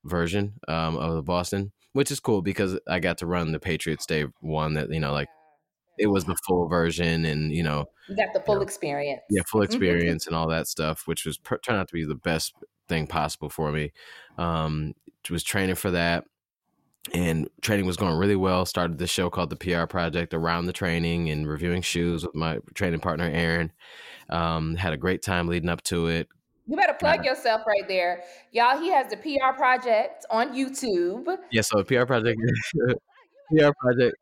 version 0.04 0.54
um, 0.68 0.96
of 0.96 1.14
the 1.14 1.22
Boston, 1.22 1.72
which 1.92 2.10
is 2.10 2.20
cool 2.20 2.42
because 2.42 2.78
I 2.88 2.98
got 2.98 3.18
to 3.18 3.26
run 3.26 3.52
the 3.52 3.60
Patriots 3.60 4.06
Day 4.06 4.26
one 4.40 4.74
that 4.74 4.90
you 4.90 5.00
know 5.00 5.12
like 5.12 5.28
it 5.98 6.08
was 6.08 6.24
the 6.24 6.36
full 6.46 6.66
version 6.68 7.24
and 7.24 7.52
you 7.52 7.62
know 7.62 7.86
You 8.08 8.16
got 8.16 8.32
the 8.34 8.40
full 8.40 8.62
experience. 8.62 9.22
yeah 9.30 9.42
full 9.50 9.62
experience 9.62 10.26
and 10.26 10.34
all 10.36 10.48
that 10.48 10.66
stuff 10.66 11.06
which 11.06 11.24
was 11.24 11.38
per- 11.38 11.58
turned 11.58 11.78
out 11.78 11.88
to 11.88 11.94
be 11.94 12.04
the 12.04 12.14
best 12.14 12.54
thing 12.88 13.06
possible 13.06 13.48
for 13.48 13.70
me 13.72 13.92
um 14.38 14.94
was 15.30 15.42
training 15.42 15.74
for 15.76 15.90
that 15.90 16.24
and 17.12 17.48
training 17.62 17.86
was 17.86 17.96
going 17.96 18.16
really 18.16 18.36
well 18.36 18.64
started 18.66 18.98
this 18.98 19.10
show 19.10 19.30
called 19.30 19.50
the 19.50 19.56
pr 19.56 19.84
project 19.86 20.34
around 20.34 20.66
the 20.66 20.72
training 20.72 21.30
and 21.30 21.48
reviewing 21.48 21.82
shoes 21.82 22.24
with 22.24 22.34
my 22.34 22.58
training 22.74 23.00
partner 23.00 23.30
aaron 23.32 23.72
um 24.30 24.74
had 24.76 24.92
a 24.92 24.96
great 24.96 25.22
time 25.22 25.46
leading 25.48 25.68
up 25.68 25.82
to 25.82 26.06
it 26.08 26.28
You 26.66 26.76
better 26.76 26.94
plug 26.94 27.24
yourself 27.26 27.60
right 27.66 27.86
there. 27.86 28.22
Y'all, 28.52 28.78
he 28.80 28.88
has 28.90 29.10
the 29.10 29.18
PR 29.18 29.52
project 29.54 30.24
on 30.30 30.54
YouTube. 30.54 31.26
yeah 31.52 31.60
so 31.60 31.76
the 31.78 31.84
pr 31.84 32.04
project 32.06 32.40
pr 33.50 33.70
project 33.80 34.16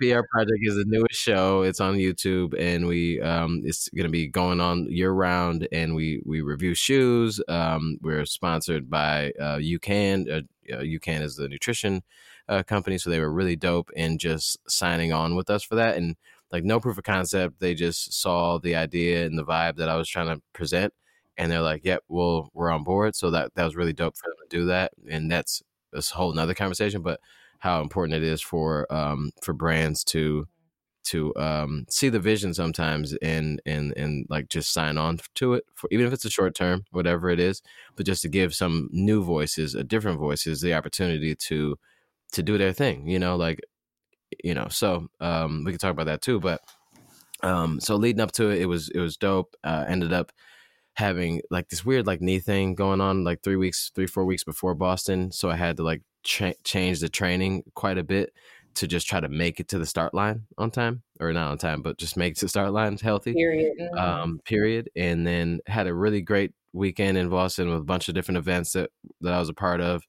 PR 0.00 0.22
Project 0.30 0.58
is 0.62 0.76
the 0.76 0.84
newest 0.86 1.20
show. 1.20 1.62
It's 1.62 1.80
on 1.80 1.96
YouTube, 1.96 2.54
and 2.58 2.86
we 2.86 3.20
um, 3.20 3.62
it's 3.64 3.88
going 3.90 4.04
to 4.06 4.10
be 4.10 4.26
going 4.28 4.60
on 4.60 4.86
year 4.90 5.10
round. 5.12 5.68
And 5.72 5.94
we 5.94 6.20
we 6.24 6.40
review 6.42 6.74
shoes. 6.74 7.40
Um, 7.48 7.98
we're 8.02 8.24
sponsored 8.26 8.90
by 8.90 9.32
uh, 9.40 9.56
UCAN. 9.58 10.30
Uh, 10.30 10.42
UCAN 10.82 11.22
is 11.22 11.36
the 11.36 11.48
nutrition 11.48 12.02
uh, 12.48 12.62
company, 12.62 12.98
so 12.98 13.10
they 13.10 13.20
were 13.20 13.32
really 13.32 13.56
dope 13.56 13.90
in 13.96 14.18
just 14.18 14.58
signing 14.68 15.12
on 15.12 15.36
with 15.36 15.50
us 15.50 15.62
for 15.62 15.74
that. 15.76 15.96
And 15.96 16.16
like 16.52 16.64
no 16.64 16.80
proof 16.80 16.98
of 16.98 17.04
concept, 17.04 17.60
they 17.60 17.74
just 17.74 18.12
saw 18.20 18.58
the 18.58 18.76
idea 18.76 19.26
and 19.26 19.38
the 19.38 19.44
vibe 19.44 19.76
that 19.76 19.88
I 19.88 19.96
was 19.96 20.08
trying 20.08 20.34
to 20.34 20.42
present, 20.52 20.92
and 21.36 21.50
they're 21.50 21.60
like, 21.62 21.84
"Yep, 21.84 22.04
well, 22.08 22.50
we're 22.54 22.70
on 22.70 22.84
board." 22.84 23.14
So 23.16 23.30
that 23.30 23.54
that 23.54 23.64
was 23.64 23.76
really 23.76 23.92
dope 23.92 24.16
for 24.16 24.28
them 24.28 24.36
to 24.48 24.56
do 24.56 24.66
that, 24.66 24.92
and 25.08 25.30
that's 25.30 25.62
this 25.92 26.10
whole 26.10 26.32
nother 26.32 26.54
conversation, 26.54 27.02
but 27.02 27.20
how 27.66 27.80
important 27.80 28.14
it 28.14 28.22
is 28.22 28.40
for 28.40 28.86
um 28.92 29.32
for 29.42 29.52
brands 29.52 30.04
to 30.04 30.46
to 31.02 31.34
um 31.36 31.84
see 31.90 32.08
the 32.08 32.20
vision 32.20 32.54
sometimes 32.54 33.12
and 33.22 33.60
and 33.66 33.92
and 33.96 34.24
like 34.28 34.48
just 34.48 34.72
sign 34.72 34.96
on 34.96 35.18
to 35.34 35.54
it 35.54 35.64
for 35.74 35.88
even 35.90 36.06
if 36.06 36.12
it's 36.12 36.24
a 36.24 36.30
short 36.30 36.54
term 36.54 36.84
whatever 36.92 37.28
it 37.28 37.40
is 37.40 37.62
but 37.96 38.06
just 38.06 38.22
to 38.22 38.28
give 38.28 38.54
some 38.54 38.88
new 38.92 39.20
voices 39.20 39.74
a 39.74 39.82
different 39.82 40.20
voices 40.20 40.60
the 40.60 40.72
opportunity 40.72 41.34
to 41.34 41.76
to 42.30 42.40
do 42.40 42.56
their 42.56 42.72
thing 42.72 43.08
you 43.08 43.18
know 43.18 43.34
like 43.34 43.60
you 44.44 44.54
know 44.54 44.68
so 44.70 45.08
um 45.20 45.64
we 45.64 45.72
can 45.72 45.78
talk 45.80 45.90
about 45.90 46.06
that 46.06 46.22
too 46.22 46.38
but 46.38 46.60
um 47.42 47.80
so 47.80 47.96
leading 47.96 48.20
up 48.20 48.30
to 48.30 48.50
it 48.50 48.62
it 48.62 48.66
was 48.66 48.90
it 48.90 49.00
was 49.00 49.16
dope 49.16 49.56
uh 49.64 49.84
ended 49.88 50.12
up 50.12 50.30
having 50.94 51.42
like 51.50 51.68
this 51.68 51.84
weird 51.84 52.06
like 52.06 52.20
knee 52.20 52.38
thing 52.38 52.76
going 52.76 53.00
on 53.00 53.24
like 53.24 53.42
three 53.42 53.56
weeks 53.56 53.90
three 53.92 54.06
four 54.06 54.24
weeks 54.24 54.44
before 54.44 54.74
boston 54.74 55.32
so 55.32 55.50
i 55.50 55.56
had 55.56 55.76
to 55.76 55.82
like 55.82 56.02
change 56.26 57.00
the 57.00 57.08
training 57.08 57.62
quite 57.74 57.98
a 57.98 58.04
bit 58.04 58.32
to 58.76 58.86
just 58.86 59.08
try 59.08 59.20
to 59.20 59.28
make 59.28 59.58
it 59.58 59.68
to 59.68 59.78
the 59.78 59.86
start 59.86 60.12
line 60.14 60.42
on 60.58 60.70
time 60.70 61.02
or 61.18 61.32
not 61.32 61.50
on 61.50 61.58
time 61.58 61.80
but 61.80 61.96
just 61.96 62.16
make 62.16 62.32
it 62.32 62.36
to 62.36 62.44
the 62.44 62.48
start 62.48 62.72
line 62.72 62.96
healthy 62.98 63.32
Period. 63.32 63.72
Um, 63.96 64.40
period. 64.44 64.90
And 64.94 65.26
then 65.26 65.60
had 65.66 65.86
a 65.86 65.94
really 65.94 66.20
great 66.20 66.52
weekend 66.72 67.16
in 67.16 67.28
Boston 67.28 67.70
with 67.70 67.78
a 67.78 67.84
bunch 67.84 68.08
of 68.08 68.14
different 68.14 68.38
events 68.38 68.72
that, 68.72 68.90
that 69.22 69.32
I 69.32 69.38
was 69.38 69.48
a 69.48 69.54
part 69.54 69.80
of, 69.80 70.02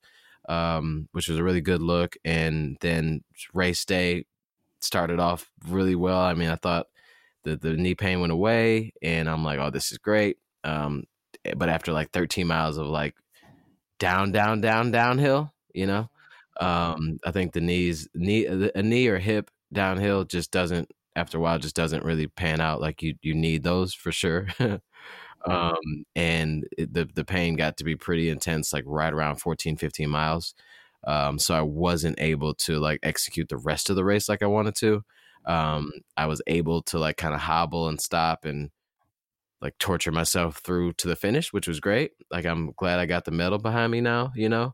um, 0.49 1.07
which 1.13 1.29
was 1.29 1.37
a 1.37 1.43
really 1.43 1.61
good 1.61 1.81
look. 1.81 2.17
And 2.25 2.77
then 2.81 3.23
race 3.53 3.85
day 3.85 4.25
started 4.81 5.19
off 5.19 5.49
really 5.67 5.95
well. 5.95 6.19
I 6.19 6.33
mean, 6.33 6.49
I 6.49 6.55
thought 6.55 6.87
the, 7.43 7.55
the 7.55 7.73
knee 7.73 7.95
pain 7.95 8.19
went 8.19 8.33
away 8.33 8.93
and 9.01 9.29
I'm 9.29 9.43
like, 9.43 9.59
oh, 9.59 9.69
this 9.69 9.91
is 9.91 9.97
great. 9.97 10.37
Um, 10.63 11.03
but 11.55 11.69
after 11.69 11.93
like 11.93 12.11
13 12.11 12.45
miles 12.45 12.77
of 12.77 12.87
like 12.87 13.15
down, 13.99 14.31
down, 14.31 14.59
down, 14.59 14.91
downhill, 14.91 15.53
you 15.77 15.87
know, 15.87 16.09
um, 16.61 17.19
I 17.25 17.31
think 17.31 17.53
the 17.53 17.61
knees, 17.61 18.07
knee, 18.15 18.45
a 18.47 18.83
knee 18.83 19.07
or 19.07 19.19
hip 19.19 19.51
downhill 19.73 20.25
just 20.25 20.51
doesn't 20.51 20.91
after 21.15 21.37
a 21.37 21.41
while 21.41 21.59
just 21.59 21.75
doesn't 21.75 22.05
really 22.05 22.27
pan 22.27 22.61
out 22.61 22.79
like 22.81 23.01
you 23.03 23.15
you 23.21 23.33
need 23.35 23.63
those 23.63 23.93
for 23.93 24.11
sure. 24.11 24.47
um, 25.47 26.05
and 26.15 26.65
it, 26.77 26.93
the 26.93 27.07
the 27.15 27.25
pain 27.25 27.55
got 27.55 27.77
to 27.77 27.83
be 27.83 27.95
pretty 27.95 28.29
intense, 28.29 28.73
like 28.73 28.83
right 28.87 29.13
around 29.13 29.37
14, 29.37 29.77
15 29.77 30.09
miles. 30.09 30.53
Um, 31.05 31.39
so 31.39 31.55
I 31.55 31.61
wasn't 31.61 32.19
able 32.19 32.53
to 32.55 32.79
like 32.79 32.99
execute 33.03 33.49
the 33.49 33.57
rest 33.57 33.89
of 33.89 33.95
the 33.95 34.03
race 34.05 34.27
like 34.29 34.43
I 34.43 34.47
wanted 34.47 34.75
to. 34.77 35.03
Um, 35.45 35.91
I 36.17 36.25
was 36.27 36.41
able 36.47 36.81
to 36.83 36.99
like 36.99 37.17
kind 37.17 37.33
of 37.35 37.41
hobble 37.41 37.87
and 37.87 38.01
stop 38.01 38.45
and 38.45 38.71
like 39.61 39.77
torture 39.79 40.11
myself 40.11 40.57
through 40.59 40.93
to 40.93 41.07
the 41.07 41.15
finish, 41.15 41.51
which 41.53 41.67
was 41.67 41.79
great. 41.79 42.11
Like 42.31 42.45
I'm 42.45 42.71
glad 42.77 42.99
I 42.99 43.05
got 43.05 43.25
the 43.25 43.31
medal 43.31 43.57
behind 43.59 43.91
me 43.91 44.01
now, 44.01 44.31
you 44.35 44.49
know. 44.49 44.73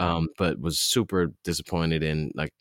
Um, 0.00 0.28
but 0.38 0.60
was 0.60 0.80
super 0.80 1.32
disappointed 1.44 2.02
in 2.04 2.32
like 2.36 2.52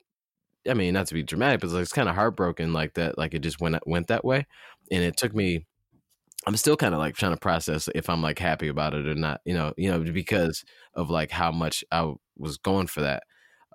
I 0.70 0.74
mean, 0.74 0.94
not 0.94 1.08
to 1.08 1.14
be 1.14 1.24
dramatic, 1.24 1.62
but 1.62 1.74
it's 1.74 1.94
kind 1.94 2.10
of 2.10 2.16
heartbroken 2.16 2.74
like 2.74 2.96
that. 2.96 3.18
Like 3.18 3.34
it 3.34 3.40
just 3.40 3.62
went 3.62 3.78
went 3.88 4.08
that 4.08 4.26
way, 4.26 4.46
and 4.92 5.04
it 5.04 5.18
took 5.18 5.34
me. 5.36 5.66
I'm 6.48 6.56
still 6.58 6.78
kind 6.78 6.94
of 6.94 7.00
like 7.00 7.16
trying 7.16 7.34
to 7.34 7.40
process 7.40 7.90
if 7.96 8.10
I'm 8.10 8.22
like 8.22 8.40
happy 8.40 8.70
about 8.70 8.94
it 8.94 9.08
or 9.08 9.16
not. 9.16 9.42
You 9.46 9.54
know, 9.54 9.74
you 9.78 9.92
know, 9.92 10.00
because 10.12 10.64
of 10.96 11.10
like 11.10 11.32
how 11.32 11.52
much 11.52 11.84
I 11.92 12.14
was 12.38 12.58
going 12.58 12.88
for 12.88 13.02
that. 13.02 13.24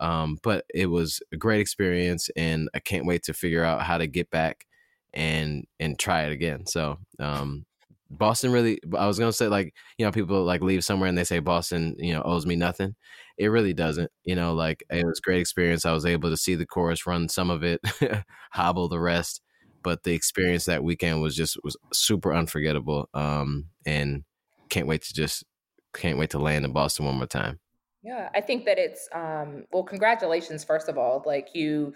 Um, 0.00 0.38
but 0.42 0.64
it 0.74 0.86
was 0.86 1.20
a 1.32 1.36
great 1.36 1.60
experience, 1.60 2.30
and 2.36 2.68
I 2.74 2.80
can't 2.80 3.06
wait 3.06 3.22
to 3.24 3.34
figure 3.34 3.64
out 3.64 3.82
how 3.82 3.98
to 3.98 4.06
get 4.06 4.30
back 4.30 4.66
and 5.12 5.66
and 5.80 5.98
try 5.98 6.24
it 6.24 6.32
again. 6.32 6.66
So 6.66 6.98
um, 7.20 7.66
Boston 8.10 8.52
really 8.52 8.80
I 8.96 9.06
was 9.06 9.18
gonna 9.18 9.32
say 9.32 9.48
like, 9.48 9.74
you 9.98 10.06
know, 10.06 10.12
people 10.12 10.42
like 10.44 10.62
leave 10.62 10.84
somewhere 10.84 11.08
and 11.08 11.18
they 11.18 11.24
say 11.24 11.38
Boston, 11.40 11.96
you 11.98 12.12
know, 12.14 12.22
owes 12.22 12.46
me 12.46 12.56
nothing. 12.56 12.94
It 13.36 13.48
really 13.48 13.72
doesn't. 13.72 14.10
You 14.24 14.34
know, 14.34 14.54
like 14.54 14.84
it 14.90 15.04
was 15.04 15.20
great 15.20 15.40
experience. 15.40 15.84
I 15.84 15.92
was 15.92 16.06
able 16.06 16.30
to 16.30 16.36
see 16.36 16.54
the 16.54 16.66
course, 16.66 17.06
run 17.06 17.28
some 17.28 17.50
of 17.50 17.62
it, 17.62 17.80
hobble 18.52 18.88
the 18.88 19.00
rest. 19.00 19.40
But 19.82 20.02
the 20.02 20.14
experience 20.14 20.64
that 20.64 20.84
weekend 20.84 21.20
was 21.20 21.36
just 21.36 21.58
was 21.62 21.76
super 21.92 22.32
unforgettable. 22.32 23.08
Um 23.12 23.66
and 23.84 24.24
can't 24.70 24.86
wait 24.86 25.02
to 25.02 25.14
just 25.14 25.44
can't 25.94 26.18
wait 26.18 26.30
to 26.30 26.38
land 26.38 26.64
in 26.64 26.72
Boston 26.72 27.06
one 27.06 27.16
more 27.16 27.26
time. 27.26 27.60
Yeah, 28.02 28.28
I 28.34 28.40
think 28.40 28.66
that 28.66 28.78
it's 28.78 29.08
um 29.12 29.64
well 29.72 29.82
congratulations 29.84 30.64
first 30.64 30.88
of 30.88 30.96
all. 30.96 31.22
Like 31.26 31.48
you 31.54 31.94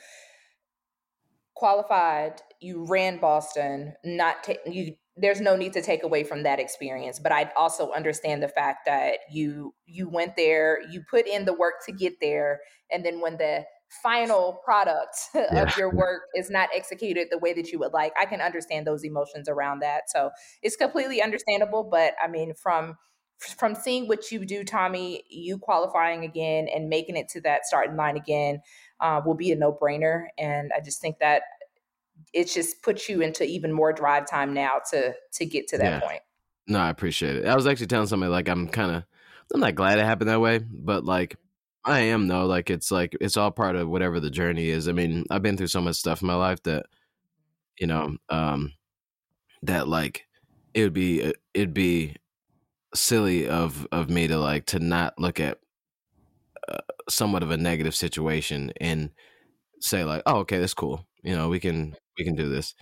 qualified, 1.54 2.40
you 2.60 2.84
ran 2.84 3.18
Boston, 3.18 3.94
not 4.04 4.44
ta- 4.44 4.54
you 4.64 4.94
there's 5.20 5.40
no 5.40 5.56
need 5.56 5.72
to 5.72 5.82
take 5.82 6.02
away 6.02 6.24
from 6.24 6.42
that 6.42 6.58
experience 6.58 7.18
but 7.18 7.32
i 7.32 7.50
also 7.56 7.90
understand 7.92 8.42
the 8.42 8.48
fact 8.48 8.86
that 8.86 9.18
you 9.30 9.74
you 9.86 10.08
went 10.08 10.36
there 10.36 10.78
you 10.90 11.02
put 11.10 11.26
in 11.26 11.44
the 11.44 11.52
work 11.52 11.74
to 11.84 11.92
get 11.92 12.14
there 12.20 12.60
and 12.90 13.04
then 13.04 13.20
when 13.20 13.36
the 13.36 13.64
final 14.02 14.60
product 14.64 15.16
yeah. 15.34 15.62
of 15.62 15.76
your 15.76 15.90
work 15.90 16.22
is 16.34 16.50
not 16.50 16.68
executed 16.74 17.28
the 17.30 17.38
way 17.38 17.52
that 17.52 17.72
you 17.72 17.78
would 17.78 17.92
like 17.92 18.12
i 18.20 18.26
can 18.26 18.40
understand 18.40 18.86
those 18.86 19.04
emotions 19.04 19.48
around 19.48 19.80
that 19.80 20.02
so 20.08 20.30
it's 20.62 20.76
completely 20.76 21.22
understandable 21.22 21.88
but 21.90 22.14
i 22.22 22.28
mean 22.28 22.52
from 22.54 22.96
from 23.38 23.74
seeing 23.74 24.06
what 24.06 24.30
you 24.30 24.44
do 24.44 24.62
tommy 24.62 25.22
you 25.30 25.58
qualifying 25.58 26.24
again 26.24 26.68
and 26.72 26.88
making 26.88 27.16
it 27.16 27.28
to 27.28 27.40
that 27.40 27.64
starting 27.64 27.96
line 27.96 28.16
again 28.16 28.60
uh, 29.00 29.20
will 29.24 29.36
be 29.36 29.52
a 29.52 29.56
no-brainer 29.56 30.26
and 30.36 30.70
i 30.76 30.80
just 30.80 31.00
think 31.00 31.18
that 31.20 31.42
it 32.32 32.44
just 32.44 32.82
puts 32.82 33.08
you 33.08 33.20
into 33.20 33.44
even 33.44 33.72
more 33.72 33.92
drive 33.92 34.28
time 34.28 34.52
now 34.52 34.80
to 34.90 35.14
to 35.32 35.46
get 35.46 35.68
to 35.68 35.78
that 35.78 35.84
yeah. 35.84 36.00
point. 36.00 36.20
No, 36.66 36.78
I 36.80 36.90
appreciate 36.90 37.36
it. 37.36 37.46
I 37.46 37.54
was 37.54 37.66
actually 37.66 37.86
telling 37.86 38.06
somebody 38.06 38.30
like 38.30 38.48
I'm 38.48 38.68
kind 38.68 38.96
of 38.96 39.04
I'm 39.54 39.60
not 39.60 39.74
glad 39.74 39.98
it 39.98 40.04
happened 40.04 40.30
that 40.30 40.40
way, 40.40 40.58
but 40.58 41.04
like 41.04 41.36
I 41.84 42.00
am 42.00 42.28
though. 42.28 42.46
Like 42.46 42.70
it's 42.70 42.90
like 42.90 43.16
it's 43.20 43.36
all 43.36 43.50
part 43.50 43.76
of 43.76 43.88
whatever 43.88 44.20
the 44.20 44.30
journey 44.30 44.68
is. 44.68 44.88
I 44.88 44.92
mean, 44.92 45.24
I've 45.30 45.42
been 45.42 45.56
through 45.56 45.68
so 45.68 45.80
much 45.80 45.96
stuff 45.96 46.20
in 46.20 46.28
my 46.28 46.34
life 46.34 46.62
that 46.64 46.86
you 47.78 47.86
know 47.86 48.16
um 48.28 48.72
that 49.62 49.88
like 49.88 50.26
it 50.74 50.82
would 50.82 50.92
be 50.92 51.22
uh, 51.24 51.32
it'd 51.54 51.74
be 51.74 52.16
silly 52.94 53.48
of 53.48 53.86
of 53.90 54.10
me 54.10 54.26
to 54.28 54.38
like 54.38 54.66
to 54.66 54.78
not 54.78 55.18
look 55.18 55.40
at 55.40 55.58
uh, 56.68 56.78
somewhat 57.08 57.42
of 57.42 57.50
a 57.50 57.56
negative 57.56 57.94
situation 57.94 58.72
and 58.80 59.10
say 59.80 60.04
like, 60.04 60.22
oh, 60.26 60.38
okay, 60.38 60.58
that's 60.58 60.74
cool. 60.74 61.06
You 61.22 61.34
know, 61.34 61.48
we 61.48 61.60
can 61.60 61.96
we 62.16 62.24
can 62.24 62.34
do 62.34 62.48
this. 62.48 62.74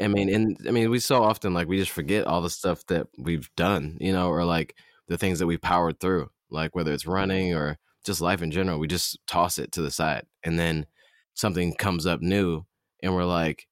I 0.00 0.08
mean, 0.08 0.28
and 0.28 0.58
I 0.66 0.70
mean, 0.70 0.90
we 0.90 0.98
so 0.98 1.22
often 1.22 1.54
like 1.54 1.68
we 1.68 1.78
just 1.78 1.90
forget 1.90 2.26
all 2.26 2.42
the 2.42 2.50
stuff 2.50 2.84
that 2.86 3.06
we've 3.18 3.48
done, 3.56 3.96
you 4.00 4.12
know, 4.12 4.28
or 4.28 4.44
like 4.44 4.76
the 5.08 5.16
things 5.18 5.38
that 5.38 5.46
we 5.46 5.56
powered 5.56 6.00
through, 6.00 6.30
like 6.50 6.74
whether 6.74 6.92
it's 6.92 7.06
running 7.06 7.54
or 7.54 7.78
just 8.04 8.20
life 8.20 8.42
in 8.42 8.50
general. 8.50 8.78
We 8.78 8.88
just 8.88 9.18
toss 9.26 9.58
it 9.58 9.72
to 9.72 9.82
the 9.82 9.90
side, 9.90 10.26
and 10.44 10.58
then 10.58 10.86
something 11.34 11.74
comes 11.74 12.06
up 12.06 12.20
new, 12.20 12.64
and 13.02 13.14
we're 13.14 13.24
like, 13.24 13.66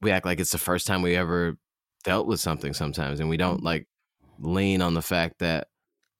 we 0.00 0.10
act 0.10 0.26
like 0.26 0.40
it's 0.40 0.52
the 0.52 0.58
first 0.58 0.86
time 0.86 1.02
we 1.02 1.16
ever 1.16 1.56
dealt 2.04 2.26
with 2.26 2.40
something 2.40 2.72
sometimes, 2.72 3.20
and 3.20 3.28
we 3.28 3.36
don't 3.36 3.62
like 3.62 3.86
lean 4.40 4.82
on 4.82 4.94
the 4.94 5.02
fact 5.02 5.38
that 5.38 5.68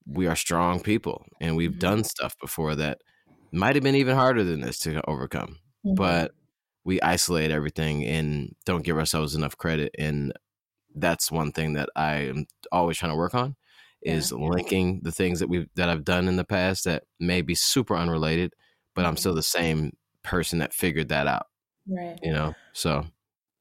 we 0.06 0.26
are 0.26 0.36
strong 0.36 0.80
people 0.80 1.24
and 1.40 1.56
we've 1.56 1.70
mm-hmm. 1.70 1.78
done 1.78 2.04
stuff 2.04 2.36
before 2.40 2.74
that 2.74 3.00
might 3.52 3.74
have 3.74 3.84
been 3.84 3.96
even 3.96 4.16
harder 4.16 4.44
than 4.44 4.60
this 4.60 4.78
to 4.80 5.00
overcome. 5.08 5.58
Mm-hmm. 5.84 5.94
But 5.94 6.32
we 6.84 7.00
isolate 7.00 7.50
everything 7.50 8.04
and 8.04 8.54
don't 8.64 8.84
give 8.84 8.96
ourselves 8.96 9.34
enough 9.34 9.56
credit. 9.56 9.94
And 9.98 10.32
that's 10.94 11.30
one 11.30 11.52
thing 11.52 11.74
that 11.74 11.88
I 11.94 12.14
am 12.14 12.46
always 12.72 12.98
trying 12.98 13.12
to 13.12 13.16
work 13.16 13.34
on 13.34 13.56
is 14.02 14.32
yeah. 14.32 14.38
linking 14.38 15.00
the 15.02 15.12
things 15.12 15.40
that 15.40 15.48
we 15.48 15.66
that 15.76 15.88
I've 15.90 16.04
done 16.04 16.26
in 16.26 16.36
the 16.36 16.44
past 16.44 16.84
that 16.84 17.04
may 17.18 17.42
be 17.42 17.54
super 17.54 17.94
unrelated, 17.94 18.54
but 18.94 19.04
I'm 19.04 19.16
still 19.16 19.32
mm-hmm. 19.32 19.36
the 19.36 19.42
same 19.42 19.92
person 20.22 20.60
that 20.60 20.72
figured 20.72 21.08
that 21.08 21.26
out. 21.26 21.46
Right. 21.88 22.18
You 22.22 22.32
know, 22.32 22.54
so. 22.72 23.06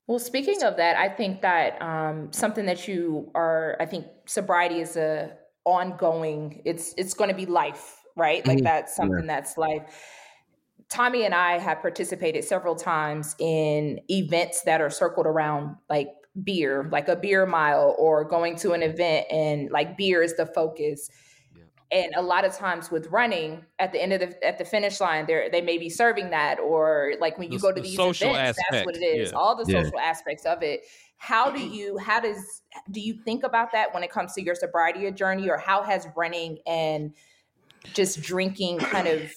Well, 0.08 0.20
speaking 0.20 0.64
of 0.64 0.78
that, 0.78 0.98
I 0.98 1.08
think 1.08 1.42
that 1.42 1.80
um, 1.82 2.34
something 2.34 2.66
that 2.66 2.88
you 2.88 3.32
are, 3.36 3.78
I 3.80 3.86
think 3.86 4.08
sobriety 4.26 4.80
is 4.80 4.98
a 4.98 5.34
ongoing. 5.66 6.62
It's 6.66 6.96
it's 6.98 7.14
going 7.14 7.30
to 7.30 7.36
be 7.36 7.46
life, 7.46 7.98
right? 8.16 8.46
Like 8.48 8.58
mm-hmm. 8.58 8.64
that's 8.64 8.96
something 8.96 9.26
yeah. 9.26 9.36
that's 9.36 9.58
life 9.58 9.84
Tommy 10.90 11.24
and 11.24 11.36
I 11.36 11.60
have 11.60 11.82
participated 11.82 12.44
several 12.44 12.76
times 12.76 13.36
in 13.40 14.00
events 14.10 14.64
that 14.64 14.82
are 14.82 14.90
circled 14.90 15.28
around 15.28 15.76
like 15.88 16.10
beer, 16.44 16.88
like 16.92 17.08
a 17.08 17.16
beer 17.16 17.46
mile, 17.46 17.96
or 18.00 18.24
going 18.24 18.56
to 18.58 18.72
an 18.74 18.82
event 18.82 19.28
and 19.32 19.70
like 19.72 19.98
beer 19.98 20.24
is 20.24 20.36
the 20.36 20.48
focus. 20.48 21.10
Yeah. 21.56 21.64
And 21.92 22.14
a 22.16 22.24
lot 22.24 22.44
of 22.44 22.56
times 22.56 22.90
with 22.90 23.08
running, 23.08 23.66
at 23.78 23.92
the 23.92 24.02
end 24.02 24.14
of 24.14 24.20
the 24.20 24.44
at 24.44 24.58
the 24.58 24.66
finish 24.66 25.00
line, 25.00 25.28
there 25.28 25.50
they 25.52 25.62
may 25.62 25.78
be 25.78 25.90
serving 25.90 26.32
that, 26.32 26.60
or 26.60 27.14
like 27.20 27.38
when 27.38 27.52
you 27.52 27.60
the, 27.60 27.68
go 27.68 27.72
to 27.72 27.82
these 27.82 27.94
events, 27.94 28.24
aspect. 28.24 28.68
that's 28.72 28.86
what 28.88 28.96
it 28.98 29.02
is. 29.02 29.32
Yeah. 29.32 29.38
All 29.38 29.56
the 29.56 29.66
social 29.66 29.92
yeah. 29.96 30.02
aspects 30.02 30.46
of 30.46 30.64
it. 30.64 30.82
How 31.18 31.52
do 31.52 31.60
you 31.60 32.00
how 32.00 32.20
does 32.20 32.64
do 32.90 33.00
you 33.00 33.14
think 33.26 33.44
about 33.44 33.74
that 33.74 33.94
when 33.94 34.02
it 34.02 34.10
comes 34.10 34.34
to 34.34 34.42
your 34.42 34.56
sobriety 34.56 35.12
journey, 35.12 35.50
or 35.50 35.58
how 35.58 35.84
has 35.84 36.08
running 36.16 36.60
and 36.66 37.14
just 37.94 38.22
drinking 38.22 38.80
kind 38.80 39.08
of 39.08 39.32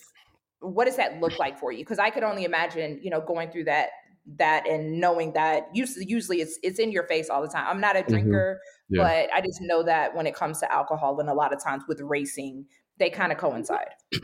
what 0.63 0.87
does 0.87 0.97
that 0.97 1.21
look 1.21 1.39
like 1.39 1.59
for 1.59 1.73
you? 1.73 1.81
Because 1.81 1.99
I 1.99 2.11
could 2.11 2.23
only 2.23 2.45
imagine, 2.45 3.01
you 3.03 3.11
know, 3.11 3.21
going 3.21 3.51
through 3.51 3.65
that 3.65 3.91
that 4.39 4.69
and 4.69 5.01
knowing 5.01 5.33
that 5.33 5.69
usually 5.75 6.07
usually 6.09 6.41
it's 6.41 6.57
it's 6.63 6.79
in 6.79 6.93
your 6.93 7.05
face 7.05 7.29
all 7.29 7.43
the 7.43 7.49
time. 7.49 7.67
I'm 7.67 7.81
not 7.81 7.97
a 7.97 8.01
mm-hmm. 8.01 8.11
drinker, 8.11 8.61
mm-hmm. 8.61 8.97
yeah. 8.97 9.03
but 9.03 9.35
I 9.35 9.41
just 9.41 9.61
know 9.61 9.83
that 9.83 10.15
when 10.15 10.27
it 10.27 10.35
comes 10.35 10.61
to 10.61 10.73
alcohol 10.73 11.19
and 11.21 11.29
a 11.29 11.35
lot 11.35 11.53
of 11.53 11.63
times 11.63 11.83
with 11.89 12.01
racing, 12.01 12.67
they 12.99 13.11
kind 13.11 13.33
of 13.33 13.39
coincide. 13.39 13.91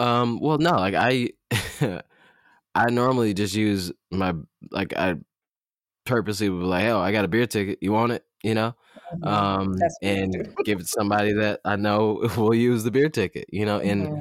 Um 0.00 0.40
well 0.40 0.58
no, 0.58 0.72
like 0.72 0.94
I 0.96 1.28
I 2.74 2.90
normally 2.90 3.32
just 3.32 3.54
use 3.54 3.92
my 4.10 4.34
like 4.72 4.92
I 4.96 5.14
purposely 6.04 6.48
would 6.48 6.58
be 6.58 6.66
like, 6.66 6.86
"Oh, 6.86 6.98
I 6.98 7.12
got 7.12 7.24
a 7.24 7.28
beer 7.28 7.46
ticket. 7.46 7.78
You 7.80 7.92
want 7.92 8.10
it?" 8.10 8.24
You 8.42 8.54
know, 8.54 8.74
mm-hmm. 9.14 9.24
um, 9.24 9.76
and 10.02 10.52
give 10.64 10.80
it 10.80 10.82
to 10.82 10.88
somebody 10.88 11.32
that 11.34 11.60
I 11.64 11.76
know 11.76 12.28
will 12.36 12.56
use 12.56 12.82
the 12.82 12.90
beer 12.90 13.08
ticket. 13.08 13.46
You 13.52 13.66
know, 13.66 13.78
and 13.78 14.06
mm-hmm 14.08 14.20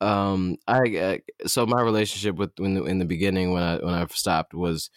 um 0.00 0.56
I 0.66 0.96
uh, 0.96 1.18
so 1.46 1.66
my 1.66 1.80
relationship 1.80 2.36
with 2.36 2.50
in 2.58 2.74
the, 2.74 2.84
in 2.84 2.98
the 2.98 3.04
beginning 3.04 3.52
when 3.52 3.62
I 3.62 3.76
when 3.76 3.94
I 3.94 4.06
stopped 4.10 4.54
was 4.54 4.90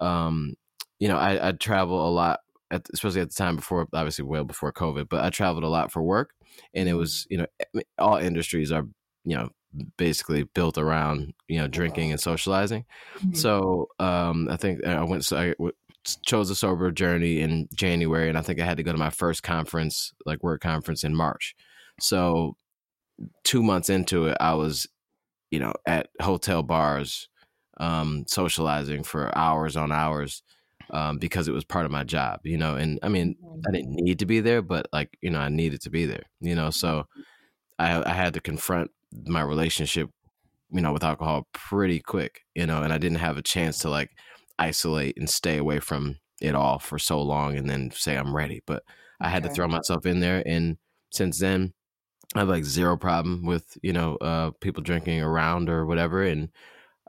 um 0.00 0.54
you 0.98 1.08
know 1.08 1.16
I 1.16 1.48
I'd 1.48 1.60
travel 1.60 2.06
a 2.06 2.10
lot 2.10 2.40
at, 2.70 2.86
especially 2.92 3.22
at 3.22 3.30
the 3.30 3.34
time 3.34 3.56
before 3.56 3.86
obviously 3.92 4.24
well 4.24 4.44
before 4.44 4.72
COVID 4.72 5.08
but 5.08 5.24
I 5.24 5.30
traveled 5.30 5.64
a 5.64 5.68
lot 5.68 5.90
for 5.90 6.02
work 6.02 6.30
and 6.74 6.88
it 6.88 6.94
was 6.94 7.26
you 7.30 7.38
know 7.38 7.46
all 7.98 8.16
industries 8.16 8.70
are 8.72 8.86
you 9.24 9.36
know 9.36 9.48
basically 9.96 10.42
built 10.42 10.78
around 10.78 11.32
you 11.48 11.58
know 11.58 11.68
drinking 11.68 12.10
and 12.10 12.20
socializing. 12.20 12.84
Mm-hmm. 13.18 13.34
so 13.34 13.88
um 13.98 14.48
I 14.50 14.56
think 14.56 14.84
I 14.84 15.02
went 15.04 15.24
so 15.24 15.36
I 15.38 15.48
w- 15.50 15.72
chose 16.24 16.50
a 16.50 16.54
sober 16.54 16.90
journey 16.90 17.40
in 17.40 17.68
January 17.74 18.28
and 18.28 18.38
I 18.38 18.42
think 18.42 18.60
I 18.60 18.64
had 18.64 18.78
to 18.78 18.82
go 18.82 18.92
to 18.92 18.98
my 18.98 19.10
first 19.10 19.42
conference 19.42 20.12
like 20.26 20.42
work 20.42 20.60
conference 20.62 21.04
in 21.04 21.14
March. 21.14 21.54
So 22.00 22.56
two 23.44 23.62
months 23.62 23.90
into 23.90 24.26
it, 24.26 24.36
I 24.40 24.54
was, 24.54 24.86
you 25.50 25.58
know, 25.58 25.74
at 25.86 26.08
hotel 26.20 26.62
bars, 26.62 27.28
um, 27.78 28.24
socializing 28.26 29.02
for 29.04 29.36
hours 29.36 29.76
on 29.76 29.92
hours, 29.92 30.42
um, 30.90 31.18
because 31.18 31.48
it 31.48 31.52
was 31.52 31.64
part 31.64 31.86
of 31.86 31.92
my 31.92 32.04
job, 32.04 32.40
you 32.44 32.58
know. 32.58 32.76
And 32.76 32.98
I 33.02 33.08
mean, 33.08 33.36
I 33.68 33.72
didn't 33.72 33.94
need 33.94 34.18
to 34.20 34.26
be 34.26 34.40
there, 34.40 34.62
but 34.62 34.86
like, 34.92 35.16
you 35.22 35.30
know, 35.30 35.40
I 35.40 35.48
needed 35.48 35.80
to 35.82 35.90
be 35.90 36.06
there, 36.06 36.24
you 36.40 36.54
know. 36.54 36.70
So 36.70 37.06
I, 37.78 38.02
I 38.10 38.12
had 38.14 38.34
to 38.34 38.40
confront 38.40 38.90
my 39.26 39.42
relationship, 39.42 40.10
you 40.70 40.80
know, 40.80 40.92
with 40.92 41.04
alcohol 41.04 41.48
pretty 41.52 42.00
quick, 42.00 42.42
you 42.54 42.66
know, 42.66 42.82
and 42.82 42.92
I 42.92 42.98
didn't 42.98 43.18
have 43.18 43.36
a 43.36 43.42
chance 43.42 43.78
to 43.80 43.90
like 43.90 44.10
isolate 44.58 45.16
and 45.18 45.28
stay 45.28 45.58
away 45.58 45.80
from 45.80 46.18
it 46.40 46.54
all 46.54 46.78
for 46.78 46.98
so 46.98 47.20
long 47.22 47.56
and 47.56 47.68
then 47.68 47.90
say 47.92 48.16
I'm 48.16 48.34
ready. 48.34 48.62
But 48.66 48.82
I 49.20 49.28
had 49.28 49.42
to 49.44 49.48
throw 49.50 49.68
myself 49.68 50.06
in 50.06 50.20
there, 50.20 50.42
and 50.46 50.78
since 51.12 51.38
then, 51.38 51.74
I 52.34 52.40
have 52.40 52.48
like 52.48 52.64
zero 52.64 52.96
problem 52.96 53.44
with 53.44 53.76
you 53.82 53.92
know 53.92 54.16
uh, 54.16 54.50
people 54.60 54.82
drinking 54.82 55.20
around 55.20 55.68
or 55.68 55.86
whatever, 55.86 56.22
and 56.22 56.48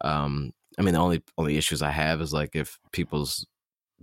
um, 0.01 0.53
I 0.79 0.81
mean 0.81 0.93
the 0.93 0.99
only 0.99 1.23
only 1.37 1.57
issues 1.57 1.81
I 1.81 1.91
have 1.91 2.21
is 2.21 2.33
like 2.33 2.55
if 2.55 2.79
people's 2.91 3.45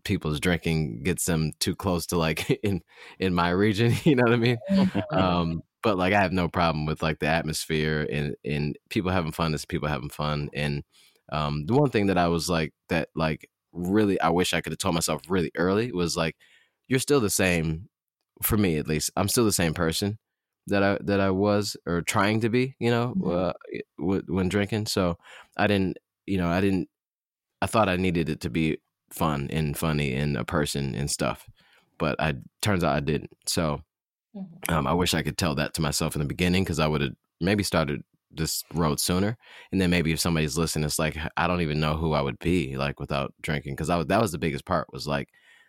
people's 0.05 0.41
drinking 0.41 1.03
gets 1.03 1.25
them 1.25 1.53
too 1.61 1.75
close 1.75 2.07
to 2.07 2.17
like 2.17 2.51
in 2.63 2.83
in 3.19 3.35
my 3.35 3.51
region. 3.51 3.95
You 4.05 4.17
know 4.17 4.25
what 4.25 4.33
I 4.33 4.37
mean? 4.37 4.59
um, 5.13 5.63
but 5.83 5.99
like 5.99 6.13
I 6.15 6.21
have 6.21 6.33
no 6.33 6.49
problem 6.49 6.87
with 6.87 7.03
like 7.03 7.19
the 7.19 7.27
atmosphere 7.27 8.07
and 8.11 8.37
and 8.45 8.77
people 8.91 9.11
having 9.11 9.33
fun 9.33 9.55
as 9.55 9.65
people 9.65 9.89
having 9.89 10.11
fun. 10.11 10.51
And 10.55 10.85
um, 11.33 11.67
the 11.67 11.75
one 11.75 11.91
thing 11.91 12.07
that 12.07 12.19
I 12.19 12.29
was 12.29 12.49
like 12.49 12.73
that 12.89 13.09
like 13.15 13.49
really 13.73 14.21
I 14.21 14.31
wish 14.31 14.55
I 14.55 14.61
could 14.61 14.73
have 14.73 14.79
told 14.79 14.95
myself 14.95 15.23
really 15.29 15.51
early 15.57 15.93
was 15.93 16.17
like 16.17 16.37
you're 16.89 17.01
still 17.01 17.21
the 17.21 17.31
same 17.31 17.89
for 18.43 18.57
me 18.57 18.77
at 18.79 18.89
least. 18.89 19.11
I'm 19.17 19.29
still 19.29 19.45
the 19.45 19.53
same 19.53 19.75
person 19.75 20.19
that 20.69 20.83
I 20.83 20.99
that 21.03 21.21
I 21.21 21.31
was 21.31 21.77
or 21.87 22.03
trying 22.03 22.41
to 22.41 22.49
be. 22.49 22.77
You 22.79 22.91
know, 22.91 23.15
uh, 23.27 23.53
w- 23.99 24.23
when 24.29 24.49
drinking. 24.49 24.87
So 24.87 25.19
I 25.57 25.67
didn't. 25.67 25.99
You 26.27 26.39
know, 26.39 26.49
I 26.49 26.61
didn't. 26.61 26.89
I 27.63 27.67
thought 27.67 27.89
I 27.89 27.97
needed 27.97 28.29
it 28.29 28.41
to 28.43 28.51
be 28.51 28.79
fun 29.11 29.49
and 29.51 29.77
funny 29.77 30.15
and 30.15 30.37
a 30.37 30.45
person 30.45 30.95
and 30.95 31.11
stuff, 31.11 31.49
but 31.99 32.21
I 32.21 32.35
turns 32.63 32.85
out 32.85 32.97
I 32.97 33.01
didn't. 33.01 33.31
So 33.47 33.83
Mm-hmm. 34.35 34.75
um, 34.75 34.87
I 34.87 34.93
wish 34.93 35.15
I 35.15 35.23
could 35.23 35.39
tell 35.39 35.55
that 35.57 35.75
to 35.75 35.83
myself 35.83 36.15
in 36.15 36.21
the 36.21 36.27
beginning 36.29 36.65
because 36.65 36.79
I 36.79 36.87
would 36.87 37.01
have 37.01 37.13
maybe 37.41 37.63
started 37.63 38.03
this 38.31 38.65
road 38.75 39.01
sooner. 39.01 39.37
And 39.73 39.81
then 39.81 39.91
maybe 39.91 40.13
if 40.13 40.21
somebody's 40.21 40.59
listening, 40.59 40.85
it's 40.85 40.99
like 40.99 41.17
I 41.37 41.47
don't 41.47 41.63
even 41.63 41.81
know 41.81 41.97
who 41.97 42.13
I 42.13 42.21
would 42.21 42.39
be 42.39 42.77
like 42.77 43.01
without 43.01 43.33
drinking 43.43 43.75
because 43.75 43.91
I 43.91 43.97
was, 43.97 44.07
that 44.07 44.21
was 44.21 44.33
the 44.33 44.39
biggest 44.39 44.65
part 44.67 44.93
was 44.93 45.07
like 45.07 45.29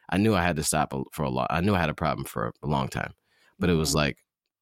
I 0.09 0.17
knew 0.17 0.35
I 0.35 0.43
had 0.43 0.55
to 0.57 0.63
stop 0.63 0.93
for 1.13 1.23
a 1.23 1.29
lot. 1.29 1.47
I 1.49 1.61
knew 1.61 1.75
I 1.75 1.79
had 1.79 1.89
a 1.89 1.93
problem 1.93 2.25
for 2.25 2.51
a 2.63 2.67
long 2.67 2.89
time, 2.89 3.13
but 3.59 3.69
it 3.69 3.75
was 3.75 3.91
Mhm. 3.91 3.95
like 3.95 4.17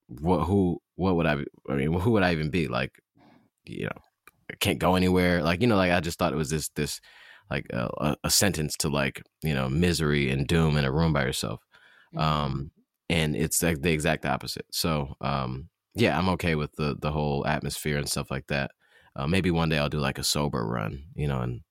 what 0.07 0.45
who 0.45 0.81
what 0.95 1.15
would 1.15 1.25
I 1.25 1.35
be- 1.35 1.47
I 1.69 1.75
mean 1.75 1.93
who 1.99 2.11
would 2.11 2.23
I 2.23 2.31
even 2.31 2.49
be? 2.49 2.67
Like 2.67 2.91
you 3.65 3.85
know 3.85 4.01
I 4.51 4.55
can't 4.55 4.79
go 4.79 4.95
anywhere. 4.95 5.43
Like 5.43 5.61
you 5.61 5.67
know 5.67 5.75
like 5.77 5.91
I 5.91 5.99
just 5.99 6.17
thought 6.19 6.33
it 6.33 6.37
was 6.37 6.49
this 6.49 6.69
this 6.75 6.99
like 7.49 7.65
a, 7.71 8.15
a- 8.23 8.29
sentence 8.29 8.75
to 8.77 8.89
like 8.89 9.21
you 9.43 9.53
know 9.53 9.69
misery 9.69 10.29
and 10.31 10.47
doom 10.47 10.77
in 10.77 10.85
a 10.85 10.91
room 10.91 11.13
by 11.13 11.23
yourself. 11.23 11.61
Mm-hmm. 12.15 12.19
um 12.19 12.71
and 13.09 13.35
it's 13.35 13.61
like 13.63 13.81
the 13.81 13.91
exact 13.91 14.25
opposite. 14.25 14.65
So 14.71 15.15
um 15.21 15.69
yeah 15.95 16.17
i'm 16.17 16.29
okay 16.29 16.55
with 16.55 16.71
the 16.75 16.95
the 17.01 17.11
whole 17.11 17.45
atmosphere 17.47 17.97
and 17.97 18.07
stuff 18.09 18.29
like 18.31 18.47
that. 18.47 18.71
Uh, 19.15 19.25
maybe 19.27 19.49
one 19.51 19.69
day 19.69 19.77
i'll 19.79 19.89
do 19.89 19.97
like 19.99 20.19
a 20.19 20.23
sober 20.23 20.63
run 20.65 21.03
you 21.15 21.27
know 21.27 21.41
and 21.41 21.61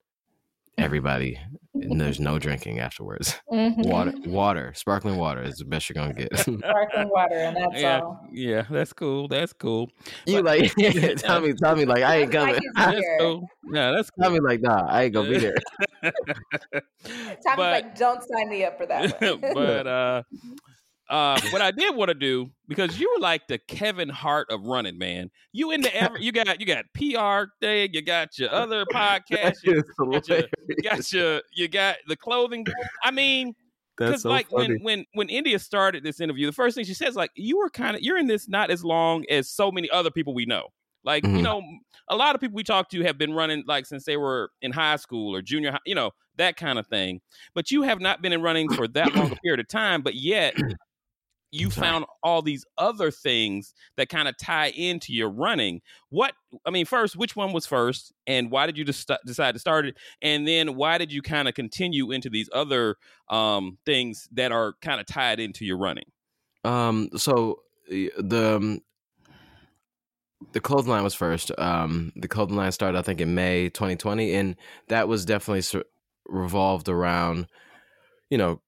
everybody 0.78 1.38
and 1.82 2.00
there's 2.00 2.18
no 2.20 2.38
drinking 2.38 2.78
afterwards 2.80 3.40
Mhm. 3.52 3.86
water 3.88 4.12
water 4.26 4.72
sparkling 4.74 5.16
water 5.18 5.42
is 5.42 5.56
the 5.56 5.64
best 5.64 5.88
you're 5.88 5.94
gonna 5.94 6.12
get 6.14 6.36
Sparkling 6.38 7.08
water, 7.14 7.34
and 7.36 7.56
that's 7.56 7.80
yeah, 7.80 8.00
all. 8.00 8.20
yeah, 8.32 8.64
that's 8.70 8.92
cool. 8.92 9.28
That's 9.28 9.52
cool. 9.52 9.90
you 10.26 10.42
like 10.42 10.72
tell 11.18 11.40
me 11.40 11.52
tell 11.54 11.76
me 11.76 11.84
like 11.84 12.02
i 12.02 12.16
ain't 12.16 12.32
coming 12.32 12.54
he's 12.54 12.72
That's 12.74 12.98
here. 12.98 13.16
cool. 13.20 13.48
Yeah, 13.72 13.92
that's 13.92 14.10
tell 14.20 14.30
cool. 14.30 14.38
me 14.38 14.48
like 14.48 14.60
nah 14.60 14.86
i 14.88 15.04
ain't 15.04 15.14
gonna 15.14 15.28
be 15.30 15.38
there 15.38 15.54
Tommy's 17.04 17.36
but 17.44 17.58
like, 17.58 17.96
don't 17.98 18.22
sign 18.22 18.48
me 18.48 18.64
up 18.64 18.76
for 18.78 18.86
that 18.86 19.18
but 19.54 19.86
uh 19.86 20.22
uh 21.08 21.40
what 21.50 21.62
I 21.62 21.70
did 21.70 21.94
want 21.94 22.08
to 22.08 22.14
do 22.14 22.50
because 22.68 22.98
you 22.98 23.12
were 23.14 23.20
like 23.20 23.46
the 23.48 23.58
Kevin 23.58 24.08
Hart 24.08 24.48
of 24.50 24.62
running, 24.64 24.98
man. 24.98 25.30
You 25.52 25.70
into 25.70 25.94
every 25.94 26.22
you 26.22 26.32
got 26.32 26.60
you 26.60 26.66
got 26.66 26.84
PR 26.94 27.50
thing, 27.60 27.90
you 27.92 28.02
got 28.02 28.38
your 28.38 28.52
other 28.52 28.84
podcast, 28.94 29.62
you 29.62 29.82
got 30.10 30.28
your, 30.28 30.46
you 30.68 30.82
got 30.82 31.12
your 31.12 31.42
you 31.54 31.68
got 31.68 31.96
the 32.08 32.16
clothing. 32.16 32.66
I 33.04 33.10
mean, 33.12 33.54
because 33.96 34.22
so 34.22 34.30
like 34.30 34.48
funny. 34.50 34.74
when 34.74 34.82
when 34.82 35.04
when 35.14 35.28
India 35.28 35.58
started 35.58 36.02
this 36.02 36.20
interview, 36.20 36.46
the 36.46 36.52
first 36.52 36.74
thing 36.76 36.84
she 36.84 36.94
says 36.94 37.14
like 37.16 37.30
you 37.36 37.58
were 37.58 37.70
kind 37.70 37.96
of 37.96 38.02
you're 38.02 38.18
in 38.18 38.26
this 38.26 38.48
not 38.48 38.70
as 38.70 38.84
long 38.84 39.24
as 39.30 39.48
so 39.48 39.70
many 39.70 39.88
other 39.90 40.10
people 40.10 40.34
we 40.34 40.44
know. 40.46 40.68
Like 41.04 41.22
you 41.22 41.30
Mhm. 41.30 41.42
know, 41.42 41.62
a 42.08 42.16
lot 42.16 42.34
of 42.34 42.40
people 42.40 42.56
we 42.56 42.64
talk 42.64 42.88
to 42.90 43.02
have 43.04 43.16
been 43.16 43.32
running 43.32 43.62
like 43.66 43.86
since 43.86 44.04
they 44.04 44.16
were 44.16 44.50
in 44.60 44.72
high 44.72 44.96
school 44.96 45.34
or 45.36 45.40
junior 45.40 45.70
high, 45.70 45.78
you 45.86 45.94
know 45.94 46.10
that 46.36 46.56
kind 46.56 46.78
of 46.78 46.86
thing. 46.88 47.20
But 47.54 47.70
you 47.70 47.82
have 47.82 48.00
not 48.00 48.20
been 48.22 48.32
in 48.32 48.42
running 48.42 48.68
for 48.70 48.88
that 48.88 49.14
long 49.14 49.30
a 49.32 49.36
period 49.36 49.60
of 49.60 49.68
time. 49.68 50.02
But 50.02 50.16
yet 50.16 50.54
you 51.52 51.70
found 51.70 52.04
all 52.22 52.42
these 52.42 52.64
other 52.76 53.10
things 53.10 53.72
that 53.96 54.08
kind 54.08 54.28
of 54.28 54.36
tie 54.36 54.68
into 54.68 55.12
your 55.12 55.30
running. 55.30 55.80
What 56.10 56.34
I 56.66 56.70
mean, 56.70 56.86
first, 56.86 57.16
which 57.16 57.36
one 57.36 57.52
was 57.52 57.66
first, 57.66 58.12
and 58.26 58.50
why 58.50 58.66
did 58.66 58.76
you 58.76 58.84
just 58.84 59.06
st- 59.06 59.20
decide 59.24 59.52
to 59.54 59.58
start 59.58 59.86
it? 59.86 59.96
And 60.22 60.46
then 60.46 60.74
why 60.74 60.98
did 60.98 61.12
you 61.12 61.22
kind 61.22 61.48
of 61.48 61.54
continue 61.54 62.10
into 62.10 62.28
these 62.28 62.50
other 62.52 62.96
um, 63.30 63.78
things 63.86 64.28
that 64.32 64.52
are 64.52 64.74
kind 64.82 65.00
of 65.00 65.06
tied 65.06 65.40
into 65.40 65.64
your 65.64 65.78
running? 65.78 66.06
Um. 66.64 67.10
So 67.16 67.60
the 67.88 68.56
um, 68.56 68.80
the 70.52 70.60
clothing 70.60 70.90
line 70.90 71.04
was 71.04 71.14
first. 71.14 71.52
Um. 71.58 72.12
The 72.16 72.28
clothing 72.28 72.56
line 72.56 72.72
started, 72.72 72.98
I 72.98 73.02
think, 73.02 73.20
in 73.20 73.34
May 73.34 73.68
2020, 73.68 74.34
and 74.34 74.56
that 74.88 75.08
was 75.08 75.24
definitely 75.24 75.60
s- 75.60 75.76
revolved 76.26 76.88
around, 76.88 77.46
you 78.30 78.38
know, 78.38 78.60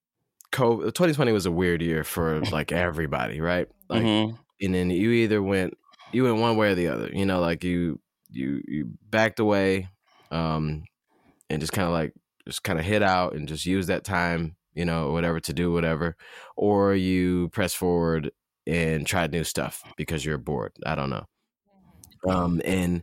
COVID. 0.53 0.95
2020 0.95 1.33
was 1.33 1.47
a 1.47 1.53
weird 1.53 1.83
year 1.83 2.05
for 2.05 2.41
like 2.53 2.73
everybody, 2.73 3.41
right? 3.41 3.69
Like, 3.89 4.03
Mhm. 4.05 4.39
and 4.61 4.75
then 4.75 4.91
you 4.91 5.11
either 5.11 5.43
went 5.43 5.75
you 6.13 6.25
went 6.25 6.39
one 6.39 6.57
way 6.57 6.71
or 6.71 6.75
the 6.75 6.89
other. 6.89 7.11
You 7.13 7.27
know, 7.27 7.41
like 7.41 7.65
you 7.65 8.01
you 8.31 8.63
you 8.67 8.91
backed 9.11 9.41
away, 9.41 9.89
um, 10.31 10.85
and 11.51 11.61
just 11.61 11.73
kind 11.73 11.87
of 11.87 11.93
like 11.93 12.15
just 12.47 12.63
kind 12.63 12.79
of 12.79 12.85
hit 12.85 13.03
out 13.03 13.35
and 13.35 13.47
just 13.49 13.67
use 13.67 13.87
that 13.89 14.05
time, 14.05 14.57
you 14.75 14.85
know, 14.85 15.13
whatever 15.13 15.39
to 15.41 15.53
do 15.53 15.71
whatever, 15.73 16.17
or 16.57 16.95
you 16.95 17.49
press 17.51 17.75
forward 17.75 18.31
and 18.67 19.07
tried 19.07 19.33
new 19.33 19.45
stuff 19.45 19.83
because 19.97 20.25
you're 20.25 20.39
bored. 20.39 20.73
I 20.85 20.95
don't 20.95 21.11
know. 21.11 21.27
Um, 22.29 22.61
and 22.65 23.03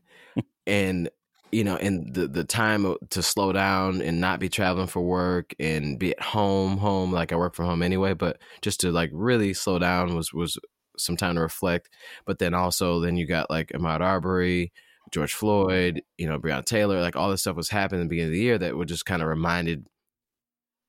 and 0.68 1.10
you 1.56 1.64
know, 1.64 1.78
and 1.78 2.14
the 2.14 2.28
the 2.28 2.44
time 2.44 2.98
to 3.12 3.24
slow 3.24 3.54
down 3.54 4.02
and 4.02 4.20
not 4.20 4.42
be 4.42 4.50
traveling 4.50 4.88
for 4.88 5.02
work 5.02 5.56
and 5.58 5.98
be 5.98 6.12
at 6.12 6.22
home, 6.22 6.78
home 6.78 7.14
like 7.14 7.32
I 7.32 7.38
work 7.38 7.56
from 7.56 7.68
home 7.68 7.82
anyway, 7.82 8.14
but 8.14 8.40
just 8.62 8.82
to 8.82 8.92
like 8.92 9.10
really 9.14 9.54
slow 9.54 9.80
down 9.80 10.16
was 10.16 10.34
was 10.34 10.58
some 10.98 11.16
time 11.16 11.36
to 11.36 11.42
reflect. 11.42 11.90
But 12.26 12.40
then 12.40 12.54
also 12.54 13.00
then 13.00 13.16
you 13.16 13.26
got 13.26 13.50
like 13.50 13.70
Ahmaud 13.70 14.02
Arbery, 14.02 14.74
George 15.12 15.34
Floyd, 15.34 16.02
you 16.18 16.28
know, 16.28 16.38
Breonna 16.38 16.66
Taylor, 16.66 17.00
like 17.00 17.16
all 17.16 17.30
this 17.30 17.40
stuff 17.40 17.56
was 17.56 17.70
happening 17.70 18.02
at 18.02 18.04
the 18.04 18.10
beginning 18.10 18.32
of 18.32 18.34
the 18.34 18.44
year 18.44 18.58
that 18.58 18.76
would 18.76 18.90
just 18.90 19.06
kind 19.06 19.22
of 19.22 19.30
reminded, 19.30 19.88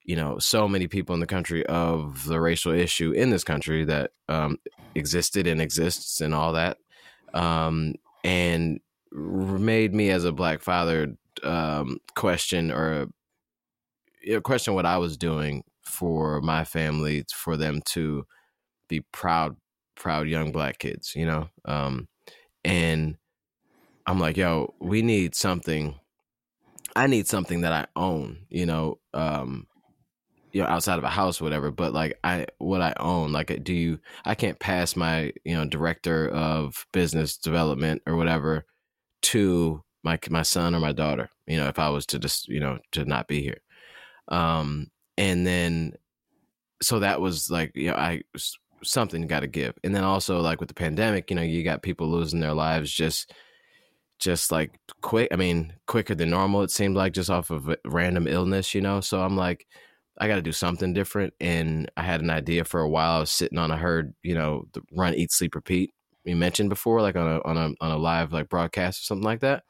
you 0.02 0.16
know, 0.16 0.40
so 0.40 0.66
many 0.66 0.88
people 0.88 1.14
in 1.14 1.20
the 1.20 1.28
country 1.28 1.64
of 1.66 2.24
the 2.24 2.40
racial 2.40 2.72
issue 2.72 3.12
in 3.12 3.30
this 3.30 3.44
country 3.44 3.84
that 3.84 4.10
um, 4.28 4.58
existed 4.96 5.46
and 5.46 5.60
exists 5.60 6.20
and 6.20 6.34
all 6.34 6.54
that. 6.54 6.78
Um, 7.34 7.94
and 8.24 8.80
made 9.16 9.94
me 9.94 10.10
as 10.10 10.24
a 10.24 10.32
black 10.32 10.62
father 10.62 11.16
um, 11.42 11.98
question 12.14 12.70
or 12.70 13.08
you 14.22 14.34
know, 14.34 14.40
question 14.40 14.74
what 14.74 14.86
I 14.86 14.98
was 14.98 15.16
doing 15.16 15.64
for 15.82 16.40
my 16.40 16.64
family 16.64 17.24
for 17.32 17.56
them 17.56 17.80
to 17.86 18.26
be 18.88 19.00
proud 19.12 19.56
proud 19.94 20.28
young 20.28 20.52
black 20.52 20.78
kids 20.78 21.14
you 21.16 21.24
know? 21.26 21.48
Um 21.64 22.08
and 22.64 23.16
i'm 24.06 24.20
like 24.20 24.36
yo 24.36 24.74
we 24.80 25.02
need 25.02 25.34
something 25.34 25.94
i 26.94 27.06
need 27.06 27.26
something 27.26 27.62
that 27.62 27.72
i 27.72 27.86
own 27.96 28.38
you 28.50 28.66
know? 28.66 28.98
Um 29.14 29.66
you 30.52 30.62
know 30.62 30.68
outside 30.68 30.98
of 30.98 31.04
a 31.04 31.10
house 31.10 31.40
whatever 31.40 31.70
but 31.70 31.92
like 31.92 32.18
i 32.24 32.46
what 32.58 32.80
i 32.80 32.94
own 32.98 33.32
like 33.32 33.62
do 33.64 33.74
you 33.74 33.98
i 34.24 34.34
can't 34.34 34.58
pass 34.58 34.96
my 34.96 35.32
you 35.44 35.54
know 35.54 35.66
director 35.66 36.28
of 36.30 36.86
business 36.92 37.36
development 37.36 38.02
or 38.06 38.16
whatever 38.16 38.64
to 39.26 39.82
my 40.04 40.18
my 40.30 40.42
son 40.42 40.74
or 40.74 40.78
my 40.80 40.92
daughter 40.92 41.28
you 41.48 41.56
know 41.56 41.66
if 41.66 41.78
i 41.80 41.88
was 41.88 42.06
to 42.06 42.18
just 42.18 42.46
you 42.48 42.60
know 42.60 42.78
to 42.92 43.04
not 43.04 43.26
be 43.26 43.42
here. 43.42 43.58
Um 44.28 44.88
and 45.18 45.46
then 45.46 45.94
so 46.82 47.00
that 47.00 47.20
was 47.20 47.50
like 47.50 47.72
you 47.74 47.88
know 47.88 47.96
i 47.96 48.22
something 48.84 49.26
got 49.26 49.40
to 49.40 49.46
give. 49.46 49.74
And 49.82 49.94
then 49.94 50.04
also 50.04 50.40
like 50.40 50.60
with 50.60 50.68
the 50.68 50.74
pandemic 50.74 51.30
you 51.30 51.36
know 51.36 51.42
you 51.42 51.64
got 51.64 51.82
people 51.82 52.08
losing 52.08 52.40
their 52.40 52.52
lives 52.54 52.92
just 52.92 53.32
just 54.18 54.52
like 54.52 54.78
quick 55.02 55.28
i 55.32 55.36
mean 55.36 55.72
quicker 55.86 56.14
than 56.14 56.30
normal 56.30 56.62
it 56.62 56.70
seemed 56.70 56.96
like 56.96 57.12
just 57.12 57.30
off 57.30 57.50
of 57.50 57.74
random 57.84 58.26
illness 58.26 58.74
you 58.74 58.80
know? 58.80 59.00
So 59.00 59.22
i'm 59.22 59.36
like 59.36 59.66
i 60.18 60.28
got 60.28 60.36
to 60.36 60.42
do 60.42 60.52
something 60.52 60.92
different. 60.94 61.34
And 61.40 61.90
i 61.96 62.02
had 62.02 62.20
an 62.20 62.30
idea 62.30 62.64
for 62.64 62.80
a 62.80 62.88
while 62.88 63.16
i 63.16 63.20
was 63.20 63.30
sitting 63.30 63.58
on 63.58 63.70
a 63.70 63.76
herd 63.76 64.14
you 64.22 64.34
know 64.34 64.68
run 64.92 65.14
eat 65.14 65.32
sleep 65.32 65.54
repeat 65.54 65.92
we 66.26 66.34
mentioned 66.34 66.68
before 66.68 67.00
like 67.00 67.16
on 67.16 67.26
a 67.26 67.40
on 67.44 67.56
a 67.56 67.74
on 67.80 67.90
a 67.92 67.96
live 67.96 68.32
like 68.32 68.50
broadcast 68.50 69.02
or 69.02 69.04
something 69.04 69.24
like 69.24 69.40
that. 69.40 69.64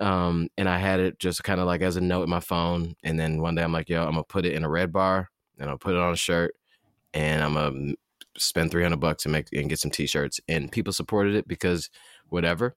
Um 0.00 0.48
and 0.58 0.68
i 0.68 0.76
had 0.78 1.00
it 1.00 1.18
just 1.20 1.44
kind 1.44 1.60
of 1.60 1.66
like 1.66 1.80
as 1.80 1.96
a 1.96 2.00
note 2.00 2.24
in 2.24 2.30
my 2.30 2.40
phone 2.40 2.96
and 3.04 3.18
then 3.18 3.40
one 3.40 3.54
day 3.54 3.62
i'm 3.62 3.72
like 3.72 3.88
yo 3.88 4.02
i'm 4.04 4.10
gonna 4.10 4.24
put 4.24 4.44
it 4.44 4.52
in 4.52 4.64
a 4.64 4.68
red 4.68 4.92
bar 4.92 5.30
and 5.56 5.70
i'll 5.70 5.78
put 5.78 5.94
it 5.94 6.00
on 6.00 6.12
a 6.12 6.16
shirt 6.16 6.56
and 7.14 7.44
i'm 7.44 7.54
gonna 7.54 7.94
spend 8.36 8.70
300 8.70 8.98
bucks 8.98 9.24
and 9.24 9.32
make 9.32 9.48
and 9.52 9.68
get 9.68 9.78
some 9.78 9.90
t-shirts. 9.90 10.40
And 10.48 10.70
people 10.70 10.92
supported 10.92 11.34
it 11.34 11.48
because 11.48 11.90
whatever. 12.28 12.74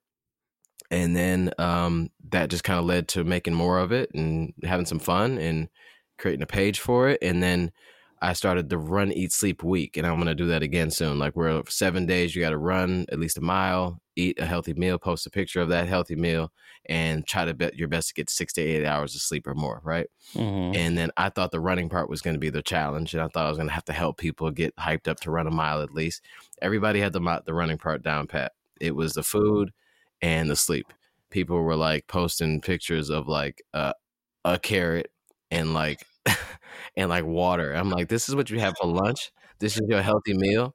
And 0.90 1.14
then 1.14 1.52
um 1.58 2.10
that 2.30 2.50
just 2.50 2.64
kind 2.64 2.78
of 2.78 2.84
led 2.84 3.08
to 3.08 3.24
making 3.24 3.54
more 3.54 3.78
of 3.78 3.92
it 3.92 4.10
and 4.14 4.52
having 4.64 4.86
some 4.86 4.98
fun 4.98 5.38
and 5.38 5.68
creating 6.18 6.42
a 6.42 6.46
page 6.46 6.80
for 6.80 7.08
it. 7.08 7.18
And 7.22 7.42
then 7.42 7.72
I 8.20 8.32
started 8.32 8.68
the 8.68 8.78
run, 8.78 9.12
eat, 9.12 9.32
sleep 9.32 9.62
week, 9.62 9.96
and 9.96 10.06
I'm 10.06 10.18
gonna 10.18 10.34
do 10.34 10.46
that 10.46 10.62
again 10.62 10.90
soon. 10.90 11.18
Like 11.18 11.36
we're 11.36 11.62
seven 11.68 12.06
days, 12.06 12.34
you 12.34 12.42
got 12.42 12.50
to 12.50 12.58
run 12.58 13.06
at 13.10 13.18
least 13.20 13.38
a 13.38 13.40
mile, 13.40 14.00
eat 14.16 14.38
a 14.40 14.46
healthy 14.46 14.74
meal, 14.74 14.98
post 14.98 15.26
a 15.26 15.30
picture 15.30 15.60
of 15.60 15.68
that 15.68 15.88
healthy 15.88 16.16
meal, 16.16 16.52
and 16.86 17.26
try 17.26 17.44
to 17.44 17.54
bet 17.54 17.76
your 17.76 17.88
best 17.88 18.08
to 18.08 18.14
get 18.14 18.28
six 18.30 18.52
to 18.54 18.60
eight 18.62 18.84
hours 18.84 19.14
of 19.14 19.20
sleep 19.20 19.46
or 19.46 19.54
more, 19.54 19.80
right? 19.84 20.08
Mhm. 20.34 20.74
And 20.76 20.98
then 20.98 21.10
I 21.16 21.28
thought 21.28 21.50
the 21.52 21.60
running 21.60 21.88
part 21.88 22.10
was 22.10 22.20
going 22.22 22.34
to 22.34 22.40
be 22.40 22.50
the 22.50 22.62
challenge, 22.62 23.14
and 23.14 23.22
I 23.22 23.28
thought 23.28 23.46
I 23.46 23.50
was 23.50 23.58
going 23.58 23.68
to 23.68 23.74
have 23.74 23.84
to 23.86 23.92
help 23.92 24.18
people 24.18 24.50
get 24.50 24.74
hyped 24.76 25.08
up 25.08 25.20
to 25.20 25.30
run 25.30 25.46
a 25.46 25.50
mile 25.50 25.80
at 25.82 25.94
least. 25.94 26.22
Everybody 26.60 27.00
had 27.00 27.12
the 27.12 27.42
the 27.46 27.54
running 27.54 27.78
part 27.78 28.02
down 28.02 28.26
pat. 28.26 28.52
It 28.80 28.96
was 28.96 29.14
the 29.14 29.22
food 29.22 29.72
and 30.22 30.50
the 30.50 30.56
sleep. 30.56 30.92
People 31.30 31.62
were 31.62 31.76
like 31.76 32.06
posting 32.06 32.60
pictures 32.60 33.10
of 33.10 33.28
like 33.28 33.62
uh, 33.74 33.92
a 34.44 34.58
carrot 34.58 35.10
and 35.50 35.74
like 35.74 36.06
and 36.96 37.08
like 37.10 37.24
water. 37.24 37.72
I'm 37.74 37.90
like, 37.90 38.08
this 38.08 38.28
is 38.28 38.34
what 38.36 38.50
you 38.50 38.60
have 38.60 38.76
for 38.80 38.86
lunch. 38.88 39.32
This 39.60 39.76
is 39.76 39.82
your 39.88 40.02
healthy 40.02 40.34
meal. 40.34 40.74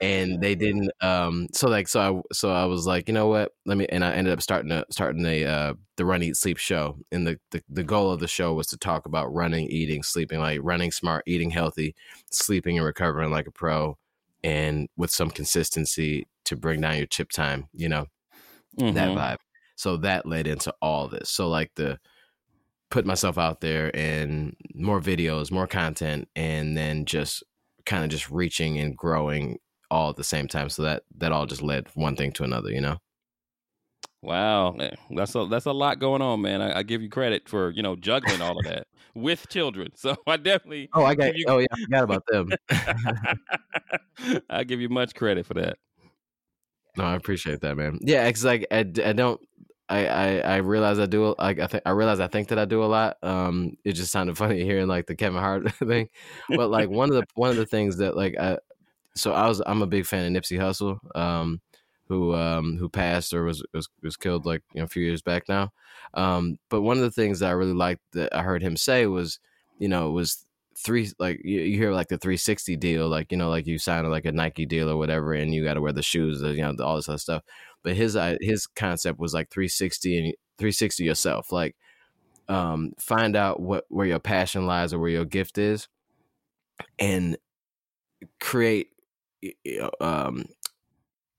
And 0.00 0.40
they 0.40 0.54
didn't. 0.54 0.92
Um. 1.00 1.48
So 1.54 1.68
like, 1.68 1.88
so 1.88 2.22
I 2.30 2.34
so 2.34 2.52
I 2.52 2.66
was 2.66 2.86
like, 2.86 3.08
you 3.08 3.14
know 3.14 3.26
what? 3.28 3.52
Let 3.66 3.76
me. 3.78 3.86
And 3.88 4.04
I 4.04 4.12
ended 4.14 4.32
up 4.32 4.40
starting 4.42 4.70
a 4.70 4.84
starting 4.90 5.26
a 5.26 5.44
uh 5.44 5.74
the 5.96 6.04
run 6.04 6.22
eat 6.22 6.36
sleep 6.36 6.58
show. 6.58 6.98
And 7.10 7.26
the, 7.26 7.40
the 7.50 7.62
the 7.68 7.82
goal 7.84 8.12
of 8.12 8.20
the 8.20 8.28
show 8.28 8.54
was 8.54 8.68
to 8.68 8.76
talk 8.78 9.06
about 9.06 9.34
running, 9.34 9.66
eating, 9.68 10.04
sleeping, 10.04 10.38
like 10.40 10.60
running 10.62 10.92
smart, 10.92 11.24
eating 11.26 11.50
healthy, 11.50 11.96
sleeping 12.30 12.76
and 12.78 12.86
recovering 12.86 13.30
like 13.32 13.48
a 13.48 13.50
pro, 13.52 13.98
and 14.44 14.88
with 14.96 15.10
some 15.10 15.30
consistency 15.30 16.28
to 16.44 16.56
bring 16.56 16.80
down 16.80 16.96
your 16.98 17.06
chip 17.06 17.30
time. 17.30 17.68
You 17.72 17.88
know 17.88 18.06
that 18.92 19.12
Mhm. 19.12 19.14
vibe. 19.14 19.38
So 19.76 19.96
that 19.98 20.26
led 20.26 20.46
into 20.46 20.74
all 20.82 21.08
this. 21.08 21.30
So 21.30 21.48
like 21.48 21.72
the 21.76 21.98
put 22.90 23.04
myself 23.06 23.38
out 23.38 23.60
there 23.60 23.94
and 23.94 24.56
more 24.74 25.00
videos, 25.00 25.50
more 25.50 25.66
content, 25.66 26.28
and 26.36 26.76
then 26.76 27.04
just 27.04 27.42
kind 27.86 28.04
of 28.04 28.10
just 28.10 28.30
reaching 28.30 28.78
and 28.78 28.96
growing 28.96 29.58
all 29.90 30.10
at 30.10 30.16
the 30.16 30.24
same 30.24 30.48
time. 30.48 30.68
So 30.68 30.82
that 30.82 31.02
that 31.16 31.32
all 31.32 31.46
just 31.46 31.62
led 31.62 31.88
one 31.94 32.16
thing 32.16 32.32
to 32.32 32.44
another, 32.44 32.70
you 32.70 32.80
know. 32.80 32.98
Wow, 34.20 34.72
eh, 34.78 34.90
that's 35.10 35.34
a 35.36 35.46
that's 35.46 35.66
a 35.66 35.72
lot 35.72 36.00
going 36.00 36.22
on, 36.22 36.40
man. 36.40 36.60
I, 36.60 36.78
I 36.78 36.82
give 36.82 37.02
you 37.02 37.08
credit 37.08 37.48
for 37.48 37.70
you 37.70 37.82
know 37.82 37.94
juggling 37.94 38.42
all 38.42 38.58
of 38.58 38.64
that 38.64 38.86
with 39.14 39.48
children. 39.48 39.92
So 39.94 40.16
I 40.26 40.36
definitely, 40.36 40.88
Oh, 40.92 41.04
I 41.04 41.14
got. 41.14 41.36
You- 41.36 41.44
Oh 41.48 41.58
yeah, 41.58 41.66
I 41.72 41.80
forgot 41.84 42.04
about 42.04 42.24
them. 42.26 42.50
I 44.50 44.64
give 44.64 44.80
you 44.80 44.88
much 44.88 45.14
credit 45.14 45.46
for 45.46 45.54
that. 45.54 45.78
no, 46.96 47.04
I 47.04 47.14
appreciate 47.14 47.60
that, 47.60 47.76
man. 47.76 47.98
Yeah, 48.02 48.26
because 48.26 48.44
like 48.44 48.66
I, 48.70 48.78
I 48.80 49.12
don't. 49.12 49.40
I, 49.88 50.06
I 50.06 50.38
I 50.38 50.56
realize 50.58 50.98
I 50.98 51.06
do 51.06 51.34
like 51.38 51.58
I 51.60 51.66
think 51.66 51.82
I 51.86 51.90
realize 51.90 52.20
I 52.20 52.28
think 52.28 52.48
that 52.48 52.58
I 52.58 52.64
do 52.66 52.84
a 52.84 52.86
lot. 52.86 53.16
Um, 53.22 53.76
it 53.84 53.92
just 53.94 54.12
sounded 54.12 54.36
funny 54.38 54.64
hearing 54.64 54.86
like 54.88 55.06
the 55.06 55.14
Kevin 55.16 55.40
Hart 55.40 55.72
thing, 55.74 56.08
but 56.48 56.70
like 56.70 56.90
one 56.90 57.08
of 57.10 57.16
the 57.16 57.24
one 57.34 57.50
of 57.50 57.56
the 57.56 57.66
things 57.66 57.96
that 57.98 58.16
like 58.16 58.36
I 58.38 58.58
so 59.14 59.32
I 59.32 59.48
was 59.48 59.62
I'm 59.66 59.82
a 59.82 59.86
big 59.86 60.06
fan 60.06 60.36
of 60.36 60.42
Nipsey 60.42 60.58
Hussle, 60.58 60.98
um, 61.16 61.60
who 62.08 62.34
um 62.34 62.76
who 62.78 62.88
passed 62.88 63.34
or 63.34 63.44
was 63.44 63.62
was 63.74 63.88
was 64.02 64.16
killed 64.16 64.46
like 64.46 64.62
you 64.74 64.80
know 64.80 64.84
a 64.84 64.88
few 64.88 65.02
years 65.04 65.22
back 65.22 65.48
now. 65.48 65.72
Um, 66.14 66.58
but 66.70 66.82
one 66.82 66.96
of 66.98 67.02
the 67.04 67.10
things 67.10 67.40
that 67.40 67.48
I 67.48 67.52
really 67.52 67.74
liked 67.74 68.02
that 68.12 68.34
I 68.34 68.42
heard 68.42 68.62
him 68.62 68.76
say 68.76 69.06
was, 69.06 69.40
you 69.78 69.88
know, 69.88 70.08
it 70.08 70.12
was 70.12 70.46
three 70.84 71.10
like 71.18 71.40
you, 71.44 71.60
you 71.62 71.78
hear 71.78 71.92
like 71.92 72.08
the 72.08 72.18
360 72.18 72.76
deal, 72.76 73.08
like 73.08 73.32
you 73.32 73.38
know, 73.38 73.50
like 73.50 73.66
you 73.66 73.78
sign 73.78 74.08
like 74.10 74.24
a 74.26 74.32
Nike 74.32 74.66
deal 74.66 74.88
or 74.90 74.96
whatever, 74.96 75.32
and 75.34 75.54
you 75.54 75.64
got 75.64 75.74
to 75.74 75.80
wear 75.80 75.92
the 75.92 76.02
shoes, 76.02 76.42
you 76.42 76.56
know, 76.62 76.74
all 76.84 76.96
this 76.96 77.08
other 77.08 77.18
stuff. 77.18 77.42
But 77.84 77.96
his 77.96 78.18
his 78.40 78.66
concept 78.66 79.18
was 79.18 79.34
like 79.34 79.50
360 79.50 80.18
and 80.18 80.34
360 80.58 81.04
yourself, 81.04 81.52
like 81.52 81.76
um, 82.48 82.92
find 83.00 83.36
out 83.36 83.60
what 83.60 83.84
where 83.88 84.06
your 84.06 84.20
passion 84.20 84.66
lies 84.66 84.92
or 84.92 84.98
where 85.00 85.10
your 85.10 85.24
gift 85.24 85.58
is, 85.58 85.88
and 86.98 87.36
create 88.40 88.90
um 90.00 90.44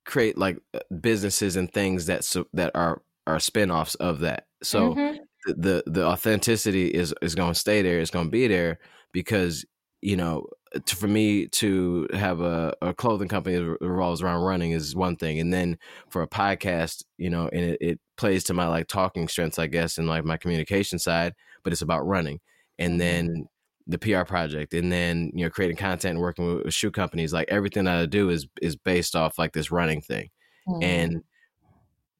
create 0.05 0.37
like 0.37 0.57
uh, 0.73 0.79
businesses 1.01 1.55
and 1.55 1.71
things 1.73 2.05
that 2.07 2.23
so, 2.23 2.45
that 2.53 2.71
are 2.75 3.01
are 3.27 3.39
spin-offs 3.39 3.95
of 3.95 4.19
that 4.19 4.47
so 4.63 4.97
Mhm. 4.97 5.19
the, 5.45 5.53
the 5.55 5.83
the 5.91 6.05
authenticity 6.05 6.87
is 6.87 7.13
is 7.21 7.35
going 7.35 7.53
to 7.53 7.59
stay 7.59 7.81
there 7.81 7.99
it's 7.99 8.11
going 8.11 8.25
to 8.25 8.31
be 8.31 8.47
there 8.47 8.79
because 9.11 9.65
you 10.01 10.15
know 10.15 10.47
to, 10.85 10.95
for 10.95 11.07
me 11.07 11.47
to 11.47 12.07
have 12.13 12.41
a, 12.41 12.73
a 12.81 12.93
clothing 12.93 13.27
company 13.27 13.57
that 13.57 13.77
revolves 13.81 14.21
around 14.21 14.43
running 14.43 14.71
is 14.71 14.95
one 14.95 15.15
thing 15.15 15.39
and 15.39 15.53
then 15.53 15.77
for 16.09 16.21
a 16.21 16.27
podcast 16.27 17.03
you 17.17 17.29
know 17.29 17.49
and 17.51 17.61
it, 17.65 17.77
it 17.81 17.99
plays 18.17 18.43
to 18.43 18.53
my 18.53 18.67
like 18.67 18.87
talking 18.87 19.27
strengths 19.27 19.59
i 19.59 19.67
guess 19.67 19.97
and 19.97 20.07
like 20.07 20.23
my 20.23 20.37
communication 20.37 20.99
side 20.99 21.33
but 21.63 21.73
it's 21.73 21.81
about 21.81 22.05
running 22.05 22.39
and 22.77 23.01
then 23.01 23.47
the 23.87 23.97
PR 23.97 24.23
project 24.23 24.73
and 24.75 24.91
then 24.91 25.31
you 25.33 25.43
know 25.43 25.49
creating 25.49 25.75
content 25.75 26.11
and 26.11 26.19
working 26.19 26.45
with, 26.45 26.65
with 26.65 26.73
shoe 26.73 26.91
companies 26.91 27.33
like 27.33 27.49
everything 27.49 27.85
that 27.85 27.97
I 27.97 28.05
do 28.05 28.29
is 28.29 28.47
is 28.61 28.75
based 28.75 29.15
off 29.15 29.39
like 29.39 29.53
this 29.53 29.71
running 29.71 30.01
thing 30.01 30.29
Mm-hmm. 30.69 30.83
and 30.83 31.23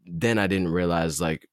then 0.06 0.40
I 0.40 0.48
didn't 0.48 0.70
realize 0.70 1.22
like 1.22 1.48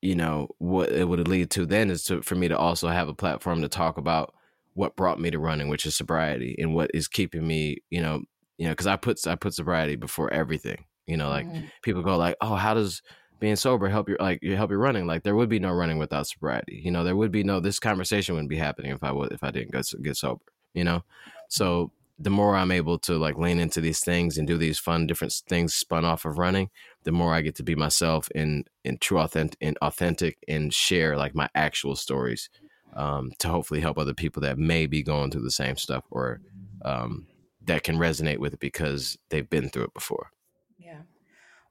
you 0.00 0.14
know 0.14 0.48
what 0.58 0.90
it 0.90 1.08
would 1.08 1.26
lead 1.26 1.50
to 1.52 1.66
then 1.66 1.90
is 1.90 2.04
to 2.04 2.22
for 2.22 2.36
me 2.36 2.48
to 2.48 2.56
also 2.56 2.88
have 2.88 3.08
a 3.08 3.14
platform 3.14 3.62
to 3.62 3.68
talk 3.68 3.96
about 3.96 4.34
what 4.78 4.94
brought 4.96 5.20
me 5.20 5.30
to 5.30 5.38
running 5.38 5.68
which 5.68 5.84
is 5.86 5.96
sobriety 5.96 6.54
and 6.58 6.72
what 6.74 6.90
is 6.94 7.08
keeping 7.08 7.46
me 7.46 7.78
you 7.90 8.00
know 8.00 8.22
you 8.58 8.66
know 8.66 8.72
because 8.72 8.86
I 8.86 8.96
put 8.96 9.26
I 9.26 9.34
put 9.34 9.54
sobriety 9.54 9.96
before 9.96 10.32
everything 10.32 10.84
you 11.06 11.16
know 11.16 11.28
like 11.30 11.46
Mhm. 11.48 11.70
people 11.82 12.02
go 12.02 12.16
like 12.16 12.36
oh 12.40 12.54
how 12.54 12.74
does 12.74 13.02
being 13.40 13.56
sober 13.56 13.88
help 13.88 14.08
your 14.08 14.18
like 14.18 14.38
you 14.42 14.56
help 14.56 14.70
your 14.70 14.78
running 14.80 15.06
like 15.06 15.22
there 15.24 15.34
would 15.36 15.48
be 15.48 15.58
no 15.58 15.72
running 15.72 15.98
without 15.98 16.26
sobriety 16.26 16.80
you 16.84 16.90
know 16.90 17.02
there 17.04 17.16
would 17.16 17.32
be 17.32 17.42
no 17.44 17.60
this 17.60 17.78
conversation 17.80 18.34
wouldn't 18.34 18.50
be 18.50 18.56
happening 18.56 18.92
if 18.92 19.02
i 19.02 19.12
would 19.12 19.32
if 19.32 19.42
i 19.44 19.50
didn't 19.50 19.72
get, 19.72 19.86
get 20.02 20.16
sober 20.16 20.44
you 20.74 20.84
know 20.84 21.02
so 21.48 21.92
the 22.18 22.30
more 22.30 22.56
i'm 22.56 22.72
able 22.72 22.98
to 22.98 23.16
like 23.16 23.36
lean 23.38 23.58
into 23.60 23.80
these 23.80 24.00
things 24.00 24.38
and 24.38 24.46
do 24.48 24.56
these 24.58 24.78
fun 24.78 25.06
different 25.06 25.32
things 25.48 25.74
spun 25.74 26.04
off 26.04 26.24
of 26.24 26.38
running 26.38 26.68
the 27.04 27.12
more 27.12 27.32
i 27.34 27.40
get 27.40 27.54
to 27.54 27.62
be 27.62 27.74
myself 27.76 28.28
and 28.34 28.68
and 28.84 29.00
true 29.00 29.18
authentic 29.18 29.56
and 29.60 29.78
authentic 29.82 30.36
and 30.48 30.74
share 30.74 31.16
like 31.16 31.34
my 31.34 31.48
actual 31.54 31.94
stories 31.96 32.50
um, 32.98 33.32
to 33.38 33.48
hopefully 33.48 33.80
help 33.80 33.96
other 33.96 34.12
people 34.12 34.42
that 34.42 34.58
may 34.58 34.86
be 34.86 35.02
going 35.02 35.30
through 35.30 35.44
the 35.44 35.50
same 35.50 35.76
stuff 35.76 36.04
or 36.10 36.40
um, 36.84 37.26
that 37.64 37.84
can 37.84 37.96
resonate 37.96 38.38
with 38.38 38.54
it 38.54 38.60
because 38.60 39.16
they've 39.30 39.48
been 39.48 39.68
through 39.68 39.84
it 39.84 39.94
before 39.94 40.30
Yeah. 40.78 41.00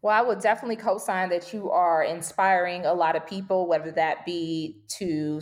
Well, 0.02 0.18
I 0.18 0.26
would 0.26 0.40
definitely 0.40 0.78
co 0.78 0.98
sign 0.98 1.30
that 1.30 1.54
you 1.54 1.70
are 1.70 2.04
inspiring 2.04 2.86
a 2.86 2.94
lot 2.94 3.16
of 3.16 3.28
people, 3.28 3.68
whether 3.68 3.92
that 3.92 4.26
be 4.26 4.78
to 5.00 5.42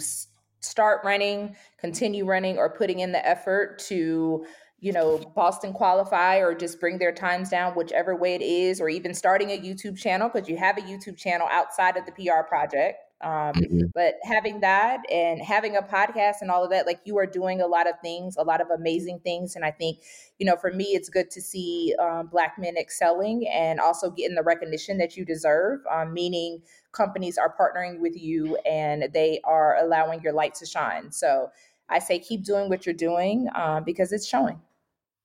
start 0.61 1.01
running, 1.03 1.55
continue 1.77 2.25
running, 2.25 2.57
or 2.57 2.69
putting 2.69 2.99
in 2.99 3.11
the 3.11 3.25
effort 3.27 3.79
to, 3.79 4.45
you 4.79 4.91
know, 4.91 5.17
Boston 5.35 5.73
qualify 5.73 6.37
or 6.37 6.55
just 6.55 6.79
bring 6.79 6.97
their 6.97 7.11
times 7.11 7.49
down, 7.49 7.73
whichever 7.73 8.15
way 8.15 8.33
it 8.33 8.41
is, 8.41 8.79
or 8.79 8.89
even 8.89 9.13
starting 9.13 9.51
a 9.51 9.57
YouTube 9.57 9.97
channel 9.97 10.29
because 10.33 10.49
you 10.49 10.57
have 10.57 10.77
a 10.77 10.81
YouTube 10.81 11.17
channel 11.17 11.47
outside 11.51 11.97
of 11.97 12.05
the 12.05 12.11
PR 12.13 12.41
project. 12.47 12.97
Um, 13.21 13.53
Mhm. 13.53 13.91
but 13.93 14.15
having 14.23 14.59
that 14.59 14.99
and 15.09 15.41
having 15.41 15.77
a 15.77 15.81
podcast 15.81 16.35
and 16.41 16.51
all 16.51 16.63
of 16.63 16.69
that, 16.71 16.85
like 16.85 16.99
you 17.05 17.17
are 17.17 17.25
doing 17.25 17.61
a 17.61 17.67
lot 17.67 17.87
of 17.87 17.95
things, 18.01 18.35
a 18.37 18.43
lot 18.43 18.61
of 18.61 18.69
amazing 18.69 19.19
things. 19.19 19.55
And 19.55 19.63
I 19.65 19.71
think 19.71 19.99
you 20.37 20.45
know, 20.45 20.57
for 20.57 20.71
me, 20.71 20.85
it's 20.87 21.09
good 21.09 21.31
to 21.31 21.41
see 21.41 21.95
um, 21.97 22.27
Black 22.27 22.57
men 22.59 22.75
excelling 22.77 23.47
and 23.47 23.79
also 23.79 24.09
getting 24.11 24.35
the 24.35 24.43
recognition 24.43 24.97
that 24.97 25.15
you 25.15 25.23
deserve, 25.23 25.79
um, 25.89 26.13
meaning 26.13 26.61
companies 26.91 27.37
are 27.37 27.55
partnering 27.57 27.99
with 27.99 28.21
you 28.21 28.57
and 28.65 29.09
they 29.13 29.39
are 29.45 29.77
allowing 29.77 30.21
your 30.21 30.33
light 30.33 30.55
to 30.55 30.65
shine. 30.65 31.11
So 31.11 31.51
I 31.87 31.99
say 31.99 32.19
keep 32.19 32.43
doing 32.43 32.69
what 32.69 32.85
you're 32.85 32.95
doing 32.95 33.47
um, 33.55 33.83
because 33.85 34.11
it's 34.11 34.27
showing. 34.27 34.61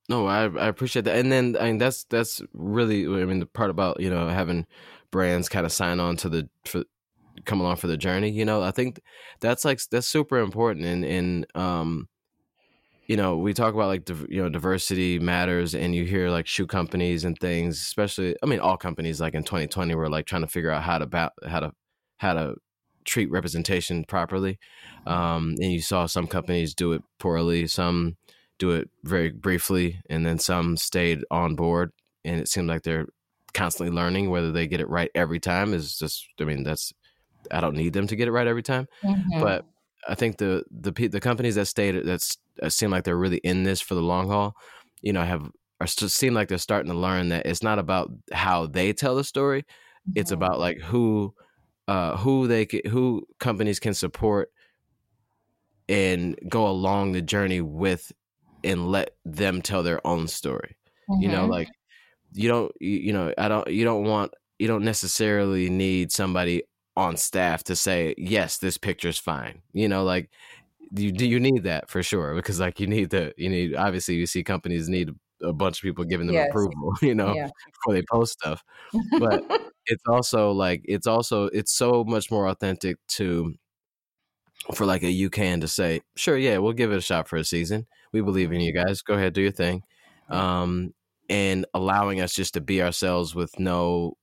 No, 0.08 0.26
I 0.26 0.44
I 0.44 0.66
appreciate 0.66 1.04
that, 1.04 1.16
and 1.16 1.30
then 1.30 1.56
I 1.60 1.66
mean 1.66 1.78
that's 1.78 2.04
that's 2.04 2.42
really 2.52 3.04
I 3.06 3.24
mean 3.24 3.40
the 3.40 3.46
part 3.46 3.70
about 3.70 4.00
you 4.00 4.10
know 4.10 4.28
having 4.28 4.66
brands 5.12 5.48
kind 5.48 5.64
of 5.64 5.72
sign 5.72 6.00
on 6.00 6.16
to 6.18 6.28
the 6.28 6.48
for 6.64 6.84
come 7.44 7.60
along 7.60 7.76
for 7.76 7.86
the 7.86 7.96
journey. 7.96 8.30
You 8.30 8.44
know, 8.44 8.62
I 8.62 8.70
think 8.70 9.00
that's 9.40 9.64
like 9.64 9.80
that's 9.90 10.06
super 10.06 10.38
important, 10.38 10.86
and 10.86 11.04
and 11.04 11.46
um, 11.54 12.08
you 13.06 13.16
know 13.16 13.36
we 13.36 13.52
talk 13.52 13.74
about 13.74 13.88
like 13.88 14.08
you 14.28 14.42
know 14.42 14.48
diversity 14.48 15.18
matters, 15.18 15.74
and 15.74 15.94
you 15.94 16.04
hear 16.04 16.30
like 16.30 16.46
shoe 16.46 16.66
companies 16.66 17.24
and 17.24 17.38
things, 17.38 17.78
especially 17.78 18.36
I 18.42 18.46
mean 18.46 18.60
all 18.60 18.76
companies 18.76 19.20
like 19.20 19.34
in 19.34 19.44
2020 19.44 19.94
were 19.94 20.08
like 20.08 20.26
trying 20.26 20.42
to 20.42 20.48
figure 20.48 20.70
out 20.70 20.82
how 20.82 20.98
to 20.98 21.06
ba- 21.06 21.32
how 21.46 21.60
to 21.60 21.72
how 22.18 22.34
to 22.34 22.54
treat 23.04 23.30
representation 23.30 24.04
properly, 24.04 24.58
um, 25.06 25.56
and 25.60 25.72
you 25.72 25.80
saw 25.80 26.06
some 26.06 26.26
companies 26.26 26.74
do 26.74 26.92
it 26.92 27.02
poorly, 27.18 27.66
some 27.66 28.16
do 28.60 28.70
it 28.72 28.88
very 29.02 29.30
briefly, 29.30 30.00
and 30.08 30.24
then 30.24 30.38
some 30.38 30.76
stayed 30.76 31.24
on 31.32 31.56
board. 31.56 31.90
And 32.24 32.38
it 32.38 32.46
seemed 32.46 32.68
like 32.68 32.82
they're 32.82 33.06
constantly 33.54 33.94
learning. 33.94 34.30
Whether 34.30 34.52
they 34.52 34.68
get 34.68 34.80
it 34.80 34.88
right 34.88 35.10
every 35.16 35.40
time 35.40 35.74
is 35.74 35.98
just, 35.98 36.28
I 36.40 36.44
mean, 36.44 36.62
that's 36.62 36.92
I 37.50 37.60
don't 37.60 37.76
need 37.76 37.92
them 37.92 38.06
to 38.08 38.16
get 38.16 38.28
it 38.28 38.32
right 38.32 38.46
every 38.46 38.62
time. 38.62 38.86
But 39.40 39.64
I 40.08 40.14
think 40.14 40.38
the 40.38 40.64
the 40.70 40.92
the 41.08 41.20
companies 41.20 41.54
that 41.56 41.66
stayed 41.66 42.04
that's 42.06 42.36
uh, 42.62 42.68
seem 42.68 42.90
like 42.90 43.04
they're 43.04 43.16
really 43.16 43.38
in 43.38 43.64
this 43.64 43.80
for 43.80 43.94
the 43.94 44.02
long 44.02 44.28
haul. 44.28 44.54
You 45.02 45.12
know, 45.12 45.22
have 45.24 45.50
are 45.80 45.86
seem 45.86 46.34
like 46.34 46.48
they're 46.48 46.58
starting 46.58 46.90
to 46.92 46.98
learn 46.98 47.30
that 47.30 47.46
it's 47.46 47.62
not 47.62 47.78
about 47.78 48.10
how 48.32 48.66
they 48.66 48.92
tell 48.92 49.14
the 49.16 49.24
story. 49.24 49.64
It's 50.14 50.30
about 50.30 50.58
like 50.58 50.78
who 50.80 51.34
uh 51.88 52.16
who 52.16 52.46
they 52.46 52.66
who 52.88 53.26
companies 53.38 53.80
can 53.80 53.94
support 53.94 54.50
and 55.88 56.38
go 56.48 56.68
along 56.68 57.12
the 57.12 57.22
journey 57.22 57.60
with 57.60 58.12
and 58.62 58.90
let 58.90 59.10
them 59.24 59.62
tell 59.62 59.82
their 59.82 60.04
own 60.06 60.28
story 60.28 60.76
you 61.20 61.28
know 61.28 61.46
like 61.46 61.68
you 62.32 62.48
don't 62.48 62.72
you, 62.80 62.98
you 62.98 63.12
know 63.12 63.32
i 63.38 63.48
don't 63.48 63.66
you 63.68 63.84
don't 63.84 64.04
want 64.04 64.32
you 64.58 64.68
don't 64.68 64.84
necessarily 64.84 65.68
need 65.70 66.12
somebody 66.12 66.62
on 66.96 67.16
staff 67.16 67.62
to 67.64 67.76
say 67.76 68.14
yes 68.18 68.58
this 68.58 68.76
picture's 68.78 69.18
fine 69.18 69.62
you 69.72 69.88
know 69.88 70.04
like 70.04 70.30
you 70.92 71.12
do 71.12 71.26
you 71.26 71.38
need 71.40 71.62
that 71.64 71.88
for 71.90 72.02
sure 72.02 72.34
because 72.34 72.60
like 72.60 72.80
you 72.80 72.86
need 72.86 73.10
the 73.10 73.32
you 73.36 73.48
need 73.48 73.74
obviously 73.76 74.14
you 74.16 74.26
see 74.26 74.42
companies 74.42 74.88
need 74.88 75.10
a 75.42 75.52
bunch 75.52 75.78
of 75.78 75.82
people 75.82 76.04
giving 76.04 76.26
them 76.26 76.36
Yes. 76.36 76.48
approval 76.48 76.92
you 77.02 77.14
know 77.14 77.36
Yeah. 77.36 77.48
before 77.72 77.94
they 77.94 78.02
post 78.10 78.32
stuff 78.32 78.62
but 79.18 79.42
it's 79.86 80.02
also 80.08 80.52
like 80.52 80.82
it's 80.84 81.06
also 81.06 81.46
it's 81.46 81.72
so 81.72 82.04
much 82.04 82.30
more 82.30 82.48
authentic 82.48 82.96
to 83.08 83.54
for 84.74 84.86
like 84.86 85.02
a 85.02 85.06
UCAN 85.06 85.60
to 85.62 85.68
say, 85.68 86.00
sure, 86.16 86.36
yeah, 86.36 86.58
we'll 86.58 86.72
give 86.72 86.92
it 86.92 86.98
a 86.98 87.00
shot 87.00 87.28
for 87.28 87.36
a 87.36 87.44
season. 87.44 87.86
We 88.12 88.20
believe 88.20 88.52
in 88.52 88.60
you 88.60 88.72
guys. 88.72 89.02
Go 89.02 89.14
ahead, 89.14 89.32
do 89.32 89.42
your 89.42 89.50
thing. 89.52 89.82
Um, 90.30 90.94
and 91.28 91.66
allowing 91.74 92.20
us 92.20 92.34
just 92.34 92.54
to 92.54 92.60
be 92.60 92.82
ourselves 92.82 93.34
with 93.34 93.58
no 93.58 94.16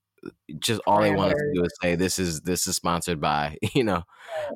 just 0.58 0.80
all 0.86 1.00
they 1.00 1.10
want 1.10 1.32
us 1.32 1.38
to 1.38 1.50
do 1.52 1.64
is 1.64 1.72
say 1.82 1.94
this 1.96 2.18
is 2.18 2.40
this 2.42 2.66
is 2.66 2.76
sponsored 2.76 3.20
by, 3.20 3.56
you 3.74 3.84
know. 3.84 4.02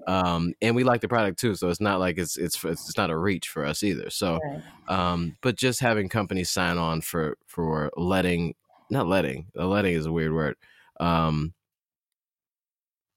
Um, 0.07 0.55
and 0.63 0.77
we 0.77 0.85
like 0.85 1.01
the 1.01 1.09
product 1.09 1.39
too, 1.41 1.55
so 1.55 1.69
it's 1.69 1.81
not 1.81 2.01
like 2.01 2.19
it's 2.19 2.37
it's 2.37 2.63
it's 2.65 2.97
not 2.97 3.11
a 3.11 3.17
reach 3.19 3.49
for 3.49 3.65
us 3.65 3.83
either. 3.83 4.11
So 4.11 4.45
um, 4.89 5.37
but 5.43 5.57
just 5.57 5.81
having 5.81 6.09
companies 6.09 6.51
sign 6.51 6.79
on 6.79 7.01
for 7.03 7.39
for 7.47 7.91
letting 7.97 8.55
not 8.91 9.07
letting 9.07 9.47
letting 9.55 9.95
is 9.95 10.07
a 10.07 10.13
weird 10.13 10.33
word 10.35 10.57
um 11.01 11.55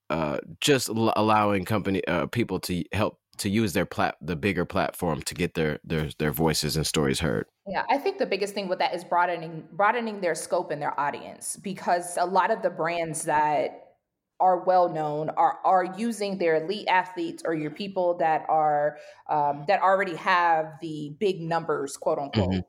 uh 0.09 0.37
just 0.61 0.89
l- 0.89 1.13
allowing 1.15 1.65
company 1.65 2.05
uh, 2.07 2.27
people 2.27 2.59
to 2.59 2.83
help 2.91 3.19
to 3.37 3.49
use 3.49 3.73
their 3.73 3.85
plat 3.85 4.17
the 4.21 4.35
bigger 4.35 4.65
platform 4.65 5.21
to 5.23 5.33
get 5.35 5.53
their 5.55 5.79
their 5.83 6.09
their 6.19 6.31
voices 6.31 6.75
and 6.77 6.87
stories 6.87 7.19
heard 7.19 7.47
Yeah, 7.67 7.83
I 7.89 7.97
think 7.97 8.19
the 8.19 8.27
biggest 8.27 8.53
thing 8.53 8.67
with 8.67 8.77
that 8.79 8.93
is 8.93 9.03
broadening 9.03 9.67
broadening 9.71 10.21
their 10.21 10.35
scope 10.35 10.69
and 10.69 10.81
their 10.81 10.97
audience 10.99 11.57
because 11.57 12.15
a 12.17 12.25
lot 12.25 12.51
of 12.51 12.61
the 12.61 12.69
brands 12.69 13.23
that 13.23 13.97
are 14.39 14.59
well 14.65 14.89
known 14.89 15.29
are 15.31 15.59
are 15.63 15.83
using 15.97 16.37
their 16.37 16.63
elite 16.63 16.87
athletes 16.87 17.41
or 17.45 17.55
your 17.55 17.71
people 17.71 18.17
that 18.17 18.45
are 18.49 18.97
um, 19.29 19.65
that 19.67 19.81
already 19.81 20.15
have 20.15 20.73
the 20.81 21.15
big 21.19 21.41
numbers, 21.41 21.97
quote 21.97 22.19
unquote. 22.19 22.51
Mhm. 22.51 22.61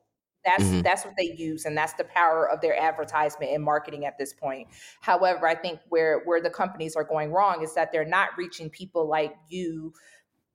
That's 0.45 0.75
Mhm. 0.79 0.83
that's 0.83 1.03
what 1.05 1.13
they 1.17 1.33
use, 1.37 1.65
and 1.65 1.77
that's 1.77 1.93
the 1.93 2.05
power 2.05 2.49
of 2.49 2.61
their 2.61 2.79
advertisement 2.79 3.51
and 3.51 3.63
marketing 3.63 4.05
at 4.05 4.17
this 4.17 4.33
point. 4.33 4.69
However, 5.01 5.45
I 5.47 5.55
think 5.55 5.81
where 5.89 6.21
where 6.25 6.41
the 6.41 6.49
companies 6.49 6.95
are 6.95 7.03
going 7.03 7.31
wrong 7.33 7.61
is 7.61 7.73
that 7.75 7.91
they're 7.91 8.05
not 8.05 8.29
reaching 8.37 8.69
people 8.69 9.07
like 9.07 9.35
you 9.49 9.93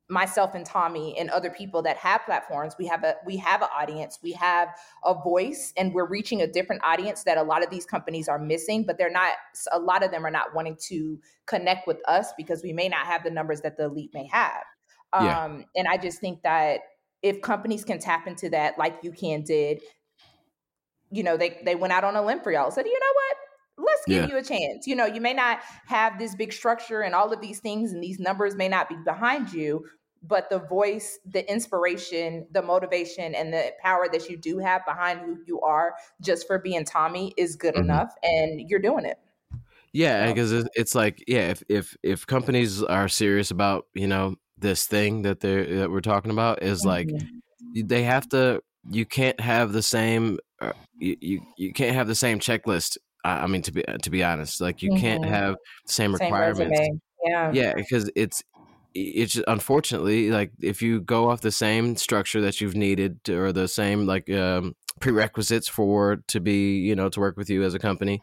myself 0.09 0.55
and 0.55 0.67
Tommy 0.67 1.17
and 1.19 1.31
other 1.31 1.51
people 1.51 1.83
that 1.83 1.97
have 1.97 2.25
platforms, 2.25 2.75
we 2.79 2.87
have 2.87 3.05
a 3.05 3.17
we 3.25 3.37
have 3.39 3.63
an 3.63 3.69
audience, 3.75 4.19
we 4.23 4.33
have 4.33 4.69
a 5.05 5.15
voice, 5.15 5.73
and 5.77 5.95
we're 5.95 6.09
reaching 6.09 6.43
a 6.43 6.47
different 6.47 6.83
audience 6.85 7.25
that 7.25 7.39
a 7.39 7.43
lot 7.43 7.65
of 7.65 7.71
these 7.71 7.87
companies 7.87 8.29
are 8.29 8.39
missing. 8.39 8.85
But 8.85 8.99
they're 8.99 9.11
not. 9.11 9.33
A 9.73 9.79
lot 9.79 10.03
of 10.03 10.11
them 10.11 10.27
are 10.27 10.31
not 10.31 10.55
wanting 10.55 10.77
to 10.89 11.19
connect 11.47 11.87
with 11.87 11.99
us 12.09 12.33
because 12.37 12.63
we 12.63 12.73
may 12.73 12.89
not 12.89 13.07
have 13.07 13.25
the 13.25 13.31
numbers 13.31 13.61
that 13.63 13.77
the 13.77 13.85
elite 13.85 14.11
may 14.13 14.27
have. 14.27 14.63
Yeah. 15.15 15.45
Um, 15.45 15.65
and 15.77 15.87
I 15.89 15.97
just 15.99 16.21
think 16.21 16.43
that 16.43 16.81
if 17.23 17.41
companies 17.41 17.85
can 17.85 17.99
tap 17.99 18.27
into 18.27 18.51
that, 18.51 18.79
like 18.79 19.03
UCAN 19.03 19.45
did, 19.45 19.81
you 21.11 21.23
know, 21.23 21.37
they 21.37 21.61
they 21.65 21.75
went 21.75 21.93
out 21.93 22.05
on 22.05 22.17
a 22.17 22.25
limb 22.25 22.41
for 22.41 22.53
y'all. 22.53 22.71
Said, 22.71 22.87
you 22.87 22.99
know 22.99 23.13
what? 23.15 23.37
Let's 23.85 24.03
give 24.07 24.23
Yeah. 24.25 24.29
you 24.29 24.37
a 24.37 24.43
chance. 24.43 24.87
You 24.87 24.95
know, 24.97 25.07
you 25.07 25.21
may 25.21 25.35
not 25.35 25.61
have 25.87 26.19
this 26.19 26.35
big 26.35 26.53
structure 26.53 27.01
and 27.03 27.15
all 27.15 27.33
of 27.33 27.41
these 27.41 27.59
things, 27.61 27.93
and 27.93 28.03
these 28.03 28.19
numbers 28.19 28.55
may 28.55 28.69
not 28.69 28.89
be 28.89 28.97
behind 29.05 29.53
you, 29.53 29.85
but 30.23 30.49
the 30.51 30.61
voice, 30.61 31.19
the 31.27 31.51
inspiration, 31.51 32.47
the 32.53 32.63
motivation, 32.63 33.35
and 33.35 33.53
the 33.53 33.73
power 33.83 34.07
that 34.13 34.29
you 34.29 34.37
do 34.37 34.59
have 34.59 34.85
behind 34.87 35.21
who 35.21 35.39
you 35.47 35.61
are 35.63 35.95
just 36.21 36.47
for 36.47 36.59
being 36.61 36.85
Tommy 36.85 37.35
is 37.37 37.57
good 37.57 37.75
Mhm. 37.75 37.81
enough, 37.85 38.15
and 38.23 38.61
you're 38.71 38.79
doing 38.81 39.05
it. 39.05 39.19
yeah 39.93 40.25
So- 40.27 40.33
because 40.33 40.69
it's 40.75 40.95
like 40.95 41.23
yeah 41.27 41.51
if 41.51 41.63
if 41.69 41.97
if 42.03 42.27
companies 42.27 42.83
are 42.83 43.09
serious 43.09 43.51
about 43.51 43.87
you 43.95 44.07
know 44.07 44.37
this 44.57 44.87
thing 44.87 45.23
that 45.23 45.41
they're 45.41 45.67
that 45.81 45.91
we're 45.91 46.01
talking 46.01 46.31
about 46.31 46.63
is 46.63 46.85
like 46.85 47.09
Mhm. 47.09 47.89
they 47.89 48.03
have 48.05 48.27
to 48.31 48.63
you 48.91 49.05
can't 49.05 49.39
have 49.41 49.73
the 49.73 49.83
same 49.83 50.39
uh, 50.61 50.73
you, 50.99 51.17
you 51.21 51.41
you 51.59 51.73
can't 51.75 51.95
have 51.95 52.07
the 52.07 52.15
same 52.15 52.39
checklist 52.39 52.97
I 53.25 53.45
I 53.45 53.47
mean 53.47 53.63
to 53.63 53.73
be 53.73 53.83
to 54.03 54.11
be 54.11 54.23
honest 54.25 54.61
like 54.61 54.83
you 54.83 54.95
can't 54.95 55.23
Mhm. 55.23 55.29
have 55.29 55.55
the 55.87 55.93
same 55.93 56.17
Same 56.17 56.33
requirements 56.33 56.79
resume. 56.79 57.01
Yeah. 57.25 57.53
yeah 57.53 57.75
because 57.75 58.11
it's 58.17 58.43
it's 58.95 59.35
just, 59.35 59.45
unfortunately 59.49 60.31
like 60.31 60.53
if 60.61 60.83
you 60.83 61.01
go 61.01 61.31
off 61.31 61.41
the 61.41 61.51
same 61.53 61.97
structure 61.97 62.41
that 62.43 62.61
you've 62.61 62.77
needed 62.77 63.23
to, 63.25 63.39
or 63.39 63.53
the 63.53 63.69
same 63.69 64.07
like 64.07 64.29
um, 64.31 64.75
prerequisites 65.01 65.69
for 65.69 66.23
to 66.29 66.41
be 66.41 66.79
you 66.81 66.95
know 66.95 67.09
to 67.09 67.21
work 67.21 67.37
with 67.37 67.49
you 67.49 67.63
as 67.63 67.75
a 67.75 67.79
company 67.79 68.21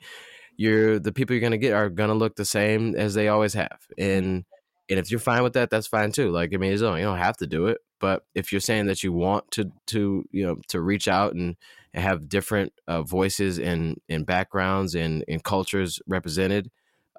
you're 0.57 0.99
the 0.99 1.11
people 1.11 1.33
you're 1.33 1.41
going 1.41 1.51
to 1.51 1.57
get 1.57 1.73
are 1.73 1.89
going 1.89 2.09
to 2.09 2.13
look 2.15 2.35
the 2.35 2.45
same 2.45 2.93
as 2.95 3.13
they 3.13 3.27
always 3.29 3.53
have 3.53 3.79
and 3.97 4.45
and 4.89 4.99
if 4.99 5.09
you're 5.09 5.19
fine 5.19 5.41
with 5.43 5.53
that 5.53 5.69
that's 5.69 5.87
fine 5.87 6.11
too 6.11 6.29
like 6.29 6.53
i 6.53 6.57
mean 6.57 6.71
it's, 6.71 6.81
you 6.81 6.87
don't 6.87 7.17
have 7.17 7.37
to 7.37 7.47
do 7.47 7.65
it 7.67 7.79
but 7.99 8.23
if 8.35 8.51
you're 8.51 8.61
saying 8.61 8.85
that 8.85 9.03
you 9.03 9.11
want 9.11 9.49
to 9.51 9.71
to 9.87 10.23
you 10.31 10.45
know 10.45 10.57
to 10.67 10.79
reach 10.81 11.07
out 11.07 11.33
and 11.33 11.55
have 11.93 12.29
different 12.29 12.71
uh, 12.87 13.01
voices 13.03 13.57
and 13.59 13.97
and 14.09 14.25
backgrounds 14.25 14.95
and 14.95 15.23
and 15.27 15.43
cultures 15.43 15.99
represented 16.07 16.69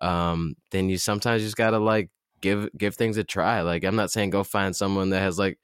um 0.00 0.54
then 0.70 0.88
you 0.88 0.96
sometimes 0.96 1.42
just 1.42 1.56
gotta 1.56 1.78
like 1.78 2.08
give 2.40 2.68
give 2.78 2.94
things 2.96 3.16
a 3.18 3.24
try. 3.24 3.60
Like 3.60 3.84
i'm 3.84 3.96
not 3.96 4.10
saying 4.10 4.30
go 4.30 4.42
find 4.44 4.74
someone 4.74 5.10
that 5.10 5.20
has 5.20 5.38
like 5.38 5.58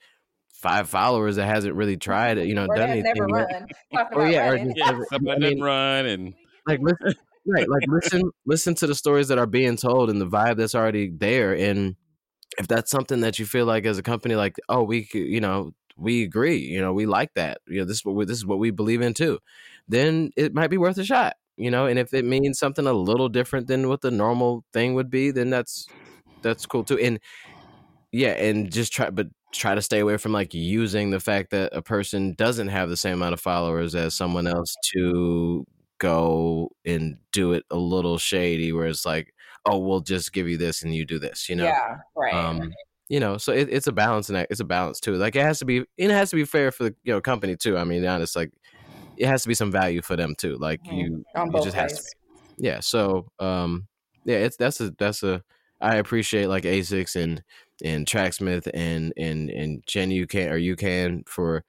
five 0.53 0.89
followers 0.89 1.37
that 1.37 1.47
hasn't 1.47 1.75
really 1.75 1.97
tried 1.97 2.39
it 2.39 2.47
you 2.47 2.55
know 2.55 2.65
Or 2.69 2.77
done 2.77 2.91
anything 2.91 3.13
never 3.17 3.27
run. 3.29 3.67
Or 3.93 4.01
about 4.01 4.33
yeah, 4.33 4.49
or 4.51 4.59
just- 4.59 4.77
Yeah, 4.77 4.91
I 4.91 5.03
somebody 5.11 5.41
mean- 5.41 5.49
didn't 5.51 5.65
run 5.65 6.07
and 6.07 6.35
like 6.67 6.81
listen 6.81 7.15
right 7.47 7.69
like 7.69 7.83
listen 7.89 8.31
listen 8.45 8.75
to 8.75 8.87
the 8.87 8.95
stories 8.95 9.29
that 9.29 9.39
are 9.39 9.47
being 9.47 9.77
told 9.77 10.11
and 10.11 10.21
the 10.21 10.27
vibe 10.27 10.57
that's 10.57 10.75
already 10.75 11.11
there 11.17 11.55
and 11.55 11.95
if 12.59 12.67
that's 12.67 12.91
something 12.91 13.21
that 13.21 13.39
you 13.39 13.47
feel 13.47 13.67
like 13.67 13.87
as 13.87 13.99
a 13.99 14.03
company 14.03 14.35
like 14.35 14.57
oh 14.69 14.83
we 14.83 15.05
c- 15.05 15.19
you 15.27 15.41
know 15.41 15.71
we 15.97 16.23
agree 16.23 16.59
you 16.59 16.81
know 16.81 16.93
we 16.93 17.07
like 17.07 17.33
that 17.35 17.59
you 17.67 17.79
know 17.79 17.85
this 17.85 17.99
is 17.99 18.05
what 18.05 18.15
we, 18.15 18.25
this 18.25 18.37
is 18.39 18.47
what 18.47 18.59
we 18.59 18.71
believe 18.71 19.01
in 19.01 19.15
too 19.15 19.39
then 19.89 20.31
it 20.37 20.55
might 20.55 20.71
be 20.71 20.79
worth 20.79 20.99
a 20.99 21.05
shot 21.05 21.37
you 21.57 21.71
know 21.71 21.87
and 21.87 21.99
if 21.99 22.13
it 22.13 22.25
means 22.25 22.59
something 22.59 22.87
a 22.87 22.93
little 22.93 23.29
different 23.29 23.67
than 23.67 23.89
what 23.89 24.01
the 24.01 24.11
normal 24.11 24.65
thing 24.73 24.95
would 24.95 25.11
be 25.11 25.31
then 25.31 25.51
that's 25.51 25.91
that's 26.43 26.67
cool 26.67 26.85
too 26.85 26.99
and 26.99 27.19
yeah 28.13 28.33
and 28.33 28.73
just 28.73 28.93
try 28.93 29.11
but 29.11 29.29
try 29.53 29.75
to 29.75 29.83
stay 29.83 30.01
away 30.01 30.17
from 30.17 30.33
like 30.33 30.53
using 30.53 31.11
the 31.11 31.21
fact 31.21 31.51
that 31.51 31.71
a 31.75 31.83
person 31.83 32.35
doesn't 32.35 32.69
have 32.69 32.89
the 32.89 32.97
same 32.97 33.15
amount 33.15 33.33
of 33.33 33.41
followers 33.41 33.95
as 33.95 34.15
someone 34.15 34.47
else 34.47 34.75
to 34.83 35.65
go 35.99 36.71
and 36.85 37.17
do 37.33 37.53
it 37.53 37.65
a 37.71 37.77
little 37.77 38.19
shady 38.19 38.73
where 38.73 38.87
it's 38.87 39.07
like 39.07 39.33
oh 39.65 39.79
we'll 39.79 40.01
just 40.01 40.33
give 40.33 40.49
you 40.49 40.59
this 40.59 40.83
and 40.83 40.95
you 40.95 41.07
do 41.07 41.19
this 41.19 41.49
you 41.49 41.57
know 41.57 41.67
Yeah, 41.67 41.97
right. 42.15 42.35
um 42.35 42.71
you 43.09 43.21
know 43.21 43.39
so 43.39 43.53
it, 43.53 43.69
it's 43.71 43.87
a 43.87 43.93
balance 43.93 44.29
and 44.29 44.47
it's 44.51 44.61
a 44.61 44.65
balance 44.65 45.01
too 45.01 45.15
like 45.17 45.37
it 45.37 45.43
has 45.43 45.59
to 45.59 45.65
be 45.65 45.85
it 45.97 46.11
has 46.11 46.31
to 46.31 46.37
be 46.37 46.45
fair 46.45 46.73
for 46.73 46.85
the 46.85 46.95
you 47.05 47.13
know 47.13 47.21
company 47.21 47.57
too 47.57 47.77
i 47.79 47.85
mean 47.85 48.05
honest 48.07 48.37
like 48.37 48.53
it 49.17 49.27
has 49.27 49.43
to 49.43 49.49
be 49.49 49.55
some 49.55 49.73
value 49.73 50.03
for 50.03 50.17
them 50.17 50.35
too 50.37 50.57
like 50.59 50.81
Mhm. 50.89 50.97
you 50.99 51.25
it 51.55 51.63
just 51.63 51.77
has 51.77 51.93
to 51.95 52.03
be 52.03 52.67
yeah 52.69 52.81
so 52.81 53.29
um 53.39 53.87
yeah 54.25 54.39
it's 54.39 54.57
that's 54.57 54.81
a 54.81 54.91
that's 54.99 55.23
a 55.23 55.43
i 55.81 55.97
appreciate 55.97 56.47
like 56.49 56.65
asics 56.65 57.17
and 57.21 57.43
and 57.85 58.07
tracksmith 58.07 58.69
and 58.75 59.13
and 59.19 59.51
and 59.51 59.85
Gen 59.87 60.11
UCAN 60.11 60.51
or 60.51 60.57
UCAN 60.59 61.29
for 61.29 61.63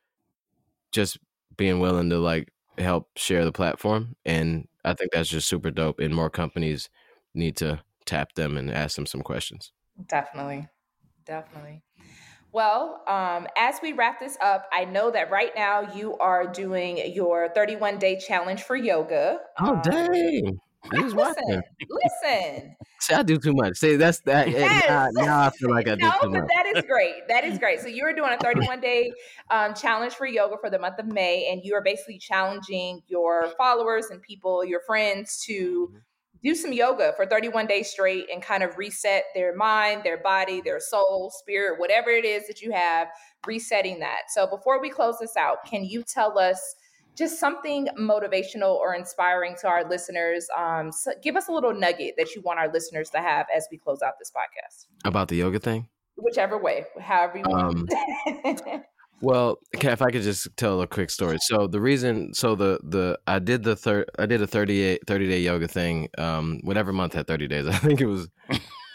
just 0.91 1.17
being 1.57 1.79
willing 1.79 2.09
to 2.09 2.19
like 2.19 2.51
help 2.77 3.09
share 3.17 3.43
the 3.45 3.51
platform 3.51 4.15
and 4.25 4.67
i 4.85 4.93
think 4.93 5.11
that's 5.11 5.29
just 5.29 5.47
super 5.47 5.71
dope 5.71 5.99
and 5.99 6.15
more 6.15 6.29
companies 6.29 6.89
need 7.33 7.57
to 7.57 7.81
tap 8.05 8.33
them 8.35 8.57
and 8.57 8.71
ask 8.71 8.95
them 8.95 9.05
some 9.05 9.21
questions 9.21 9.71
Definitely. 10.07 10.67
Definitely. 11.27 11.83
Well, 12.53 13.03
um, 13.07 13.47
as 13.57 13.79
we 13.83 13.93
wrap 13.93 14.19
this 14.19 14.37
up, 14.41 14.67
I 14.71 14.85
know 14.85 15.11
that 15.11 15.29
right 15.29 15.51
now 15.55 15.93
you 15.93 16.17
are 16.17 16.47
doing 16.47 17.13
your 17.13 17.49
31 17.53 17.99
day 17.99 18.17
challenge 18.17 18.63
for 18.63 18.75
yoga. 18.75 19.39
oh 19.59 19.73
Um, 19.73 19.81
dang 19.83 20.59
i 20.93 21.01
just 21.01 21.15
Listen, 21.15 21.61
listen. 21.89 22.75
See, 22.99 23.13
I 23.13 23.21
do 23.23 23.37
too 23.37 23.53
much. 23.53 23.77
See, 23.77 23.95
that's 23.95 24.21
that. 24.21 24.49
Yes. 24.49 24.87
Now, 24.87 25.09
now 25.11 25.47
I 25.47 25.49
feel 25.51 25.69
like 25.69 25.87
I 25.87 25.95
do 25.95 26.01
No, 26.01 26.11
too 26.21 26.29
but 26.31 26.41
much. 26.41 26.49
that 26.55 26.65
is 26.65 26.83
great. 26.85 27.27
That 27.27 27.43
is 27.43 27.59
great. 27.59 27.79
So 27.81 27.87
you 27.87 28.03
are 28.05 28.13
doing 28.13 28.31
a 28.31 28.37
31 28.41 28.79
day 28.79 29.11
um, 29.51 29.73
challenge 29.73 30.13
for 30.13 30.25
yoga 30.25 30.55
for 30.59 30.69
the 30.69 30.79
month 30.79 30.97
of 30.99 31.05
May, 31.05 31.47
and 31.51 31.61
you 31.63 31.75
are 31.75 31.81
basically 31.83 32.17
challenging 32.17 33.01
your 33.07 33.49
followers 33.57 34.07
and 34.09 34.21
people, 34.21 34.63
your 34.65 34.81
friends, 34.81 35.43
to 35.45 35.91
Mm-hmm. 35.91 35.97
Do 36.43 36.55
some 36.55 36.73
yoga 36.73 37.13
for 37.15 37.25
31 37.25 37.67
days 37.67 37.89
straight 37.89 38.25
and 38.31 38.41
kind 38.41 38.63
of 38.63 38.77
reset 38.77 39.23
their 39.35 39.55
mind, 39.55 40.03
their 40.03 40.17
body, 40.17 40.61
their 40.61 40.79
soul, 40.79 41.31
spirit, 41.39 41.79
whatever 41.79 42.09
it 42.09 42.25
is 42.25 42.47
that 42.47 42.61
you 42.61 42.71
have, 42.71 43.07
resetting 43.45 43.99
that. 43.99 44.23
So 44.29 44.47
before 44.47 44.81
we 44.81 44.89
close 44.89 45.15
this 45.19 45.35
out, 45.37 45.57
can 45.65 45.83
you 45.83 46.03
tell 46.03 46.37
us? 46.39 46.59
Just 47.17 47.39
something 47.39 47.87
motivational 47.99 48.75
or 48.75 48.93
inspiring 48.93 49.55
to 49.61 49.67
our 49.67 49.89
listeners. 49.89 50.45
Um, 50.55 50.91
so 50.91 51.13
give 51.23 51.35
us 51.35 51.47
a 51.47 51.51
little 51.51 51.73
nugget 51.73 52.13
that 52.15 52.35
you 52.35 52.43
want 52.43 52.59
our 52.59 52.71
listeners 52.71 53.09
to 53.09 53.17
have 53.17 53.47
as 53.55 53.67
we 53.71 53.79
close 53.79 54.03
out 54.03 54.13
this 54.19 54.29
podcast 54.29 54.85
About 55.03 55.27
the 55.27 55.35
yoga 55.37 55.57
thing. 55.59 55.89
whichever 56.15 56.59
way, 56.59 56.85
however 56.99 57.39
you 57.39 57.43
want. 57.47 57.91
Well, 59.21 59.57
okay, 59.75 59.91
if 59.91 60.01
I 60.01 60.11
could 60.11 60.21
just 60.21 60.47
tell 60.57 60.81
a 60.81 60.87
quick 60.87 61.09
story. 61.09 61.37
So 61.41 61.67
the 61.67 61.81
reason, 61.81 62.33
so 62.33 62.55
the 62.55 62.79
the 62.83 63.19
I 63.25 63.39
did 63.39 63.63
the 63.63 63.75
third, 63.75 64.09
I 64.19 64.25
did 64.27 64.41
a 64.41 64.47
38, 64.47 65.01
30 65.07 65.27
day 65.27 65.39
yoga 65.39 65.67
thing. 65.67 66.09
Um, 66.17 66.59
whatever 66.63 66.93
month 66.93 67.13
had 67.13 67.27
thirty 67.27 67.47
days. 67.47 67.65
I 67.67 67.73
think 67.77 68.01
it 68.01 68.05
was. 68.05 68.29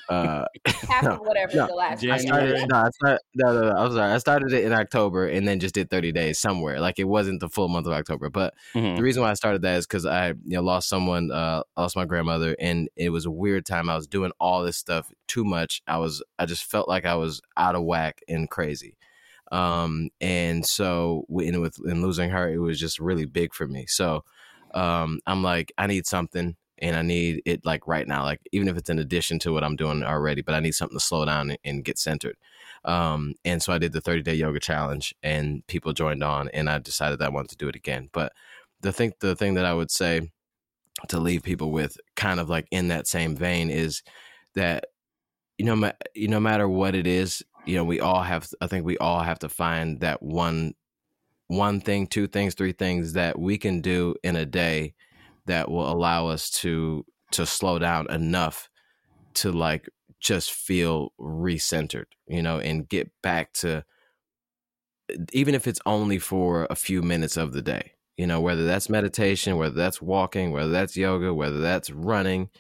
Uh, 0.09 0.45
no, 1.03 1.14
whatever 1.23 1.53
no, 1.55 1.66
the 1.68 1.75
last 1.75 2.05
I 2.05 2.18
started, 2.18 2.68
no, 2.68 2.77
I 2.77 2.91
started, 2.91 3.20
no, 3.35 3.53
no, 3.53 3.70
no, 3.70 3.77
I'm 3.77 3.93
sorry. 3.93 4.12
I 4.12 4.18
started 4.18 4.53
it 4.53 4.64
in 4.64 4.73
October 4.73 5.27
and 5.27 5.47
then 5.49 5.59
just 5.59 5.75
did 5.75 5.89
30 5.91 6.12
days 6.12 6.39
somewhere. 6.39 6.81
Like 6.81 6.99
it 6.99 7.05
wasn't 7.05 7.41
the 7.41 7.49
full 7.49 7.68
month 7.68 7.87
of 7.87 7.93
October. 7.93 8.29
But 8.29 8.53
Mhm. 8.75 8.97
the 8.97 9.03
reason 9.03 9.23
why 9.23 9.31
I 9.31 9.35
started 9.35 9.62
that 9.62 9.77
is 9.79 9.87
because 9.87 10.05
I 10.05 10.31
you 10.31 10.37
know 10.45 10.62
lost 10.62 10.89
someone, 10.89 11.31
uh, 11.33 11.62
lost 11.77 11.97
my 11.97 12.05
grandmother, 12.05 12.55
and 12.61 12.89
it 12.97 13.11
was 13.11 13.27
a 13.27 13.31
weird 13.31 13.64
time. 13.64 13.89
I 13.89 13.97
was 13.97 14.07
doing 14.07 14.33
all 14.39 14.62
this 14.62 14.77
stuff 14.77 15.11
too 15.29 15.45
much. 15.45 15.83
I 15.87 15.99
was, 15.99 16.23
I 16.39 16.47
just 16.47 16.64
felt 16.64 16.89
like 16.89 17.07
I 17.07 17.14
was 17.14 17.41
out 17.57 17.75
of 17.75 17.85
whack 17.85 18.20
and 18.29 18.51
crazy. 18.51 18.97
Um, 19.53 20.09
and 20.21 20.67
so 20.67 21.27
in 21.31 21.61
with 21.61 21.79
in 21.87 22.03
losing 22.03 22.31
her, 22.31 22.49
it 22.49 22.59
was 22.59 22.81
just 22.81 22.99
really 22.99 23.27
big 23.27 23.55
for 23.55 23.69
me. 23.69 23.87
So, 23.87 24.25
um, 24.75 25.21
I'm 25.27 25.43
like, 25.43 25.73
I 25.79 25.87
need 25.87 26.07
something, 26.07 26.57
and 26.79 26.97
I 26.97 27.03
need 27.03 27.43
it 27.45 27.65
like 27.65 27.87
right 27.87 28.09
now. 28.09 28.25
Like 28.25 28.41
even 28.53 28.67
if 28.69 28.77
it's 28.77 28.91
in 28.91 28.99
addition 28.99 29.39
to 29.41 29.53
what 29.53 29.63
I'm 29.63 29.77
doing 29.77 30.03
already, 30.03 30.43
but 30.43 30.55
I 30.55 30.61
need 30.61 30.75
something 30.75 30.99
to 30.99 31.05
slow 31.05 31.25
down 31.27 31.51
and, 31.51 31.59
and 31.65 31.85
get 31.85 31.99
centered. 31.99 32.37
Um, 32.85 33.35
and 33.45 33.63
so 33.63 33.73
I 33.73 33.79
did 33.79 33.93
the 33.93 34.01
30 34.01 34.23
day 34.23 34.35
yoga 34.35 34.59
challenge, 34.59 35.15
and 35.23 35.67
people 35.67 35.93
joined 35.93 36.25
on, 36.25 36.49
and 36.49 36.71
I 36.71 36.79
decided 36.79 37.19
that 37.19 37.27
I 37.27 37.31
wanted 37.31 37.51
to 37.51 37.57
do 37.57 37.69
it 37.69 37.77
again. 37.77 38.09
But 38.13 38.33
the 38.81 38.93
thing, 38.93 39.13
the 39.21 39.37
thing 39.37 39.55
that 39.55 39.67
I 39.67 39.75
would 39.75 39.91
say 39.91 40.33
to 41.09 41.21
leave 41.21 41.43
people 41.43 41.71
with, 41.71 41.99
kind 42.17 42.41
of 42.41 42.49
like 42.49 42.67
in 42.71 42.89
that 42.89 43.07
same 43.07 43.37
vein, 43.37 43.71
is 43.71 44.03
that 44.55 44.87
you 45.59 45.67
know, 45.67 45.93
you 46.15 46.29
no 46.29 46.41
matter 46.41 46.69
what 46.69 46.95
it 46.95 47.07
is, 47.07 47.43
you 47.67 47.77
know, 47.77 47.85
we 47.85 48.01
all 48.01 48.23
have. 48.23 48.49
I 48.61 48.67
think 48.67 48.85
we 48.85 48.99
all 48.99 49.21
have 49.21 49.39
to 49.41 49.49
find 49.49 50.01
that 50.01 50.23
one, 50.23 50.75
one 51.47 51.81
thing, 51.81 52.07
two 52.07 52.27
things, 52.27 52.55
three 52.55 52.73
things 52.73 53.13
that 53.15 53.39
we 53.39 53.59
can 53.59 53.81
do 53.81 54.15
in 54.23 54.37
a 54.37 54.47
day 54.47 54.95
that 55.47 55.71
will 55.71 55.91
allow 55.91 56.29
us 56.29 56.51
to 56.51 57.05
to 57.33 57.47
slow 57.47 57.79
down 57.79 58.11
enough 58.11 58.69
to 59.35 59.51
like 59.53 59.89
just 60.21 60.53
feel 60.53 61.13
recentered, 61.19 62.07
you 62.27 62.43
know, 62.43 62.59
and 62.59 62.89
get 62.89 63.11
back 63.23 63.53
to 63.55 63.85
even 65.33 65.55
if 65.55 65.67
it's 65.67 65.81
only 65.85 66.19
for 66.19 66.67
a 66.71 66.77
few 66.77 67.03
minutes 67.03 67.37
of 67.37 67.53
the 67.53 67.63
day, 67.63 67.93
you 68.17 68.27
know, 68.27 68.41
whether 68.41 68.65
that's 68.65 68.89
meditation, 68.89 69.57
whether 69.57 69.75
that's 69.75 70.01
walking, 70.01 70.53
whether 70.53 70.71
that's 70.71 70.97
yoga, 70.97 71.35
whether 71.35 71.59
that's 71.59 71.91
running, 71.91 72.51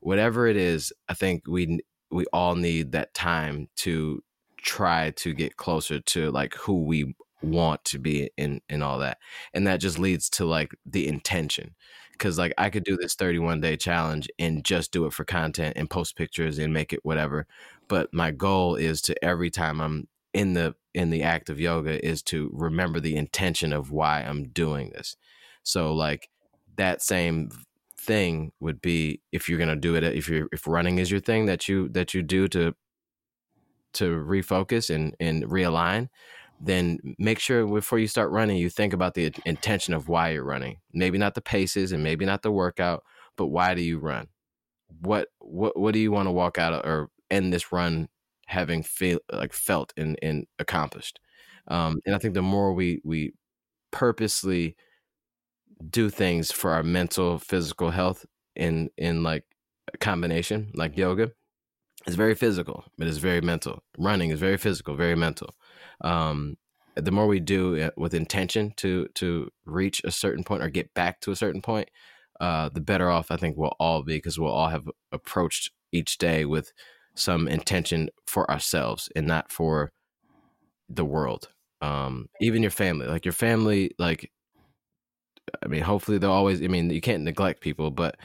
whatever 0.00 0.46
it 0.46 0.56
is, 0.56 0.92
I 1.08 1.14
think 1.14 1.46
we 1.46 1.80
we 2.10 2.26
all 2.32 2.54
need 2.54 2.92
that 2.92 3.14
time 3.14 3.68
to 3.76 4.22
try 4.62 5.10
to 5.10 5.32
get 5.34 5.56
closer 5.56 6.00
to 6.00 6.30
like 6.30 6.54
who 6.54 6.84
we 6.84 7.14
want 7.42 7.84
to 7.84 7.98
be 7.98 8.30
in 8.36 8.60
in 8.68 8.82
all 8.82 8.98
that. 8.98 9.18
And 9.54 9.66
that 9.66 9.80
just 9.80 9.98
leads 9.98 10.28
to 10.30 10.44
like 10.44 10.72
the 10.84 11.08
intention 11.08 11.74
cuz 12.18 12.38
like 12.38 12.52
I 12.58 12.68
could 12.70 12.84
do 12.84 12.96
this 12.96 13.14
31 13.14 13.60
day 13.60 13.76
challenge 13.76 14.28
and 14.38 14.64
just 14.64 14.92
do 14.92 15.06
it 15.06 15.12
for 15.12 15.24
content 15.24 15.74
and 15.76 15.88
post 15.88 16.16
pictures 16.16 16.58
and 16.58 16.72
make 16.72 16.92
it 16.92 17.00
whatever. 17.02 17.46
But 17.88 18.12
my 18.12 18.30
goal 18.30 18.76
is 18.76 19.00
to 19.02 19.24
every 19.24 19.50
time 19.50 19.80
I'm 19.80 20.08
in 20.32 20.52
the 20.54 20.74
in 20.94 21.10
the 21.10 21.22
act 21.22 21.48
of 21.48 21.60
yoga 21.60 22.04
is 22.04 22.22
to 22.24 22.50
remember 22.52 23.00
the 23.00 23.16
intention 23.16 23.72
of 23.72 23.90
why 23.90 24.20
I'm 24.22 24.48
doing 24.48 24.90
this. 24.90 25.16
So 25.62 25.94
like 25.94 26.28
that 26.76 27.02
same 27.02 27.50
thing 27.96 28.52
would 28.60 28.80
be 28.80 29.20
if 29.32 29.48
you're 29.48 29.58
gonna 29.58 29.76
do 29.76 29.94
it 29.94 30.04
if 30.04 30.28
you're 30.28 30.48
if 30.52 30.66
running 30.66 30.98
is 30.98 31.10
your 31.10 31.20
thing 31.20 31.46
that 31.46 31.68
you 31.68 31.88
that 31.90 32.14
you 32.14 32.22
do 32.22 32.48
to 32.48 32.74
to 33.94 34.04
refocus 34.24 34.94
and 34.94 35.14
and 35.20 35.44
realign 35.44 36.08
then 36.62 36.98
make 37.18 37.38
sure 37.38 37.66
before 37.66 37.98
you 37.98 38.06
start 38.06 38.30
running 38.30 38.56
you 38.58 38.68
think 38.70 38.92
about 38.92 39.14
the 39.14 39.32
intention 39.46 39.94
of 39.94 40.08
why 40.08 40.30
you're 40.30 40.44
running. 40.44 40.76
Maybe 40.92 41.16
not 41.18 41.34
the 41.34 41.40
paces 41.40 41.92
and 41.92 42.02
maybe 42.02 42.26
not 42.26 42.42
the 42.42 42.52
workout 42.52 43.02
but 43.36 43.46
why 43.48 43.74
do 43.74 43.82
you 43.82 43.98
run? 43.98 44.28
What 45.00 45.28
what 45.40 45.78
what 45.78 45.94
do 45.94 46.00
you 46.00 46.12
want 46.12 46.26
to 46.28 46.32
walk 46.32 46.58
out 46.58 46.72
of, 46.74 46.84
or 46.84 47.10
end 47.30 47.52
this 47.52 47.72
run 47.72 48.08
having 48.46 48.82
feel 48.82 49.18
like 49.32 49.52
felt 49.52 49.92
and 49.96 50.18
and 50.22 50.46
accomplished? 50.58 51.20
Um 51.68 52.00
and 52.06 52.14
i 52.14 52.18
think 52.18 52.34
the 52.34 52.42
more 52.42 52.72
we 52.74 53.00
we 53.04 53.34
purposely 53.92 54.76
do 55.88 56.10
things 56.10 56.52
for 56.52 56.72
our 56.72 56.82
mental 56.82 57.38
physical 57.38 57.90
health 57.90 58.26
in 58.56 58.90
in 58.96 59.22
like 59.22 59.44
combination 60.00 60.70
like 60.74 60.96
yoga 60.96 61.30
it's 62.06 62.16
very 62.16 62.34
physical 62.34 62.84
but 62.98 63.06
it's 63.06 63.18
very 63.18 63.40
mental 63.40 63.82
running 63.98 64.30
is 64.30 64.40
very 64.40 64.56
physical 64.56 64.94
very 64.94 65.14
mental 65.14 65.54
um 66.02 66.56
the 66.96 67.10
more 67.10 67.26
we 67.26 67.40
do 67.40 67.74
it 67.74 67.92
with 67.96 68.14
intention 68.14 68.72
to 68.76 69.06
to 69.14 69.48
reach 69.64 70.02
a 70.04 70.10
certain 70.10 70.44
point 70.44 70.62
or 70.62 70.68
get 70.68 70.92
back 70.94 71.20
to 71.20 71.30
a 71.30 71.36
certain 71.36 71.62
point 71.62 71.88
uh 72.40 72.68
the 72.70 72.80
better 72.80 73.10
off 73.10 73.30
i 73.30 73.36
think 73.36 73.56
we'll 73.56 73.76
all 73.78 74.02
be 74.02 74.16
because 74.16 74.38
we'll 74.38 74.52
all 74.52 74.68
have 74.68 74.88
approached 75.12 75.70
each 75.92 76.18
day 76.18 76.44
with 76.44 76.72
some 77.14 77.48
intention 77.48 78.08
for 78.26 78.50
ourselves 78.50 79.08
and 79.14 79.26
not 79.26 79.50
for 79.50 79.92
the 80.88 81.04
world 81.04 81.48
um 81.82 82.28
even 82.40 82.62
your 82.62 82.70
family 82.70 83.06
like 83.06 83.24
your 83.24 83.32
family 83.32 83.90
like 83.98 84.30
I 85.62 85.68
mean, 85.68 85.82
hopefully 85.82 86.18
they'll 86.18 86.30
always. 86.30 86.62
I 86.62 86.68
mean, 86.68 86.90
you 86.90 87.00
can't 87.00 87.22
neglect 87.22 87.60
people, 87.60 87.90
but 87.90 88.16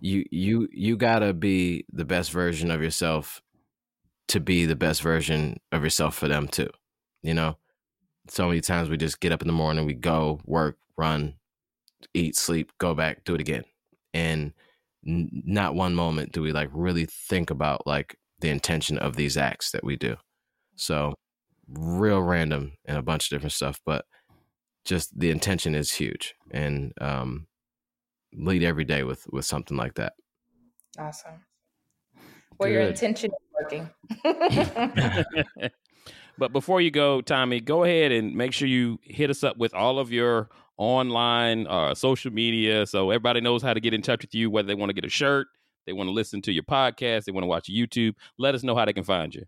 you 0.00 0.24
you 0.30 0.68
you 0.72 0.96
gotta 0.96 1.32
be 1.34 1.84
the 1.92 2.04
best 2.04 2.30
version 2.32 2.70
of 2.70 2.82
yourself 2.82 3.42
to 4.28 4.40
be 4.40 4.64
the 4.64 4.76
best 4.76 5.02
version 5.02 5.58
of 5.72 5.82
yourself 5.82 6.16
for 6.16 6.28
them 6.28 6.48
too. 6.48 6.70
You 7.22 7.34
know, 7.34 7.56
so 8.28 8.48
many 8.48 8.60
times 8.60 8.88
we 8.88 8.96
just 8.96 9.20
get 9.20 9.32
up 9.32 9.42
in 9.42 9.48
the 9.48 9.52
morning, 9.52 9.86
we 9.86 9.94
go 9.94 10.40
work, 10.44 10.78
run, 10.96 11.34
eat, 12.14 12.36
sleep, 12.36 12.72
go 12.78 12.94
back, 12.94 13.24
do 13.24 13.34
it 13.34 13.40
again, 13.40 13.64
and 14.14 14.52
n- 15.06 15.30
not 15.44 15.74
one 15.74 15.94
moment 15.94 16.32
do 16.32 16.42
we 16.42 16.52
like 16.52 16.70
really 16.72 17.06
think 17.06 17.50
about 17.50 17.86
like 17.86 18.16
the 18.40 18.48
intention 18.48 18.98
of 18.98 19.16
these 19.16 19.36
acts 19.36 19.70
that 19.72 19.84
we 19.84 19.96
do. 19.96 20.16
So 20.76 21.14
real 21.68 22.22
random 22.22 22.72
and 22.86 22.98
a 22.98 23.02
bunch 23.02 23.26
of 23.26 23.36
different 23.36 23.52
stuff, 23.52 23.80
but 23.84 24.04
just 24.84 25.18
the 25.18 25.30
intention 25.30 25.74
is 25.74 25.92
huge 25.92 26.34
and 26.50 26.92
um, 27.00 27.46
lead 28.34 28.62
every 28.62 28.84
day 28.84 29.02
with 29.02 29.26
with 29.32 29.44
something 29.44 29.76
like 29.76 29.94
that. 29.94 30.14
Awesome. 30.98 31.44
Well, 32.58 32.68
your 32.68 32.82
intention 32.82 33.30
is 33.30 33.38
working. 33.58 33.90
but 36.38 36.52
before 36.52 36.80
you 36.82 36.90
go, 36.90 37.22
Tommy, 37.22 37.60
go 37.60 37.84
ahead 37.84 38.12
and 38.12 38.34
make 38.34 38.52
sure 38.52 38.68
you 38.68 38.98
hit 39.02 39.30
us 39.30 39.42
up 39.42 39.56
with 39.56 39.72
all 39.74 39.98
of 39.98 40.12
your 40.12 40.50
online 40.76 41.66
uh, 41.66 41.94
social 41.94 42.30
media 42.30 42.86
so 42.86 43.10
everybody 43.10 43.40
knows 43.40 43.62
how 43.62 43.72
to 43.72 43.80
get 43.80 43.94
in 43.94 44.02
touch 44.02 44.22
with 44.22 44.34
you, 44.34 44.50
whether 44.50 44.66
they 44.66 44.74
want 44.74 44.90
to 44.90 44.94
get 44.94 45.04
a 45.04 45.10
shirt, 45.10 45.46
they 45.86 45.92
want 45.92 46.08
to 46.08 46.12
listen 46.12 46.42
to 46.42 46.52
your 46.52 46.62
podcast, 46.62 47.24
they 47.24 47.32
want 47.32 47.44
to 47.44 47.48
watch 47.48 47.68
YouTube. 47.70 48.14
Let 48.38 48.54
us 48.54 48.62
know 48.62 48.76
how 48.76 48.84
they 48.84 48.92
can 48.92 49.04
find 49.04 49.34
you. 49.34 49.44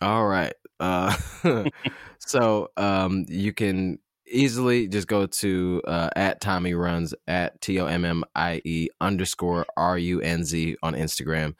All 0.00 0.26
right. 0.26 0.52
Uh, 0.80 1.16
so 2.18 2.68
um, 2.76 3.24
you 3.28 3.52
can 3.52 3.98
easily 4.30 4.88
just 4.88 5.08
go 5.08 5.26
to 5.26 5.82
uh, 5.86 6.10
at 6.16 6.40
Tommie 6.40 6.72
Runz 6.72 7.14
at 7.26 7.60
T 7.60 7.80
O 7.80 7.86
M 7.86 8.04
M 8.04 8.24
I 8.34 8.60
E 8.64 8.88
underscore 9.00 9.66
R 9.76 9.98
U 9.98 10.20
N 10.20 10.44
Z 10.44 10.76
on 10.82 10.94
Instagram. 10.94 11.54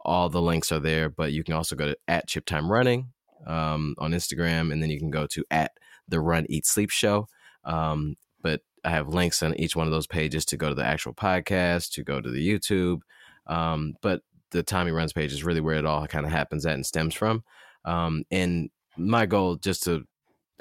All 0.00 0.28
the 0.28 0.42
links 0.42 0.70
are 0.70 0.80
there, 0.80 1.08
but 1.08 1.32
you 1.32 1.42
can 1.44 1.54
also 1.54 1.76
go 1.76 1.86
to 1.86 1.96
at 2.08 2.28
Chip 2.28 2.44
Time 2.44 2.70
Running 2.70 3.12
um, 3.46 3.94
on 3.98 4.12
Instagram, 4.12 4.72
and 4.72 4.82
then 4.82 4.90
you 4.90 4.98
can 4.98 5.10
go 5.10 5.26
to 5.28 5.44
at 5.50 5.72
the 6.08 6.20
Run 6.20 6.46
Eat 6.48 6.66
Sleep 6.66 6.90
Show. 6.90 7.28
Um, 7.64 8.16
but 8.42 8.60
I 8.84 8.90
have 8.90 9.08
links 9.08 9.42
on 9.42 9.54
each 9.54 9.74
one 9.74 9.86
of 9.86 9.92
those 9.92 10.06
pages 10.06 10.44
to 10.46 10.56
go 10.56 10.68
to 10.68 10.74
the 10.74 10.84
actual 10.84 11.14
podcast, 11.14 11.92
to 11.92 12.04
go 12.04 12.20
to 12.20 12.30
the 12.30 12.46
YouTube. 12.46 13.00
Um, 13.46 13.94
but 14.02 14.20
the 14.50 14.62
Tommie 14.62 14.92
Runz 14.92 15.14
page 15.14 15.32
is 15.32 15.44
really 15.44 15.60
where 15.60 15.76
it 15.76 15.86
all 15.86 16.06
kind 16.06 16.26
of 16.26 16.32
happens 16.32 16.66
at 16.66 16.74
and 16.74 16.86
stems 16.86 17.14
from. 17.14 17.42
Um, 17.84 18.24
and 18.30 18.70
my 18.96 19.26
goal, 19.26 19.56
just 19.56 19.82
to 19.84 20.04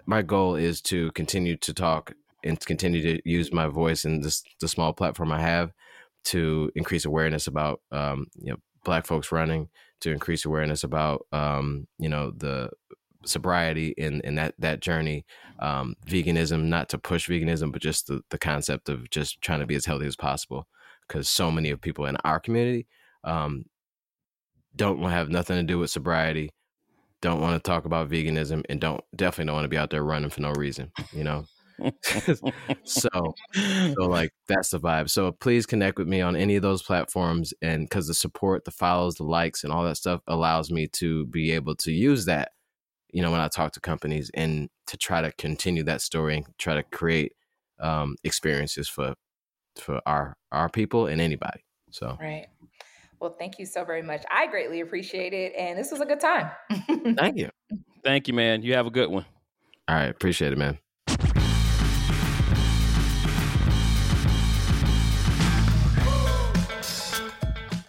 my 0.06 0.22
goal 0.22 0.56
is 0.56 0.82
to 0.82 1.12
continue 1.12 1.56
to 1.58 1.74
talk 1.74 2.14
and 2.44 2.60
continue 2.60 3.02
to 3.02 3.30
use 3.30 3.54
my 3.54 3.68
voice 3.68 4.06
and 4.06 4.24
this 4.24 4.44
the 4.60 4.68
small 4.68 4.94
platform 4.94 5.32
I 5.32 5.42
have 5.42 5.72
to 6.26 6.72
increase 6.76 7.06
awareness 7.06 7.48
about 7.48 7.82
um, 7.92 8.28
you 8.36 8.52
know 8.52 8.58
black 8.84 9.06
folks 9.06 9.32
running, 9.32 9.70
to 10.02 10.12
increase 10.12 10.46
awareness 10.46 10.84
about 10.84 11.26
um, 11.32 11.88
you 12.00 12.10
know 12.10 12.32
the 12.32 12.70
sobriety 13.26 13.94
in 13.98 14.22
in 14.22 14.36
that 14.36 14.56
that 14.60 14.82
journey, 14.82 15.26
um, 15.60 15.96
veganism, 16.06 16.66
not 16.66 16.90
to 16.90 16.98
push 16.98 17.30
veganism, 17.30 17.72
but 17.72 17.82
just 17.82 18.08
the 18.08 18.22
the 18.30 18.38
concept 18.38 18.90
of 18.90 19.10
just 19.10 19.42
trying 19.42 19.60
to 19.60 19.66
be 19.66 19.76
as 19.76 19.86
healthy 19.86 20.06
as 20.06 20.16
possible, 20.16 20.68
because 21.08 21.30
so 21.30 21.52
many 21.52 21.70
of 21.70 21.82
people 21.82 22.06
in 22.06 22.18
our 22.24 22.40
community 22.40 22.88
um, 23.24 23.66
don't 24.76 25.02
have 25.04 25.30
nothing 25.30 25.58
to 25.58 25.64
do 25.64 25.80
with 25.80 25.90
sobriety 25.90 26.50
don't 27.24 27.42
want 27.42 27.56
to 27.56 27.68
talk 27.68 27.86
about 27.86 28.10
veganism 28.10 28.64
and 28.70 28.80
don't 28.80 29.04
definitely 29.16 29.48
don't 29.48 29.56
want 29.56 29.66
to 29.66 29.70
be 29.70 29.78
out 29.78 29.90
there 29.90 30.04
running 30.04 30.30
for 30.30 30.42
no 30.42 30.52
reason 30.52 30.92
you 31.12 31.24
know 31.24 31.46
so 32.84 33.10
so 33.56 34.04
like 34.04 34.32
that's 34.48 34.70
the 34.70 34.80
vibe 34.80 35.10
so 35.10 35.32
please 35.32 35.66
connect 35.66 35.98
with 35.98 36.08
me 36.08 36.22
on 36.22 36.36
any 36.36 36.56
of 36.56 36.62
those 36.62 36.84
platforms 36.84 37.52
and 37.64 37.90
because 37.90 38.06
the 38.08 38.14
support 38.14 38.64
the 38.66 38.72
follows 38.72 39.16
the 39.16 39.24
likes 39.24 39.64
and 39.64 39.74
all 39.74 39.84
that 39.84 39.98
stuff 39.98 40.22
allows 40.28 40.70
me 40.70 40.88
to 40.88 41.26
be 41.26 41.52
able 41.52 41.76
to 41.76 41.92
use 41.92 42.26
that 42.26 42.52
you 43.14 43.22
know, 43.22 43.32
when 43.32 43.40
I 43.40 43.48
talk 43.48 43.72
to 43.74 43.80
companies 43.80 44.32
and 44.34 44.70
to 44.88 44.98
try 44.98 45.22
to 45.22 45.32
continue 45.34 45.84
that 45.84 46.02
story 46.02 46.38
and 46.38 46.46
try 46.58 46.74
to 46.74 46.84
create 46.84 47.34
um, 47.80 48.16
experiences 48.24 48.90
for 48.90 49.14
for 49.78 50.02
our 50.06 50.36
our 50.52 50.68
people 50.68 51.06
and 51.06 51.22
anybody. 51.22 51.64
So 51.92 52.18
right. 52.20 52.48
Well, 53.24 53.38
thank 53.40 53.58
you 53.58 53.66
so 53.66 53.86
very 53.86 54.02
much. 54.02 54.26
I 54.30 54.48
greatly 54.48 54.82
appreciate 54.82 55.32
it, 55.32 55.54
and 55.58 55.80
this 55.80 55.92
was 55.92 56.02
a 56.02 56.06
good 56.06 56.20
time. 56.20 56.52
thank 57.16 57.38
you. 57.38 57.50
Thank 58.04 58.28
you, 58.28 58.34
man. 58.34 58.64
You 58.64 58.74
have 58.74 58.86
a 58.86 58.92
good 58.92 59.10
one. 59.10 59.24
All 59.88 59.96
right, 59.96 60.10
appreciate 60.10 60.52
it, 60.52 60.58
man. 60.58 60.78